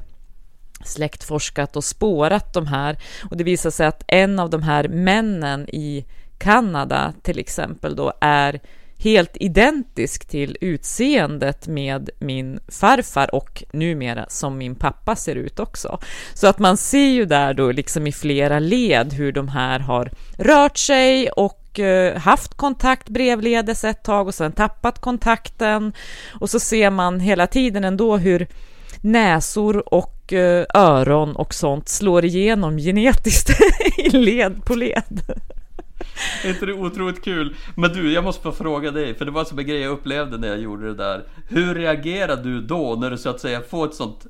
släktforskat 0.85 1.75
och 1.75 1.83
spårat 1.83 2.53
de 2.53 2.67
här. 2.67 2.97
Och 3.29 3.37
det 3.37 3.43
visar 3.43 3.69
sig 3.69 3.87
att 3.87 4.03
en 4.07 4.39
av 4.39 4.49
de 4.49 4.63
här 4.63 4.87
männen 4.87 5.69
i 5.69 6.05
Kanada 6.37 7.13
till 7.21 7.39
exempel 7.39 7.95
då 7.95 8.13
är 8.21 8.59
helt 9.01 9.37
identisk 9.39 10.27
till 10.27 10.57
utseendet 10.61 11.67
med 11.67 12.09
min 12.19 12.59
farfar 12.67 13.35
och 13.35 13.63
numera 13.73 14.25
som 14.29 14.57
min 14.57 14.75
pappa 14.75 15.15
ser 15.15 15.35
ut 15.35 15.59
också. 15.59 15.99
Så 16.33 16.47
att 16.47 16.59
man 16.59 16.77
ser 16.77 17.09
ju 17.09 17.25
där 17.25 17.53
då 17.53 17.71
liksom 17.71 18.07
i 18.07 18.11
flera 18.11 18.59
led 18.59 19.13
hur 19.13 19.31
de 19.31 19.47
här 19.47 19.79
har 19.79 20.11
rört 20.37 20.77
sig 20.77 21.29
och 21.29 21.79
eh, 21.79 22.17
haft 22.17 22.53
kontakt 22.53 23.09
brevledes 23.09 23.83
ett 23.83 24.03
tag 24.03 24.27
och 24.27 24.35
sen 24.35 24.51
tappat 24.51 24.99
kontakten 24.99 25.93
och 26.39 26.49
så 26.49 26.59
ser 26.59 26.89
man 26.89 27.19
hela 27.19 27.47
tiden 27.47 27.83
ändå 27.83 28.17
hur 28.17 28.47
näsor 29.01 29.93
och 29.93 30.33
eh, 30.33 30.65
öron 30.73 31.35
och 31.35 31.53
sånt 31.53 31.89
slår 31.89 32.25
igenom 32.25 32.77
genetiskt 32.77 33.49
i 33.97 34.09
led 34.09 34.65
på 34.65 34.75
led. 34.75 35.21
Är 36.43 36.49
inte 36.49 36.65
det 36.65 36.73
otroligt 36.73 37.23
kul? 37.23 37.55
Men 37.75 37.93
du, 37.93 38.11
jag 38.11 38.23
måste 38.23 38.43
få 38.43 38.51
fråga 38.51 38.91
dig, 38.91 39.13
för 39.13 39.25
det 39.25 39.31
var 39.31 39.45
som 39.45 39.59
en 39.59 39.67
grej 39.67 39.79
jag 39.81 39.91
upplevde 39.91 40.37
när 40.37 40.47
jag 40.47 40.59
gjorde 40.59 40.87
det 40.87 40.95
där. 40.95 41.23
Hur 41.47 41.75
reagerade 41.75 42.43
du 42.43 42.61
då 42.61 42.95
när 42.95 43.09
du 43.11 43.17
så 43.17 43.29
att 43.29 43.39
säga 43.39 43.61
får 43.61 43.85
ett 43.85 43.95
sånt 43.95 44.27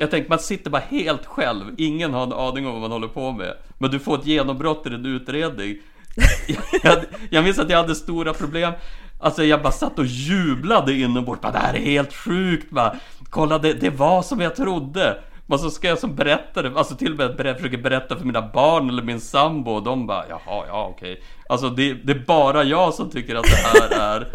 jag 0.00 0.10
tänker 0.10 0.28
man 0.28 0.38
sitter 0.38 0.70
bara 0.70 0.82
helt 0.88 1.26
själv, 1.26 1.64
ingen 1.78 2.14
har 2.14 2.22
en 2.22 2.32
aning 2.32 2.66
om 2.66 2.72
vad 2.72 2.80
man 2.80 2.92
håller 2.92 3.08
på 3.08 3.32
med. 3.32 3.54
Men 3.78 3.90
du 3.90 3.98
får 3.98 4.18
ett 4.18 4.26
genombrott 4.26 4.86
i 4.86 4.90
din 4.90 5.06
utredning. 5.06 5.78
Jag, 6.82 6.98
jag 7.30 7.44
minns 7.44 7.58
att 7.58 7.70
jag 7.70 7.76
hade 7.76 7.94
stora 7.94 8.34
problem. 8.34 8.72
Alltså 9.20 9.44
jag 9.44 9.62
bara 9.62 9.72
satt 9.72 9.98
och 9.98 10.06
jublade 10.06 10.92
inombords. 10.92 11.40
Det 11.42 11.58
här 11.58 11.74
är 11.74 11.78
helt 11.78 12.14
sjukt 12.14 12.72
va. 12.72 12.96
Kolla 13.30 13.58
det, 13.58 13.72
det 13.72 13.90
var 13.90 14.22
som 14.22 14.40
jag 14.40 14.56
trodde. 14.56 15.18
Men 15.46 15.58
så 15.58 15.70
ska 15.70 15.88
jag 15.88 15.98
som 15.98 16.14
berättare, 16.14 16.72
alltså 16.76 16.94
till 16.96 17.12
och 17.12 17.18
med 17.18 17.36
berätta, 17.36 17.58
försöka 17.58 17.76
berätta 17.78 18.16
för 18.16 18.24
mina 18.24 18.42
barn 18.42 18.88
eller 18.88 19.02
min 19.02 19.20
sambo 19.20 19.70
och 19.70 19.82
de 19.82 20.06
bara 20.06 20.24
Jaha, 20.28 20.64
ja 20.68 20.86
okej. 20.90 21.22
Alltså 21.48 21.70
det, 21.70 21.94
det 21.94 22.12
är 22.12 22.24
bara 22.26 22.64
jag 22.64 22.94
som 22.94 23.10
tycker 23.10 23.34
att 23.34 23.44
det 23.44 23.96
här 23.96 23.98
är 24.04 24.28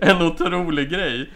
en 0.00 0.22
otrolig 0.22 0.90
grej. 0.90 1.30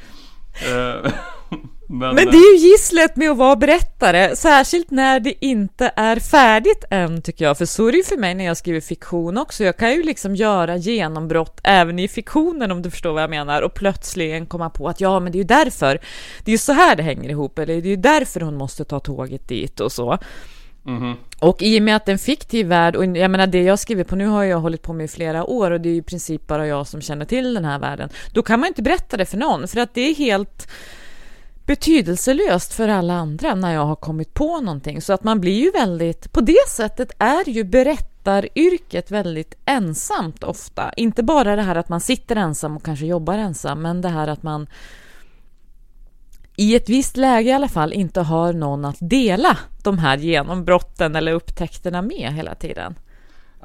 Eh, 0.71 1.13
men, 1.89 2.15
Men, 2.15 2.27
det 2.27 2.37
är 2.37 2.53
ju 2.53 2.69
gisslet 2.69 3.17
med 3.17 3.31
att 3.31 3.37
vara 3.37 3.57
berättare, 3.57 4.37
särskilt 4.37 4.91
när 4.91 5.21
det 5.21 5.45
inte 5.45 5.93
är 5.97 6.17
färdigt 6.17 6.85
än 6.91 7.23
tycker 7.23 7.45
jag, 7.45 7.59
för 7.59 7.67
så 7.67 7.89
är 7.89 7.93
det 7.93 7.99
ju 7.99 8.05
för 8.05 8.17
mig 8.17 8.35
när 8.35 8.45
jag 8.45 8.57
skriver 8.57 8.81
fiktion 8.81 9.39
också. 9.39 9.65
Jag 9.65 9.77
kan 9.77 9.93
ju 9.93 10.03
liksom 10.03 10.37
göra 10.37 10.77
genombrott 10.77 11.61
även 11.65 11.99
i 11.99 12.09
fiktionen 12.09 12.71
om 12.71 12.83
du 12.83 12.91
förstår 12.91 13.13
vad 13.13 13.23
jag 13.23 13.31
menar 13.31 13.63
och 13.63 13.75
plötsligen 13.75 14.47
komma 14.47 14.71
på 14.71 14.89
att 14.89 15.01
ja, 15.01 15.21
men 15.21 15.33
det 15.33 15.37
är 15.37 15.41
ju 15.41 15.47
därför. 15.47 15.99
Det 16.45 16.51
är 16.51 16.53
ju 16.53 16.59
så 16.59 16.73
här 16.73 16.97
det 16.97 17.03
hänger 17.03 17.31
ihop, 17.31 17.59
eller 17.59 17.75
det 17.75 17.89
är 17.89 17.91
ju 17.91 17.97
därför 17.97 18.41
hon 18.41 18.57
måste 18.57 18.85
ta 18.85 19.01
tåget 19.01 19.49
dit 19.49 19.81
och 19.81 19.93
så. 19.93 20.19
Mm 20.87 21.03
-hmm. 21.03 21.15
Och 21.41 21.63
i 21.63 21.79
och 21.79 21.83
med 21.83 21.97
att 21.97 22.09
en 22.09 22.19
fiktiv 22.19 22.67
värld, 22.67 22.97
och 22.97 23.05
jag 23.05 23.31
menar 23.31 23.47
det 23.47 23.63
jag 23.63 23.79
skriver 23.79 24.05
på 24.05 24.17
nu 24.17 24.27
har 24.27 24.45
jag 24.45 24.59
hållit 24.59 24.83
på 24.83 24.93
med 24.93 25.05
i 25.05 25.09
flera 25.09 25.45
år 25.45 25.71
och 25.71 25.81
det 25.81 25.89
är 25.89 25.95
i 25.95 26.03
princip 26.03 26.47
bara 26.47 26.67
jag 26.67 26.87
som 26.87 27.01
känner 27.01 27.25
till 27.25 27.55
den 27.55 27.65
här 27.65 27.79
världen. 27.79 28.09
Då 28.33 28.43
kan 28.43 28.61
man 28.61 28.67
inte 28.67 28.83
berätta 28.83 29.17
det 29.17 29.27
för 29.27 29.37
någon, 29.37 29.69
för 29.69 29.81
att 29.81 29.95
det 29.95 30.01
är 30.01 30.15
helt 30.15 30.69
betydelselöst 31.67 32.73
för 32.73 32.89
alla 32.89 33.15
andra 33.15 33.55
när 33.55 33.75
jag 33.75 33.85
har 33.87 33.97
kommit 33.97 34.35
på 34.35 34.61
någonting. 34.61 35.03
Så 35.03 35.13
att 35.13 35.25
man 35.25 35.41
blir 35.41 35.65
ju 35.65 35.71
väldigt, 35.71 36.33
på 36.33 36.41
det 36.41 36.69
sättet 36.69 37.13
är 37.19 37.49
ju 37.49 37.65
berättaryrket 37.65 39.11
väldigt 39.11 39.55
ensamt 39.65 40.45
ofta. 40.45 40.93
Inte 40.97 41.23
bara 41.23 41.57
det 41.57 41.63
här 41.63 41.75
att 41.75 41.89
man 41.89 42.01
sitter 42.01 42.37
ensam 42.37 42.77
och 42.77 42.85
kanske 42.85 43.07
jobbar 43.07 43.39
ensam, 43.39 43.83
men 43.83 44.01
det 44.01 44.09
här 44.09 44.29
att 44.29 44.43
man 44.43 44.67
i 46.57 46.77
ett 46.77 46.89
visst 46.89 47.17
läge 47.17 47.51
i 47.51 47.53
alla 47.53 47.69
fall 47.69 47.93
inte 47.93 48.21
har 48.21 48.53
någon 48.53 48.85
att 48.85 48.97
dela 49.01 49.59
de 49.83 49.99
här 49.99 50.19
genombrotten 50.19 51.17
eller 51.17 51.33
upptäckterna 51.33 52.03
med 52.03 52.33
hela 52.33 52.55
tiden. 52.55 52.95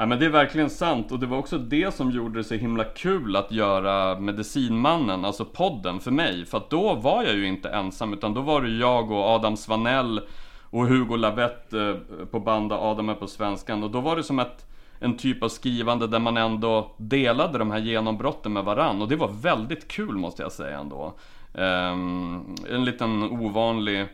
Ja 0.02 0.06
men 0.06 0.20
det 0.20 0.26
är 0.26 0.30
verkligen 0.30 0.70
sant 0.70 1.12
och 1.12 1.20
det 1.20 1.26
var 1.26 1.38
också 1.38 1.58
det 1.58 1.94
som 1.94 2.12
gjorde 2.12 2.40
det 2.40 2.44
så 2.44 2.56
himla 2.56 2.84
kul 2.84 3.36
att 3.36 3.52
göra 3.52 4.20
Medicinmannen, 4.20 5.26
alltså 5.26 5.46
podden 5.46 6.00
för 6.00 6.12
mig. 6.12 6.46
För 6.46 6.58
att 6.58 6.70
då 6.70 6.96
var 6.96 7.24
jag 7.24 7.36
ju 7.36 7.48
inte 7.48 7.70
ensam 7.70 8.14
utan 8.14 8.34
då 8.34 8.42
var 8.42 8.62
det 8.62 8.70
jag 8.70 9.12
och 9.12 9.24
Adam 9.24 9.58
Svanell 9.58 10.22
och 10.70 10.88
Hugo 10.88 11.16
Lavette 11.16 11.80
eh, 11.80 12.26
på 12.26 12.40
banda 12.40 12.78
Adam 12.78 13.10
är 13.10 13.16
på 13.16 13.28
svenskan. 13.28 13.84
Och 13.84 13.92
då 13.92 14.00
var 14.00 14.16
det 14.16 14.24
som 14.24 14.40
ett, 14.40 14.66
en 15.00 15.18
typ 15.18 15.44
av 15.44 15.50
skrivande 15.50 16.08
där 16.08 16.20
man 16.20 16.38
ändå 16.38 16.96
delade 16.98 17.58
de 17.58 17.72
här 17.72 17.80
genombrotten 17.80 18.54
med 18.54 18.64
varann. 18.64 19.02
Och 19.02 19.08
det 19.08 19.16
var 19.16 19.32
väldigt 19.42 19.88
kul 19.88 20.18
måste 20.18 20.42
jag 20.42 20.52
säga 20.52 20.80
ändå. 20.80 21.14
Um, 21.54 22.56
en 22.70 22.86
liten 22.86 23.24
ovanlig 23.24 24.08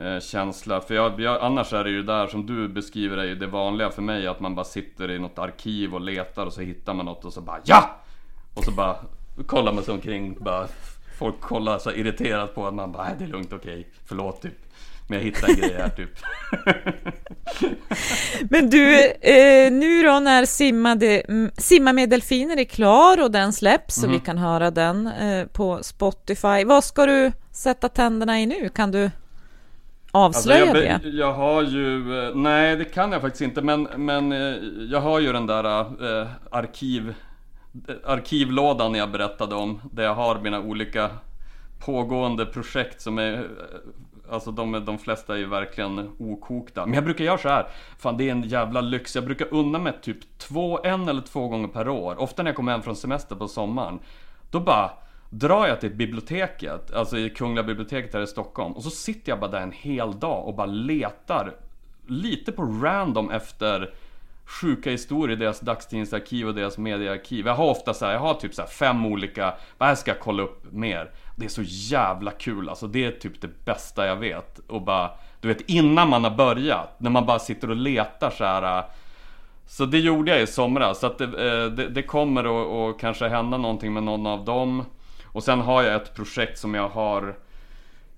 eh, 0.00 0.20
känsla. 0.20 0.80
För 0.80 0.94
jag, 0.94 1.20
jag, 1.20 1.42
annars 1.42 1.72
är 1.72 1.84
det 1.84 1.90
ju 1.90 2.02
där 2.02 2.26
som 2.26 2.46
du 2.46 2.68
beskriver 2.68 3.16
är 3.16 3.24
ju 3.24 3.34
det 3.34 3.46
vanliga 3.46 3.90
för 3.90 4.02
mig 4.02 4.26
att 4.26 4.40
man 4.40 4.54
bara 4.54 4.64
sitter 4.64 5.10
i 5.10 5.18
något 5.18 5.38
arkiv 5.38 5.94
och 5.94 6.00
letar 6.00 6.46
och 6.46 6.52
så 6.52 6.60
hittar 6.60 6.94
man 6.94 7.06
något 7.06 7.24
och 7.24 7.32
så 7.32 7.40
bara 7.40 7.58
ja! 7.64 8.00
Och 8.54 8.64
så 8.64 8.70
bara 8.70 8.96
kollar 9.46 9.72
man 9.72 9.84
sig 9.84 9.94
omkring 9.94 10.36
bara 10.40 10.68
Folk 11.18 11.40
kollar 11.40 11.78
så 11.78 11.92
irriterat 11.92 12.54
på 12.54 12.66
att 12.66 12.74
man 12.74 12.92
bara, 12.92 13.08
det 13.18 13.24
är 13.24 13.28
lugnt, 13.28 13.52
okej, 13.52 13.80
okay, 13.80 13.84
förlåt 14.06 14.42
typ. 14.42 14.54
Men 15.08 15.18
jag 15.18 15.24
hittade 15.24 15.52
en 15.52 15.58
grej 15.58 15.74
här 15.78 15.88
typ. 15.88 16.10
Men 18.50 18.70
du, 18.70 19.10
eh, 19.10 19.72
nu 19.72 20.02
då 20.02 20.20
när 20.20 20.44
simmade, 20.44 21.22
Simma 21.58 21.92
med 21.92 22.10
delfiner 22.10 22.56
är 22.56 22.64
klar 22.64 23.22
och 23.22 23.30
den 23.30 23.52
släpps 23.52 23.98
mm. 23.98 24.10
så 24.10 24.18
vi 24.18 24.26
kan 24.26 24.38
höra 24.38 24.70
den 24.70 25.06
eh, 25.06 25.46
på 25.46 25.82
Spotify. 25.82 26.64
Vad 26.64 26.84
ska 26.84 27.06
du 27.06 27.32
sätta 27.50 27.88
tänderna 27.88 28.40
i 28.40 28.46
nu? 28.46 28.68
Kan 28.68 28.90
du 28.90 29.10
avslöja 30.12 30.62
alltså 30.62 30.84
jag, 30.84 31.00
det? 31.00 31.08
Jag 31.08 31.32
har 31.32 31.62
ju, 31.62 32.18
eh, 32.26 32.34
nej 32.34 32.76
det 32.76 32.84
kan 32.84 33.12
jag 33.12 33.20
faktiskt 33.20 33.42
inte 33.42 33.62
men, 33.62 33.82
men 33.96 34.32
eh, 34.32 34.38
jag 34.90 35.00
har 35.00 35.20
ju 35.20 35.32
den 35.32 35.46
där 35.46 35.80
eh, 35.80 36.28
arkiv 36.50 37.14
arkivlådan 38.04 38.94
jag 38.94 39.10
berättade 39.10 39.54
om 39.54 39.80
där 39.92 40.04
jag 40.04 40.14
har 40.14 40.40
mina 40.40 40.60
olika 40.60 41.10
pågående 41.78 42.46
projekt 42.46 43.00
som 43.00 43.18
är 43.18 43.48
Alltså 44.30 44.50
de, 44.50 44.84
de 44.84 44.98
flesta 44.98 45.34
är 45.34 45.38
ju 45.38 45.46
verkligen 45.46 46.10
okokta. 46.18 46.86
Men 46.86 46.94
jag 46.94 47.04
brukar 47.04 47.24
göra 47.24 47.38
så 47.38 47.48
här. 47.48 47.66
Fan 47.98 48.16
det 48.16 48.28
är 48.28 48.32
en 48.32 48.42
jävla 48.42 48.80
lyx. 48.80 49.14
Jag 49.14 49.24
brukar 49.24 49.54
unna 49.54 49.78
mig 49.78 49.92
typ 50.02 50.38
två, 50.38 50.84
en 50.84 51.08
eller 51.08 51.22
två 51.22 51.48
gånger 51.48 51.68
per 51.68 51.88
år. 51.88 52.20
Ofta 52.20 52.42
när 52.42 52.50
jag 52.50 52.56
kommer 52.56 52.72
hem 52.72 52.82
från 52.82 52.96
semester 52.96 53.36
på 53.36 53.48
sommaren. 53.48 53.98
Då 54.50 54.60
bara 54.60 54.90
drar 55.30 55.66
jag 55.66 55.80
till 55.80 55.94
biblioteket, 55.94 56.94
alltså 56.94 57.18
i 57.18 57.30
Kungliga 57.30 57.64
biblioteket 57.64 58.14
här 58.14 58.20
i 58.20 58.26
Stockholm. 58.26 58.72
Och 58.72 58.82
så 58.82 58.90
sitter 58.90 59.32
jag 59.32 59.40
bara 59.40 59.50
där 59.50 59.60
en 59.60 59.72
hel 59.72 60.18
dag 60.18 60.46
och 60.46 60.54
bara 60.54 60.66
letar 60.66 61.54
lite 62.06 62.52
på 62.52 62.62
random 62.62 63.30
efter 63.30 63.94
sjuka 64.46 64.90
historier 64.90 65.36
i 65.36 65.40
deras 65.40 65.60
dagstidningsarkiv 65.60 66.48
och 66.48 66.54
deras 66.54 66.78
mediearkiv. 66.78 67.46
Jag 67.46 67.54
har 67.54 67.70
ofta 67.70 67.94
så 67.94 68.04
här, 68.04 68.12
jag 68.12 68.20
har 68.20 68.34
typ 68.34 68.54
så 68.54 68.62
här 68.62 68.68
fem 68.68 69.06
olika, 69.06 69.54
vad 69.78 69.88
här 69.88 69.96
ska 69.96 70.10
jag 70.10 70.20
kolla 70.20 70.42
upp 70.42 70.72
mer? 70.72 71.10
Det 71.36 71.44
är 71.44 71.48
så 71.48 71.62
jävla 71.64 72.30
kul 72.30 72.68
alltså, 72.68 72.86
det 72.86 73.04
är 73.04 73.10
typ 73.10 73.40
det 73.40 73.64
bästa 73.64 74.06
jag 74.06 74.16
vet. 74.16 74.58
Och 74.58 74.82
bara, 74.82 75.10
du 75.40 75.48
vet 75.48 75.70
innan 75.70 76.08
man 76.08 76.24
har 76.24 76.30
börjat, 76.30 77.00
när 77.00 77.10
man 77.10 77.26
bara 77.26 77.38
sitter 77.38 77.70
och 77.70 77.76
letar 77.76 78.30
så 78.30 78.44
här. 78.44 78.84
Så 79.68 79.86
det 79.86 79.98
gjorde 79.98 80.30
jag 80.30 80.42
i 80.42 80.46
somras, 80.46 81.00
så 81.00 81.06
att 81.06 81.18
det, 81.18 81.26
det, 81.70 81.88
det 81.88 82.02
kommer 82.02 82.44
att 82.90 82.98
kanske 82.98 83.28
hända 83.28 83.56
någonting 83.58 83.92
med 83.92 84.02
någon 84.02 84.26
av 84.26 84.44
dem. 84.44 84.84
Och 85.36 85.44
sen 85.44 85.60
har 85.60 85.82
jag 85.82 85.94
ett 85.94 86.14
projekt 86.14 86.58
som 86.58 86.74
jag 86.74 86.88
har 86.88 87.36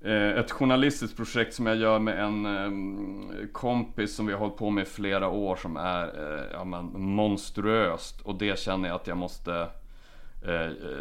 eh, 0.04 0.28
ett 0.28 0.50
journalistiskt 0.50 1.16
projekt 1.16 1.54
som 1.54 1.66
jag 1.66 1.76
gör 1.76 1.98
med 1.98 2.24
en 2.24 2.46
eh, 2.46 3.46
kompis 3.52 4.16
som 4.16 4.26
vi 4.26 4.32
har 4.32 4.40
hållit 4.40 4.56
på 4.56 4.70
med 4.70 4.82
i 4.82 4.84
flera 4.84 5.28
år 5.28 5.56
som 5.56 5.76
är 5.76 6.04
eh, 6.04 6.44
ja, 6.52 6.64
men, 6.64 6.84
monstruöst. 7.00 8.20
Och 8.20 8.34
det 8.34 8.58
känner 8.58 8.88
jag 8.88 8.96
att 8.96 9.06
jag 9.06 9.16
måste 9.16 9.66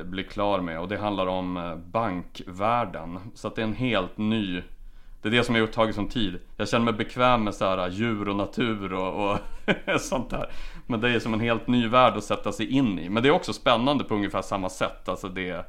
bli 0.03 0.23
klar 0.23 0.61
med. 0.61 0.79
Och 0.79 0.87
det 0.87 0.97
handlar 0.97 1.27
om 1.27 1.81
bankvärlden. 1.91 3.19
Så 3.33 3.47
att 3.47 3.55
det 3.55 3.61
är 3.61 3.67
en 3.67 3.73
helt 3.73 4.17
ny 4.17 4.61
det 5.21 5.29
är 5.29 5.31
det 5.31 5.43
som 5.43 5.55
har 5.55 5.67
tagit 5.67 5.95
som 5.95 6.09
tid. 6.09 6.39
Jag 6.57 6.69
känner 6.69 6.85
mig 6.85 6.93
bekväm 6.93 7.43
med 7.43 7.53
så 7.53 7.65
här, 7.65 7.89
djur 7.89 8.29
och 8.29 8.35
natur 8.35 8.93
och, 8.93 9.31
och 9.31 9.39
sånt 10.01 10.29
där. 10.29 10.51
Men 10.87 11.01
det 11.01 11.09
är 11.09 11.19
som 11.19 11.33
en 11.33 11.39
helt 11.39 11.67
ny 11.67 11.87
värld 11.87 12.17
att 12.17 12.23
sätta 12.23 12.51
sig 12.51 12.69
in 12.69 12.99
i. 12.99 13.09
Men 13.09 13.23
det 13.23 13.29
är 13.29 13.33
också 13.33 13.53
spännande 13.53 14.03
på 14.03 14.15
ungefär 14.15 14.41
samma 14.41 14.69
sätt. 14.69 15.09
Alltså 15.09 15.29
det, 15.29 15.65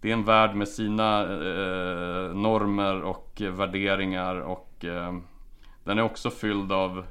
det 0.00 0.08
är 0.08 0.12
en 0.12 0.24
värld 0.24 0.54
med 0.54 0.68
sina 0.68 1.22
eh, 1.22 2.34
normer 2.34 3.02
och 3.02 3.42
värderingar 3.50 4.36
och 4.36 4.84
eh, 4.84 5.18
den 5.84 5.98
är 5.98 6.02
också 6.02 6.30
fylld 6.30 6.72
av 6.72 7.04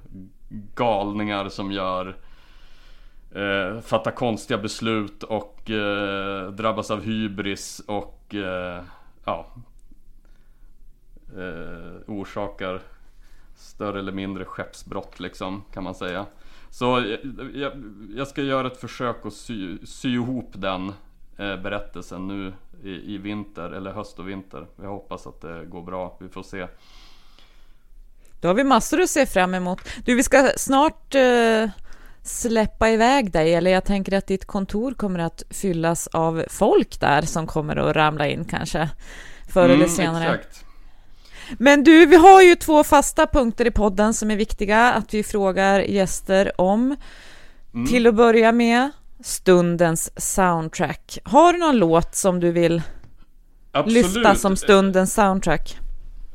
galningar 0.76 1.50
som 1.50 1.72
gör 1.72 2.18
eh, 3.32 3.82
fattar 3.82 4.12
konstiga 4.12 4.58
beslut 4.58 5.24
och 5.24 5.72
eh, 5.72 6.52
drabbas 6.52 6.92
av 6.92 7.02
hybris 7.02 7.82
och 7.88 8.36
eh, 8.36 8.82
ja 9.26 9.46
eh, 11.38 12.02
orsakar 12.08 12.82
större 13.56 14.00
eller 14.00 14.12
mindre 14.12 14.46
skeppsbrott 14.46 15.20
liksom 15.20 15.64
kan 15.74 15.84
man 15.84 15.96
säga. 15.96 16.26
Så 16.70 16.98
eh, 17.00 17.20
jag, 17.54 17.72
jag 18.16 18.28
ska 18.28 18.42
göra 18.42 18.68
ett 18.68 18.78
försök 18.78 19.26
att 19.26 19.34
sy, 19.34 19.78
sy 19.86 20.14
ihop 20.14 20.52
den 20.54 20.94
berättelsen 21.38 22.28
nu 22.28 22.54
i, 22.84 23.14
i, 23.14 23.18
vinter 23.18 23.70
eller 23.70 23.92
höst 23.92 24.20
och 24.20 24.30
vinter. 24.30 24.68
Jag 24.82 24.90
hoppas 24.90 25.28
att 25.28 25.42
det 25.42 25.66
går 25.66 25.82
bra. 25.82 26.18
Vi 26.20 26.30
får 26.30 26.44
se. 26.44 26.68
Då 28.40 28.48
har 28.48 28.56
vi 28.56 28.64
massor 28.64 29.02
att 29.02 29.10
se 29.10 29.26
fram 29.26 29.54
emot. 29.54 29.82
Du, 30.06 30.16
vi 30.16 30.24
ska 30.24 30.52
snart 30.58 31.16
eh, 31.16 31.70
släppa 32.24 32.90
iväg 32.90 33.32
dig, 33.32 33.54
eller 33.54 33.72
jag 33.72 33.86
tänker 33.86 34.18
att 34.18 34.28
ditt 34.28 34.46
kontor 34.46 34.94
kommer 34.94 35.20
att 35.20 35.44
fyllas 35.50 36.08
av 36.08 36.44
folk 36.50 37.00
där 37.00 37.22
som 37.22 37.48
kommer 37.48 37.76
att 37.76 37.96
ramla 37.96 38.28
in 38.28 38.46
kanske 38.46 38.90
förr 39.54 39.66
eller 39.66 39.76
mm, 39.76 39.90
senare. 39.90 40.36
Exakt. 40.36 40.66
Men 41.58 41.84
du, 41.84 42.06
vi 42.06 42.16
har 42.16 42.42
ju 42.42 42.56
två 42.56 42.84
fasta 42.84 43.28
punkter 43.28 43.68
i 43.68 43.72
podden 43.72 44.14
som 44.14 44.32
är 44.32 44.36
viktiga 44.36 44.94
att 44.94 45.14
vi 45.14 45.24
frågar 45.24 45.80
gäster 45.80 46.62
om. 46.62 46.96
Mm. 47.74 47.88
Till 47.88 48.08
att 48.08 48.16
börja 48.16 48.52
med, 48.52 48.92
stundens 49.20 50.22
soundtrack. 50.36 51.18
Har 51.24 51.54
du 51.54 51.60
någon 51.60 51.78
låt 51.78 52.16
som 52.16 52.40
du 52.40 52.52
vill 52.52 52.82
Absolut. 53.72 54.16
lyfta 54.16 54.36
som 54.36 54.56
stundens 54.56 55.14
soundtrack? 55.14 55.78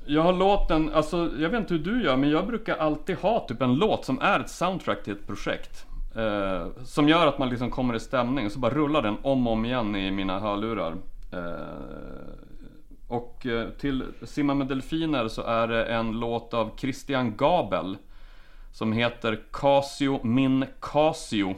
Jag 0.07 0.23
har 0.23 0.33
låten, 0.33 0.91
alltså 0.95 1.31
jag 1.39 1.51
vet 1.51 1.61
inte 1.61 1.75
hur 1.75 1.85
du 1.85 2.03
gör, 2.03 2.17
men 2.17 2.31
jag 2.31 2.47
brukar 2.47 2.77
alltid 2.77 3.17
ha 3.17 3.47
typ 3.49 3.63
en 3.63 3.75
låt 3.75 4.05
som 4.05 4.21
är 4.21 4.41
ett 4.41 4.51
soundtrack 4.51 5.05
till 5.05 5.13
ett 5.13 5.27
projekt. 5.27 5.87
Eh, 6.17 6.67
som 6.85 7.09
gör 7.09 7.27
att 7.27 7.39
man 7.39 7.49
liksom 7.49 7.71
kommer 7.71 7.95
i 7.95 8.01
stämning, 8.01 8.47
och 8.47 8.53
så 8.53 8.59
bara 8.59 8.75
rullar 8.75 9.03
den 9.03 9.17
om 9.23 9.47
och 9.47 9.53
om 9.53 9.65
igen 9.65 9.97
i 9.97 10.11
mina 10.11 10.41
hörlurar. 10.41 10.95
Eh, 11.33 12.51
och 13.09 13.47
eh, 13.47 13.69
till 13.69 14.05
Simma 14.23 14.55
med 14.55 14.67
delfiner 14.67 15.29
så 15.29 15.43
är 15.43 15.69
det 15.69 15.85
en 15.85 16.13
låt 16.13 16.55
av 16.55 16.71
Christian 16.77 17.37
Gabel 17.37 17.97
Som 18.73 18.93
heter 18.93 19.41
Casio 19.53 20.21
min 20.23 20.65
Casio 20.81 21.55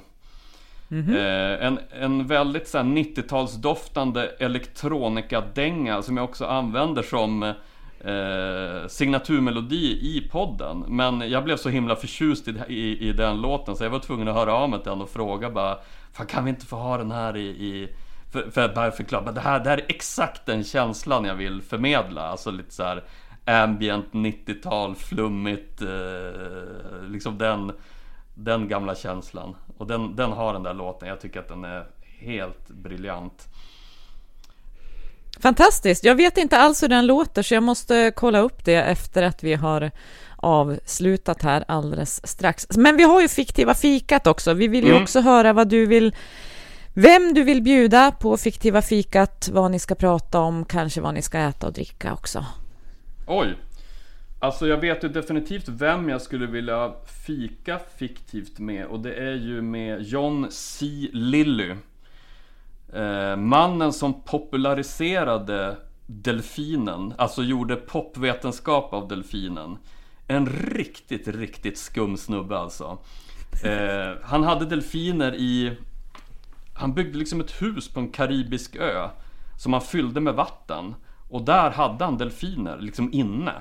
mm 0.93 1.07
-hmm. 1.07 1.59
en, 1.61 1.78
en 1.90 2.26
väldigt 2.26 2.68
så 2.68 2.78
90-talsdoftande 2.78 4.28
elektronikadänga 4.38 6.03
som 6.03 6.16
jag 6.16 6.24
också 6.24 6.47
använder 6.47 7.03
som 7.03 7.43
eh, 7.43 8.88
signaturmelodi 8.88 10.16
i 10.16 10.28
podden 10.32 10.84
Men 10.88 11.30
jag 11.30 11.45
blev 11.45 11.57
så 11.57 11.68
himla 11.68 11.97
förtjust 11.97 12.49
i, 12.49 12.55
i, 12.68 13.09
i, 13.09 13.12
den 13.12 13.40
låten 13.40 13.76
så 13.76 13.84
jag 13.84 13.90
var 13.90 13.99
tvungen 13.99 14.28
att 14.28 14.34
höra 14.34 14.55
av 14.55 14.70
mig 14.70 14.82
till 14.82 14.90
den 14.90 15.01
och 15.01 15.11
fråga 15.11 15.51
bara 15.51 15.78
Fan 16.12 16.26
kan 16.26 16.45
vi 16.45 16.51
inte 16.51 16.66
få 16.66 16.76
ha 16.76 16.99
den 16.99 17.11
här 17.11 17.36
i, 17.36 17.47
i 17.49 17.88
för, 18.32 18.51
för 18.51 18.64
att 18.64 18.74
bara 18.74 18.90
förklara, 18.90 19.32
det 19.32 19.40
här, 19.40 19.61
det 19.61 19.70
här 19.70 19.78
är 19.78 19.84
exakt 19.88 20.47
den 20.47 20.64
känslan 20.64 21.24
jag 21.24 21.34
vill 21.34 21.62
förmedla. 21.62 22.22
Alltså 22.22 22.51
lite 22.51 22.74
så 22.74 22.82
här 22.82 23.05
ambient 23.45 24.12
90-tal, 24.12 24.95
flummigt, 24.95 25.82
eh, 25.82 27.09
liksom 27.09 27.38
den, 27.38 27.72
den 28.34 28.68
gamla 28.68 28.95
känslan. 28.95 29.55
Och 29.83 29.89
den, 29.89 30.16
den 30.16 30.33
har 30.33 30.53
den 30.53 30.62
där 30.62 30.74
låten, 30.74 31.09
jag 31.09 31.20
tycker 31.20 31.41
att 31.41 31.49
den 31.49 31.64
är 31.64 31.87
helt 32.18 32.68
briljant. 32.68 33.49
Fantastiskt! 35.41 36.05
Jag 36.05 36.14
vet 36.14 36.39
inte 36.39 36.59
alls 36.59 36.83
hur 36.83 36.89
den 36.89 37.07
låter 37.07 37.43
så 37.43 37.55
jag 37.55 37.62
måste 37.62 38.12
kolla 38.16 38.39
upp 38.39 38.64
det 38.64 38.74
efter 38.74 39.22
att 39.22 39.43
vi 39.43 39.55
har 39.55 39.91
avslutat 40.37 41.43
här 41.43 41.64
alldeles 41.68 42.26
strax. 42.26 42.66
Men 42.76 42.97
vi 42.97 43.03
har 43.03 43.20
ju 43.20 43.28
fiktiva 43.28 43.74
fikat 43.74 44.26
också. 44.26 44.55
Vi 44.55 44.68
vill 44.68 44.85
ju 44.85 44.91
mm. 44.91 45.03
också 45.03 45.20
höra 45.20 45.53
vad 45.53 45.68
du 45.68 45.87
vill 45.87 46.14
vem 46.95 47.35
du 47.35 47.43
vill 47.43 47.62
bjuda 47.62 48.11
på 48.11 48.37
fiktiva 48.37 48.83
fikat, 48.83 49.49
vad 49.53 49.70
ni 49.70 49.78
ska 49.78 49.95
prata 49.95 50.41
om, 50.41 50.64
kanske 50.64 51.01
vad 51.01 51.14
ni 51.14 51.22
ska 51.22 51.39
äta 51.39 51.66
och 51.66 51.72
dricka 51.72 52.12
också. 52.12 52.45
Oj! 53.26 53.57
Alltså 54.43 54.66
jag 54.66 54.76
vet 54.76 55.05
ju 55.05 55.09
definitivt 55.09 55.68
vem 55.68 56.09
jag 56.09 56.22
skulle 56.22 56.47
vilja 56.47 56.93
fika 57.26 57.80
fiktivt 57.99 58.59
med 58.59 58.86
och 58.86 59.01
det 59.01 59.14
är 59.14 59.34
ju 59.34 59.62
med 59.62 60.03
John 60.03 60.47
C. 60.51 60.86
Lilly. 61.12 61.74
Eh, 62.93 63.36
mannen 63.36 63.93
som 63.93 64.22
populariserade 64.22 65.76
delfinen, 66.07 67.14
alltså 67.18 67.43
gjorde 67.43 67.76
popvetenskap 67.76 68.93
av 68.93 69.09
delfinen. 69.09 69.78
En 70.28 70.47
riktigt, 70.47 71.28
riktigt 71.28 71.78
skum 71.78 72.16
snubbe 72.16 72.59
alltså. 72.59 72.99
Eh, 73.64 74.12
han 74.22 74.45
hade 74.45 74.66
delfiner 74.66 75.34
i 75.34 75.76
han 76.74 76.95
byggde 76.95 77.18
liksom 77.18 77.40
ett 77.40 77.62
hus 77.62 77.88
på 77.88 78.01
en 78.01 78.09
karibisk 78.09 78.76
ö 78.76 79.09
Som 79.59 79.72
han 79.72 79.82
fyllde 79.82 80.20
med 80.20 80.34
vatten 80.34 80.95
Och 81.28 81.43
där 81.43 81.70
hade 81.70 82.05
han 82.05 82.18
delfiner 82.18 82.78
liksom 82.80 83.12
inne 83.12 83.53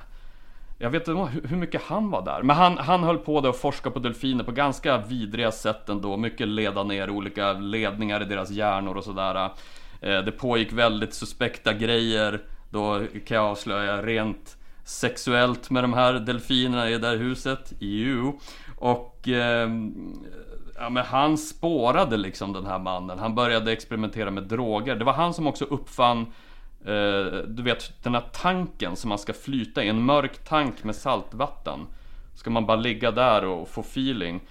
jag 0.82 0.90
vet 0.90 1.08
inte 1.08 1.32
hur 1.48 1.58
mycket 1.58 1.82
han 1.82 2.10
var 2.10 2.26
där 2.26 2.44
Men 2.44 2.56
han, 2.56 2.78
han 2.78 3.04
höll 3.04 3.18
på 3.18 3.38
att 3.38 3.58
forska 3.58 3.92
på 3.92 4.00
delfiner 4.00 4.44
på 4.44 4.52
ganska 4.52 4.98
vidriga 4.98 5.52
sätt 5.52 5.90
ändå. 5.90 6.18
Mycket 6.18 6.48
leda 6.48 6.84
ner 6.84 7.10
olika 7.10 7.54
ledningar 7.54 8.22
i 8.22 8.26
deras 8.26 8.50
hjärnor 8.50 8.98
och 8.98 9.04
sådär. 9.04 9.50
Eh, 10.02 10.20
det 10.20 10.32
pågick 10.32 10.74
väldigt 10.74 11.14
suspekta 11.14 11.74
grejer. 11.74 12.42
Då 12.70 13.02
kan 13.26 13.38
jag 13.38 13.46
avslöja 13.46 14.02
rent 14.02 14.58
sexuellt 14.84 15.70
med 15.70 15.84
de 15.84 15.94
här 15.94 16.14
delfinerna 16.14 16.90
i 16.90 16.92
det 16.92 16.98
där 16.98 17.18
huset. 17.18 17.74
EU 17.80 18.34
Och 18.78 19.28
eh, 19.28 19.70
Ja 20.82 20.90
men 20.90 21.06
han 21.06 21.38
spårade 21.38 22.18
liksom 22.18 22.54
den 22.54 22.66
här 22.66 22.80
mannen. 22.80 23.20
Han 23.20 23.36
började 23.36 23.72
experimentera 23.72 24.32
med 24.32 24.44
droger. 24.44 24.96
Det 24.96 25.06
var 25.06 25.14
han 25.14 25.34
som 25.34 25.48
också 25.48 25.66
uppfann 25.66 26.26
eh, 26.86 27.38
Du 27.48 27.64
vet 27.64 28.04
den 28.04 28.16
här 28.16 28.24
tanken 28.32 28.96
som 28.96 29.10
man 29.10 29.18
ska 29.18 29.34
flyta 29.34 29.84
i. 29.84 29.90
En 29.90 30.04
mörk 30.04 30.44
tank 30.44 30.84
med 30.84 30.96
saltvatten. 30.96 31.80
Ska 32.36 32.50
man 32.50 32.66
bara 32.66 32.78
ligga 32.78 33.12
där 33.12 33.46
och 33.46 33.70
få 33.70 33.82
feeling. 33.82 34.42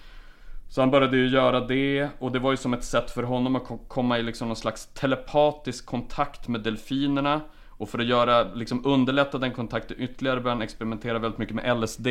Så 0.69 0.81
han 0.81 0.91
började 0.91 1.17
ju 1.17 1.29
göra 1.29 1.61
det 1.61 2.09
och 2.19 2.33
det 2.33 2.39
var 2.39 2.51
ju 2.51 2.57
som 2.57 2.75
ett 2.75 2.85
sätt 2.85 3.11
för 3.11 3.23
honom 3.23 3.57
att 3.57 3.63
komma 3.89 4.19
i 4.19 4.23
liksom 4.23 4.49
någon 4.49 4.57
slags 4.57 4.87
telepatisk 4.87 5.87
kontakt 5.87 6.49
med 6.49 6.61
delfinerna. 6.61 7.41
Och 7.69 7.89
för 7.89 7.99
att 7.99 8.07
göra, 8.07 8.55
liksom 8.55 8.87
underlätta 8.87 9.39
den 9.39 9.53
kontakten 9.53 9.97
ytterligare 10.01 10.41
började 10.41 10.57
han 10.57 10.63
experimentera 10.63 11.19
väldigt 11.19 11.39
mycket 11.39 11.55
med 11.55 11.81
LSD. 11.81 12.07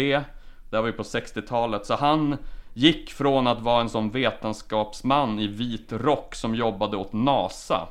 Det 0.70 0.80
var 0.80 0.86
ju 0.86 0.93
på 0.93 1.03
60-talet. 1.03 1.86
Så 1.86 1.95
han 1.95 2.38
Gick 2.74 3.09
från 3.09 3.47
att 3.47 3.61
vara 3.61 3.82
en 3.82 3.89
sån 3.89 4.11
vetenskapsman 4.11 5.39
i 5.39 5.47
vit 5.47 5.91
rock 5.91 6.36
som 6.36 6.55
jobbade 6.55 6.97
åt 6.97 7.13
NASA 7.13 7.88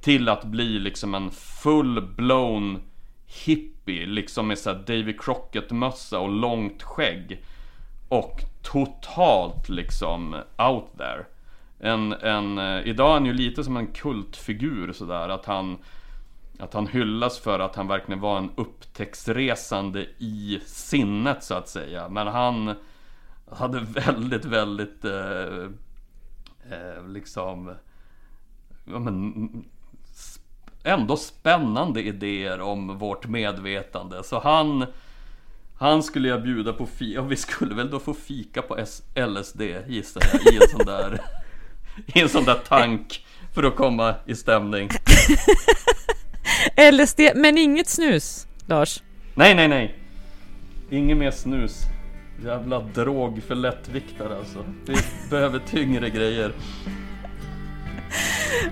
till 0.00 0.28
att 0.28 0.44
bli 0.44 0.78
liksom 0.78 1.14
en 1.14 1.30
full-blown 1.30 2.80
hippie 3.26 4.06
Liksom 4.06 4.48
med 4.48 4.58
såhär 4.58 4.78
Davy 4.86 5.16
Crockett-mössa 5.18 6.18
och 6.18 6.30
långt 6.30 6.82
skägg. 6.82 7.44
Och 8.08 8.40
totalt 8.62 9.68
liksom 9.68 10.34
out 10.56 10.98
there. 10.98 11.24
En, 11.78 12.12
en, 12.12 12.58
eh, 12.58 12.86
idag 12.88 13.08
är 13.08 13.14
han 13.14 13.26
ju 13.26 13.32
lite 13.32 13.64
som 13.64 13.76
en 13.76 13.86
kultfigur 13.86 14.92
sådär 14.92 15.28
att 15.28 15.46
han 15.46 15.78
Att 16.58 16.74
han 16.74 16.86
hyllas 16.86 17.38
för 17.38 17.60
att 17.60 17.76
han 17.76 17.88
verkligen 17.88 18.20
var 18.20 18.38
en 18.38 18.50
upptäcktsresande 18.56 20.06
i 20.18 20.60
sinnet 20.66 21.44
så 21.44 21.54
att 21.54 21.68
säga. 21.68 22.08
Men 22.08 22.26
han 22.26 22.74
hade 23.50 23.80
väldigt, 23.80 24.44
väldigt 24.44 25.04
eh, 25.04 25.64
eh, 26.70 27.06
liksom 27.06 27.74
ja, 28.84 28.98
men, 28.98 29.64
ändå 30.84 31.16
spännande 31.16 32.02
idéer 32.02 32.60
om 32.60 32.98
vårt 32.98 33.26
medvetande. 33.26 34.24
Så 34.24 34.38
han 34.40 34.86
han 35.78 36.02
skulle 36.02 36.28
jag 36.28 36.42
bjuda 36.42 36.72
på 36.72 36.86
fika, 36.86 37.20
och 37.20 37.32
vi 37.32 37.36
skulle 37.36 37.74
väl 37.74 37.90
då 37.90 37.98
få 37.98 38.14
fika 38.14 38.62
på 38.62 38.76
LSD 39.14 39.60
gissar 39.86 40.22
jag, 40.32 40.54
i 40.54 40.56
en 40.56 40.68
sån 40.68 40.86
där 40.86 41.20
I 42.06 42.20
en 42.20 42.28
sån 42.28 42.44
där 42.44 42.58
tank 42.68 43.26
för 43.54 43.62
att 43.62 43.76
komma 43.76 44.14
i 44.26 44.34
stämning. 44.34 44.88
LSD, 46.92 47.20
men 47.34 47.58
inget 47.58 47.88
snus, 47.88 48.46
Lars? 48.66 49.02
Nej, 49.34 49.54
nej, 49.54 49.68
nej. 49.68 49.94
Inget 50.90 51.16
mer 51.16 51.30
snus. 51.30 51.82
Jävla 52.44 52.80
drog 52.80 53.42
för 53.42 53.54
lättviktare 53.54 54.36
alltså. 54.36 54.64
Vi 54.86 54.96
behöver 55.30 55.58
tyngre 55.58 56.10
grejer 56.10 56.52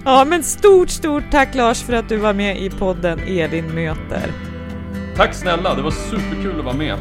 Ja 0.04 0.24
men 0.24 0.42
stort, 0.42 0.90
stort 0.90 1.24
tack 1.30 1.54
Lars 1.54 1.82
för 1.82 1.92
att 1.92 2.08
du 2.08 2.16
var 2.16 2.34
med 2.34 2.62
i 2.62 2.70
podden 2.70 3.18
Elin 3.18 3.74
möter 3.74 4.32
Tack 5.16 5.34
snälla, 5.34 5.74
det 5.74 5.82
var 5.82 5.90
superkul 5.90 6.58
att 6.58 6.64
vara 6.64 6.76
med. 6.76 6.98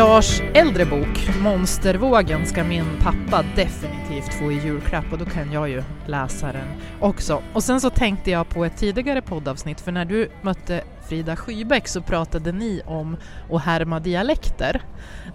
Lars 0.00 0.42
äldre 0.54 0.86
bok, 0.86 1.28
Monstervågen, 1.42 2.46
ska 2.46 2.64
min 2.64 2.84
pappa 3.02 3.44
definitivt 3.56 4.34
få 4.34 4.52
i 4.52 4.54
julklapp 4.54 5.04
och 5.12 5.18
då 5.18 5.24
kan 5.24 5.52
jag 5.52 5.68
ju 5.68 5.82
läsa 6.06 6.52
den 6.52 6.66
också. 7.00 7.42
Och 7.52 7.62
sen 7.64 7.80
så 7.80 7.90
tänkte 7.90 8.30
jag 8.30 8.48
på 8.48 8.64
ett 8.64 8.76
tidigare 8.76 9.22
poddavsnitt, 9.22 9.80
för 9.80 9.92
när 9.92 10.04
du 10.04 10.30
mötte 10.42 10.84
Frida 11.08 11.36
Skybeck 11.36 11.88
så 11.88 12.02
pratade 12.02 12.52
ni 12.52 12.82
om 12.86 13.16
att 13.52 13.62
härma 13.62 14.00
dialekter. 14.00 14.82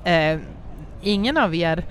Eh, 0.04 0.40
ingen 1.02 1.38
av 1.38 1.56
er 1.56 1.86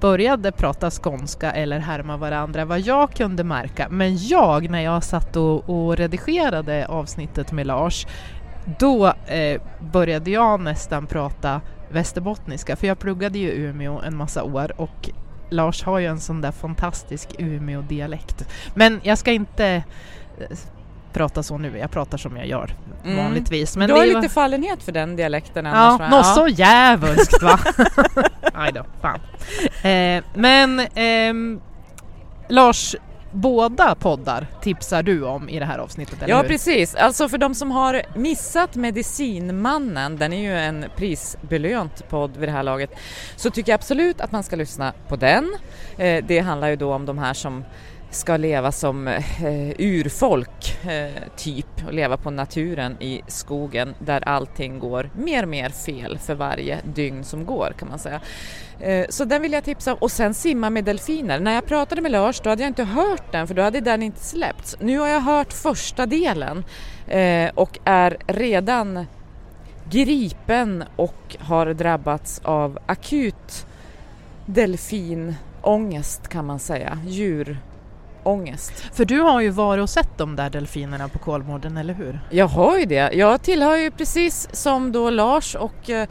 började 0.00 0.52
prata 0.52 0.90
skånska 0.90 1.52
eller 1.52 1.78
härma 1.78 2.16
varandra 2.16 2.64
vad 2.64 2.80
jag 2.80 3.12
kunde 3.12 3.44
märka. 3.44 3.88
Men 3.90 4.16
jag, 4.16 4.70
när 4.70 4.80
jag 4.80 5.04
satt 5.04 5.36
och, 5.36 5.70
och 5.70 5.96
redigerade 5.96 6.86
avsnittet 6.86 7.52
med 7.52 7.66
Lars, 7.66 8.06
då 8.78 9.06
eh, 9.06 9.60
började 9.92 10.30
jag 10.30 10.60
nästan 10.60 11.06
prata 11.06 11.60
västerbottniska, 11.90 12.76
för 12.76 12.86
jag 12.86 12.98
pluggade 12.98 13.38
ju 13.38 13.50
Umeå 13.50 14.00
en 14.00 14.16
massa 14.16 14.42
år 14.42 14.72
och 14.80 15.10
Lars 15.50 15.82
har 15.82 15.98
ju 15.98 16.06
en 16.06 16.20
sån 16.20 16.40
där 16.40 16.52
fantastisk 16.52 17.28
Umeå-dialekt. 17.38 18.48
Men 18.74 19.00
jag 19.02 19.18
ska 19.18 19.32
inte 19.32 19.66
eh, 20.38 20.58
prata 21.12 21.42
så 21.42 21.58
nu, 21.58 21.78
jag 21.78 21.90
pratar 21.90 22.18
som 22.18 22.36
jag 22.36 22.46
gör 22.46 22.74
mm. 23.04 23.16
vanligtvis. 23.16 23.76
Men 23.76 23.88
du 23.88 23.94
har 23.94 24.06
det 24.06 24.14
lite 24.14 24.28
fallenhet 24.28 24.82
för 24.82 24.92
den 24.92 25.16
dialekten 25.16 25.66
annars 25.66 26.00
Ja, 26.00 26.08
något 26.08 26.26
ja. 26.26 26.34
så 26.34 26.48
jävulskt 26.48 27.42
va? 27.42 27.58
Aj 28.54 28.72
då, 28.72 28.84
fan. 29.00 29.20
Eh, 29.90 30.24
men 30.34 30.80
eh, 30.80 31.60
Lars, 32.48 32.96
båda 33.32 33.94
poddar 33.94 34.46
tipsar 34.62 35.02
du 35.02 35.24
om 35.24 35.48
i 35.48 35.58
det 35.58 35.64
här 35.64 35.78
avsnittet, 35.78 36.22
eller 36.22 36.28
Ja 36.34 36.42
hur? 36.42 36.48
precis, 36.48 36.94
alltså 36.94 37.28
för 37.28 37.38
de 37.38 37.54
som 37.54 37.70
har 37.70 38.02
missat 38.14 38.76
Medicinmannen, 38.76 40.16
den 40.16 40.32
är 40.32 40.42
ju 40.42 40.58
en 40.58 40.84
prisbelönt 40.96 42.08
podd 42.08 42.36
vid 42.36 42.48
det 42.48 42.52
här 42.52 42.62
laget, 42.62 42.90
så 43.36 43.50
tycker 43.50 43.72
jag 43.72 43.78
absolut 43.78 44.20
att 44.20 44.32
man 44.32 44.42
ska 44.42 44.56
lyssna 44.56 44.92
på 45.08 45.16
den. 45.16 45.56
Eh, 45.98 46.24
det 46.28 46.38
handlar 46.38 46.68
ju 46.68 46.76
då 46.76 46.94
om 46.94 47.06
de 47.06 47.18
här 47.18 47.34
som 47.34 47.64
ska 48.10 48.36
leva 48.36 48.72
som 48.72 49.08
eh, 49.08 49.18
urfolk, 49.78 50.84
eh, 50.84 51.22
typ, 51.36 51.86
och 51.86 51.92
leva 51.92 52.16
på 52.16 52.30
naturen 52.30 52.96
i 53.02 53.22
skogen 53.26 53.94
där 53.98 54.28
allting 54.28 54.78
går 54.78 55.10
mer 55.14 55.42
och 55.42 55.48
mer 55.48 55.68
fel 55.68 56.18
för 56.18 56.34
varje 56.34 56.80
dygn 56.94 57.24
som 57.24 57.44
går 57.44 57.74
kan 57.78 57.88
man 57.88 57.98
säga. 57.98 58.20
Eh, 58.80 59.06
så 59.08 59.24
den 59.24 59.42
vill 59.42 59.52
jag 59.52 59.64
tipsa 59.64 59.92
om. 59.92 59.98
Och 60.00 60.12
sen 60.12 60.34
Simma 60.34 60.70
med 60.70 60.84
delfiner. 60.84 61.40
När 61.40 61.54
jag 61.54 61.66
pratade 61.66 62.02
med 62.02 62.12
Lars 62.12 62.40
då 62.40 62.50
hade 62.50 62.62
jag 62.62 62.70
inte 62.70 62.84
hört 62.84 63.32
den 63.32 63.46
för 63.46 63.54
då 63.54 63.62
hade 63.62 63.80
den 63.80 64.02
inte 64.02 64.20
släppts. 64.20 64.76
Nu 64.80 64.98
har 64.98 65.08
jag 65.08 65.20
hört 65.20 65.52
första 65.52 66.06
delen 66.06 66.64
eh, 67.08 67.50
och 67.54 67.78
är 67.84 68.16
redan 68.26 69.06
gripen 69.90 70.84
och 70.96 71.36
har 71.38 71.66
drabbats 71.66 72.40
av 72.44 72.78
akut 72.86 73.66
delfinångest 74.46 76.28
kan 76.28 76.46
man 76.46 76.58
säga. 76.58 76.98
Djur 77.06 77.58
ångest. 78.22 78.72
För 78.92 79.04
du 79.04 79.20
har 79.20 79.40
ju 79.40 79.50
varit 79.50 79.82
och 79.82 79.90
sett 79.90 80.18
de 80.18 80.36
där 80.36 80.50
delfinerna 80.50 81.08
på 81.08 81.18
Kolmården, 81.18 81.76
eller 81.76 81.94
hur? 81.94 82.20
Jag 82.30 82.46
har 82.46 82.78
ju 82.78 82.84
det. 82.84 83.12
Jag 83.12 83.42
tillhör 83.42 83.76
ju 83.76 83.90
precis 83.90 84.48
som 84.52 84.92
då 84.92 85.10
Lars 85.10 85.54
och 85.54 85.90
eh, 85.90 86.08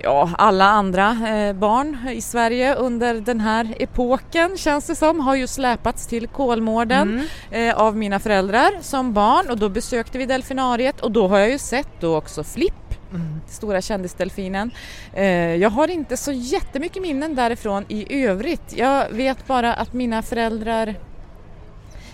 ja, 0.00 0.30
alla 0.38 0.64
andra 0.64 1.10
eh, 1.10 1.52
barn 1.52 2.08
i 2.08 2.20
Sverige 2.20 2.74
under 2.74 3.14
den 3.14 3.40
här 3.40 3.74
epoken 3.78 4.56
känns 4.56 4.86
det 4.86 4.94
som 4.94 5.20
har 5.20 5.34
ju 5.34 5.46
släpats 5.46 6.06
till 6.06 6.28
Kolmården 6.28 7.26
mm. 7.50 7.68
eh, 7.68 7.80
av 7.80 7.96
mina 7.96 8.20
föräldrar 8.20 8.70
som 8.80 9.12
barn 9.12 9.50
och 9.50 9.58
då 9.58 9.68
besökte 9.68 10.18
vi 10.18 10.26
delfinariet 10.26 11.00
och 11.00 11.10
då 11.10 11.28
har 11.28 11.38
jag 11.38 11.50
ju 11.50 11.58
sett 11.58 12.00
då 12.00 12.16
också 12.16 12.44
Flipp 12.44 12.74
Mm. 13.14 13.40
Stora 13.46 13.80
kändisdelfinen. 13.80 14.70
Eh, 15.12 15.26
jag 15.54 15.70
har 15.70 15.88
inte 15.88 16.16
så 16.16 16.32
jättemycket 16.32 17.02
minnen 17.02 17.34
därifrån 17.34 17.84
i 17.88 18.24
övrigt. 18.24 18.76
Jag 18.76 19.10
vet 19.10 19.46
bara 19.46 19.74
att 19.74 19.92
mina 19.92 20.22
föräldrar 20.22 20.94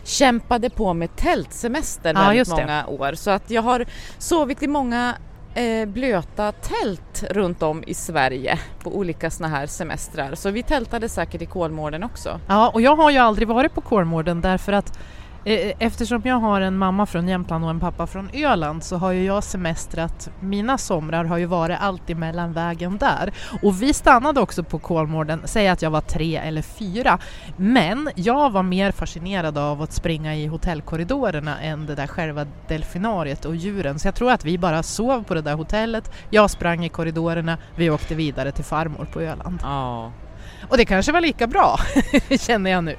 kämpade 0.04 0.70
på 0.70 0.94
med 0.94 1.16
tältsemester 1.16 2.14
ja, 2.14 2.20
väldigt 2.20 2.48
många 2.48 2.86
år 2.86 3.14
så 3.14 3.30
att 3.30 3.50
jag 3.50 3.62
har 3.62 3.86
sovit 4.18 4.62
i 4.62 4.68
många 4.68 5.14
eh, 5.54 5.88
blöta 5.88 6.52
tält 6.52 7.24
runt 7.30 7.62
om 7.62 7.84
i 7.86 7.94
Sverige 7.94 8.58
på 8.82 8.96
olika 8.96 9.30
såna 9.30 9.48
här 9.48 9.66
semestrar. 9.66 10.34
Så 10.34 10.50
vi 10.50 10.62
tältade 10.62 11.08
säkert 11.08 11.42
i 11.42 11.46
Kolmården 11.46 12.02
också. 12.02 12.40
Ja, 12.46 12.68
och 12.68 12.80
jag 12.80 12.96
har 12.96 13.10
ju 13.10 13.18
aldrig 13.18 13.48
varit 13.48 13.74
på 13.74 13.80
Kolmården 13.80 14.40
därför 14.40 14.72
att 14.72 14.98
Eh, 15.44 15.54
eh, 15.54 15.72
eftersom 15.78 16.22
jag 16.24 16.36
har 16.36 16.60
en 16.60 16.76
mamma 16.76 17.06
från 17.06 17.28
Jämtland 17.28 17.64
och 17.64 17.70
en 17.70 17.80
pappa 17.80 18.06
från 18.06 18.30
Öland 18.32 18.84
så 18.84 18.96
har 18.96 19.12
ju 19.12 19.24
jag 19.24 19.44
semestrat, 19.44 20.30
mina 20.40 20.78
somrar 20.78 21.24
har 21.24 21.38
ju 21.38 21.46
varit 21.46 21.78
allt 21.80 22.10
emellan 22.10 22.52
vägen 22.52 22.98
där. 22.98 23.32
Och 23.62 23.82
vi 23.82 23.92
stannade 23.92 24.40
också 24.40 24.62
på 24.62 24.78
Kolmården, 24.78 25.42
säg 25.44 25.68
att 25.68 25.82
jag 25.82 25.90
var 25.90 26.00
tre 26.00 26.36
eller 26.36 26.62
fyra. 26.62 27.18
Men 27.56 28.10
jag 28.14 28.50
var 28.50 28.62
mer 28.62 28.92
fascinerad 28.92 29.58
av 29.58 29.82
att 29.82 29.92
springa 29.92 30.36
i 30.36 30.46
hotellkorridorerna 30.46 31.60
än 31.60 31.86
det 31.86 31.94
där 31.94 32.06
själva 32.06 32.46
delfinariet 32.68 33.44
och 33.44 33.56
djuren. 33.56 33.98
Så 33.98 34.08
jag 34.08 34.14
tror 34.14 34.30
att 34.30 34.44
vi 34.44 34.58
bara 34.58 34.82
sov 34.82 35.24
på 35.24 35.34
det 35.34 35.42
där 35.42 35.54
hotellet, 35.54 36.12
jag 36.30 36.50
sprang 36.50 36.84
i 36.84 36.88
korridorerna, 36.88 37.58
vi 37.76 37.90
åkte 37.90 38.14
vidare 38.14 38.52
till 38.52 38.64
farmor 38.64 39.04
på 39.12 39.20
Öland. 39.20 39.58
Ja. 39.62 40.12
Och 40.70 40.76
det 40.76 40.84
kanske 40.84 41.12
var 41.12 41.20
lika 41.20 41.46
bra, 41.46 41.80
känner 42.40 42.70
jag 42.70 42.84
nu. 42.84 42.96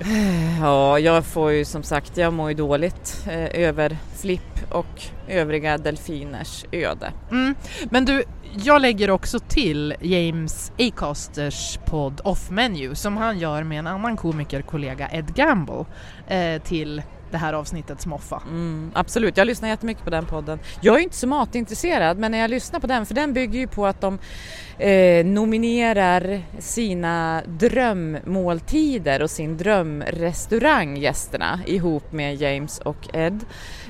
Ja, 0.61 0.99
jag 0.99 1.25
får 1.25 1.51
ju 1.51 1.65
som 1.65 1.83
sagt, 1.83 2.17
jag 2.17 2.33
mår 2.33 2.49
ju 2.49 2.55
dåligt 2.55 3.25
eh, 3.27 3.61
över 3.61 3.97
Flipp 4.15 4.71
och 4.71 5.01
övriga 5.27 5.77
delfiners 5.77 6.65
öde. 6.71 7.13
Mm. 7.31 7.55
Men 7.89 8.05
du, 8.05 8.23
jag 8.63 8.81
lägger 8.81 9.09
också 9.09 9.39
till 9.39 9.95
James 10.01 10.71
Acasters 10.79 11.79
podd 11.85 12.21
Off 12.23 12.49
Menu 12.49 12.95
som 12.95 13.17
han 13.17 13.39
gör 13.39 13.63
med 13.63 13.79
en 13.79 13.87
annan 13.87 14.17
komikerkollega 14.17 15.09
Ed 15.11 15.35
Gamble 15.35 15.85
eh, 16.27 16.61
till 16.61 17.01
det 17.31 17.37
här 17.37 17.53
avsnittet 17.53 18.01
Smoffa. 18.01 18.41
Mm, 18.47 18.91
absolut, 18.93 19.37
jag 19.37 19.47
lyssnar 19.47 19.69
jättemycket 19.69 20.03
på 20.03 20.09
den 20.09 20.25
podden. 20.25 20.59
Jag 20.81 20.95
är 20.95 20.99
inte 20.99 21.15
så 21.15 21.27
matintresserad 21.27 22.17
men 22.17 22.31
när 22.31 22.37
jag 22.37 22.49
lyssnar 22.49 22.79
på 22.79 22.87
den, 22.87 23.05
för 23.05 23.13
den 23.13 23.33
bygger 23.33 23.59
ju 23.59 23.67
på 23.67 23.85
att 23.85 24.01
de 24.01 24.19
eh, 24.77 25.25
nominerar 25.25 26.41
sina 26.59 27.41
drömmåltider 27.45 29.21
och 29.21 29.29
sin 29.29 29.57
drömrestaurang 29.57 30.97
gästerna 30.97 31.59
ihop 31.65 32.11
med 32.11 32.35
James 32.35 32.79
och 32.79 33.15
Ed. 33.15 33.45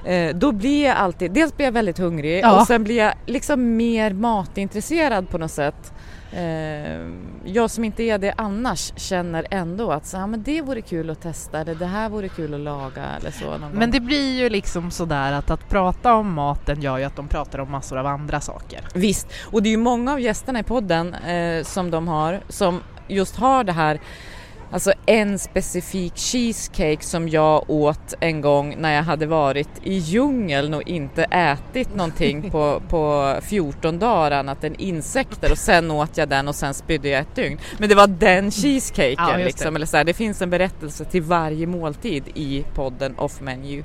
Eh, 0.05 0.35
då 0.35 0.51
blir 0.51 0.85
jag 0.85 0.97
alltid, 0.97 1.31
dels 1.31 1.57
blir 1.57 1.65
jag 1.67 1.71
väldigt 1.71 1.97
hungrig 1.97 2.43
ja. 2.43 2.61
och 2.61 2.67
sen 2.67 2.83
blir 2.83 2.97
jag 2.97 3.13
liksom 3.25 3.75
mer 3.75 4.13
matintresserad 4.13 5.29
på 5.29 5.37
något 5.37 5.51
sätt. 5.51 5.93
Eh, 6.33 7.07
jag 7.45 7.71
som 7.71 7.83
inte 7.83 8.03
är 8.03 8.17
det 8.17 8.33
annars 8.37 8.93
känner 8.95 9.47
ändå 9.51 9.91
att 9.91 10.05
så, 10.05 10.17
ja, 10.17 10.27
men 10.27 10.43
det 10.43 10.61
vore 10.61 10.81
kul 10.81 11.09
att 11.09 11.21
testa 11.21 11.59
eller 11.59 11.75
det 11.75 11.85
här 11.85 12.09
vore 12.09 12.29
kul 12.29 12.53
att 12.53 12.59
laga 12.59 13.05
eller 13.19 13.31
så. 13.31 13.57
men 13.59 13.79
gång. 13.79 13.91
det 13.91 13.99
blir 13.99 14.39
ju 14.39 14.49
liksom 14.49 14.91
sådär 14.91 15.33
att 15.33 15.51
att 15.51 15.69
prata 15.69 16.13
om 16.13 16.33
maten 16.33 16.81
gör 16.81 16.97
ju 16.97 17.03
att 17.03 17.15
de 17.15 17.27
pratar 17.27 17.59
om 17.59 17.71
massor 17.71 17.97
av 17.97 18.05
andra 18.05 18.41
saker. 18.41 18.79
Visst, 18.93 19.27
och 19.51 19.63
det 19.63 19.69
är 19.69 19.71
ju 19.71 19.77
många 19.77 20.13
av 20.13 20.19
gästerna 20.19 20.59
i 20.59 20.63
podden 20.63 21.13
eh, 21.13 21.63
som 21.63 21.91
de 21.91 22.07
har 22.07 22.39
som 22.49 22.79
just 23.07 23.35
har 23.35 23.63
det 23.63 23.71
här 23.71 23.99
Alltså 24.71 24.93
en 25.05 25.39
specifik 25.39 26.17
cheesecake 26.17 27.03
som 27.03 27.29
jag 27.29 27.69
åt 27.69 28.13
en 28.19 28.41
gång 28.41 28.75
när 28.77 28.95
jag 28.95 29.03
hade 29.03 29.25
varit 29.25 29.69
i 29.83 29.93
djungeln 29.93 30.73
och 30.73 30.81
inte 30.81 31.23
ätit 31.23 31.95
någonting 31.95 32.41
på, 32.51 32.81
på 32.89 33.35
14 33.41 33.99
dagar 33.99 34.31
annat 34.31 34.63
än 34.63 34.75
insekter 34.75 35.51
och 35.51 35.57
sen 35.57 35.91
åt 35.91 36.17
jag 36.17 36.29
den 36.29 36.47
och 36.47 36.55
sen 36.55 36.73
spydde 36.73 37.09
jag 37.09 37.21
ett 37.21 37.35
dygn. 37.35 37.59
Men 37.77 37.89
det 37.89 37.95
var 37.95 38.07
den 38.07 38.51
cheesecaken 38.51 39.39
Ja, 39.39 39.45
liksom. 39.45 39.75
Eller 39.75 39.85
så 39.85 39.97
här, 39.97 40.03
det 40.03 40.13
finns 40.13 40.41
en 40.41 40.49
berättelse 40.49 41.05
till 41.05 41.21
varje 41.21 41.67
måltid 41.67 42.23
i 42.35 42.65
podden 42.75 43.15
Off 43.17 43.41
Menu. 43.41 43.83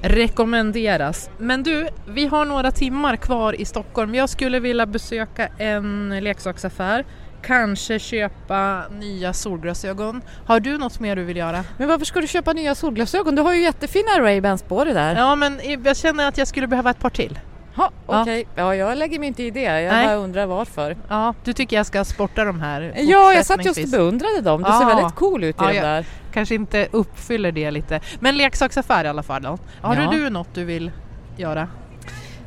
Rekommenderas. 0.00 1.30
Men 1.38 1.62
du, 1.62 1.88
vi 2.08 2.26
har 2.26 2.44
några 2.44 2.70
timmar 2.70 3.16
kvar 3.16 3.60
i 3.60 3.64
Stockholm. 3.64 4.14
Jag 4.14 4.28
skulle 4.28 4.60
vilja 4.60 4.86
besöka 4.86 5.48
en 5.58 6.18
leksaksaffär, 6.20 7.04
kanske 7.42 7.98
köpa 7.98 8.82
nya 9.00 9.32
solglasögon. 9.32 10.22
Har 10.46 10.60
du 10.60 10.78
något 10.78 11.00
mer 11.00 11.16
du 11.16 11.24
vill 11.24 11.36
göra? 11.36 11.64
Men 11.78 11.88
varför 11.88 12.04
ska 12.04 12.20
du 12.20 12.26
köpa 12.26 12.52
nya 12.52 12.74
solglasögon? 12.74 13.34
Du 13.34 13.42
har 13.42 13.54
ju 13.54 13.62
jättefina 13.62 14.08
Ray-Bans 14.20 14.64
på 14.68 14.84
dig 14.84 14.94
där. 14.94 15.16
Ja, 15.16 15.36
men 15.36 15.60
jag 15.84 15.96
känner 15.96 16.28
att 16.28 16.38
jag 16.38 16.48
skulle 16.48 16.66
behöva 16.66 16.90
ett 16.90 16.98
par 16.98 17.10
till. 17.10 17.38
Ha, 17.76 17.90
Ja. 18.08 18.22
Okej, 18.22 18.46
ja. 18.54 18.74
jag 18.74 18.98
lägger 18.98 19.18
mig 19.18 19.28
inte 19.28 19.42
i 19.42 19.50
det. 19.50 19.60
Jag 19.80 19.92
Nej. 19.92 20.06
bara 20.06 20.16
undrar 20.16 20.46
varför. 20.46 20.96
Ja, 21.08 21.34
du 21.44 21.52
tycker 21.52 21.76
jag 21.76 21.86
ska 21.86 22.04
sporta 22.04 22.44
de 22.44 22.60
här 22.60 22.92
Ja, 22.96 23.32
jag 23.32 23.46
satt 23.46 23.64
just 23.64 23.84
och 23.84 23.90
beundrade 23.90 24.40
dem. 24.40 24.62
Du 24.62 24.70
ser 24.72 24.80
Ja. 24.80 24.86
väldigt 24.96 25.14
cool 25.14 25.44
ut 25.44 25.54
i 25.56 25.58
Ja, 25.58 25.66
dem 25.66 25.76
jag- 25.76 25.84
där. 25.84 26.06
Kanske 26.32 26.54
inte 26.54 26.88
uppfyller 26.90 27.52
det 27.52 27.70
lite. 27.70 28.00
Men 28.20 28.36
leksaksaffär 28.36 29.04
i 29.04 29.08
alla 29.08 29.22
fall 29.22 29.42
då. 29.42 29.58
Har 29.80 29.96
Ja. 29.96 30.10
du 30.10 30.30
något 30.30 30.48
du 30.54 30.64
vill 30.64 30.90
göra? 31.36 31.68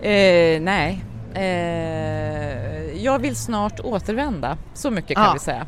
Eh, 0.01 0.61
nej. 0.61 1.03
Eh, 1.36 3.03
jag 3.03 3.19
vill 3.19 3.36
snart 3.36 3.79
återvända. 3.79 4.57
Så 4.73 4.91
mycket 4.91 5.15
kan 5.17 5.25
Ja. 5.25 5.33
vi 5.33 5.39
säga. 5.39 5.65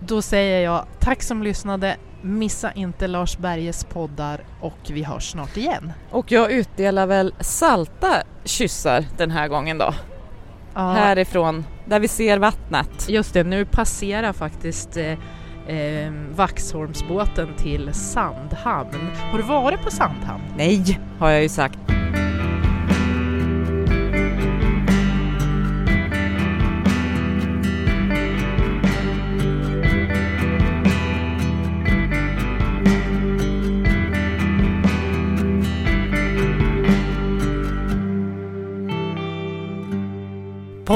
Då 0.00 0.22
säger 0.22 0.64
jag 0.64 0.84
tack 1.00 1.22
som 1.22 1.42
lyssnade. 1.42 1.96
Missa 2.22 2.72
inte 2.72 3.06
Lars 3.06 3.38
Berges 3.38 3.84
poddar 3.84 4.40
och 4.60 4.78
vi 4.90 5.02
hörs 5.02 5.30
snart 5.30 5.56
igen. 5.56 5.92
Och 6.10 6.32
jag 6.32 6.50
utdelar 6.52 7.06
väl 7.06 7.34
salta 7.40 8.08
kyssar 8.44 9.04
den 9.16 9.30
här 9.30 9.48
gången 9.48 9.78
då. 9.78 9.94
Ja, 10.74 10.92
Härifrån, 10.92 11.64
där 11.86 12.00
vi 12.00 12.08
ser 12.08 12.38
vattnet. 12.38 13.08
Just 13.08 13.34
det, 13.34 13.44
nu 13.44 13.64
passerar 13.64 14.32
faktiskt 14.32 14.96
eh, 14.96 15.12
eh, 15.76 16.12
Vaxholmsbåten 16.34 17.48
till 17.56 17.90
Sandhamn. 17.94 19.10
Har 19.32 19.38
du 19.38 19.44
varit 19.44 19.82
på 19.82 19.90
Sandhamn? 19.90 20.42
Nej, 20.56 21.00
har 21.18 21.30
jag 21.30 21.42
ju 21.42 21.48
sagt. 21.48 21.78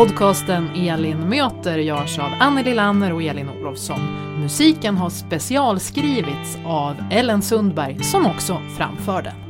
Podcasten 0.01 0.69
Elin 0.75 1.29
möter 1.29 1.79
görs 1.79 2.19
av 2.19 2.31
Anneli 2.41 2.75
Lanner 2.75 3.13
och 3.13 3.23
Elin 3.23 3.49
Olofsson. 3.49 4.01
Musiken 4.41 4.97
har 4.97 5.11
specialskrivits 5.11 6.59
av 6.67 6.97
Ellen 7.11 7.43
Sundberg 7.43 8.03
som 8.03 8.27
också 8.27 8.63
framför 8.77 9.23
den. 9.23 9.50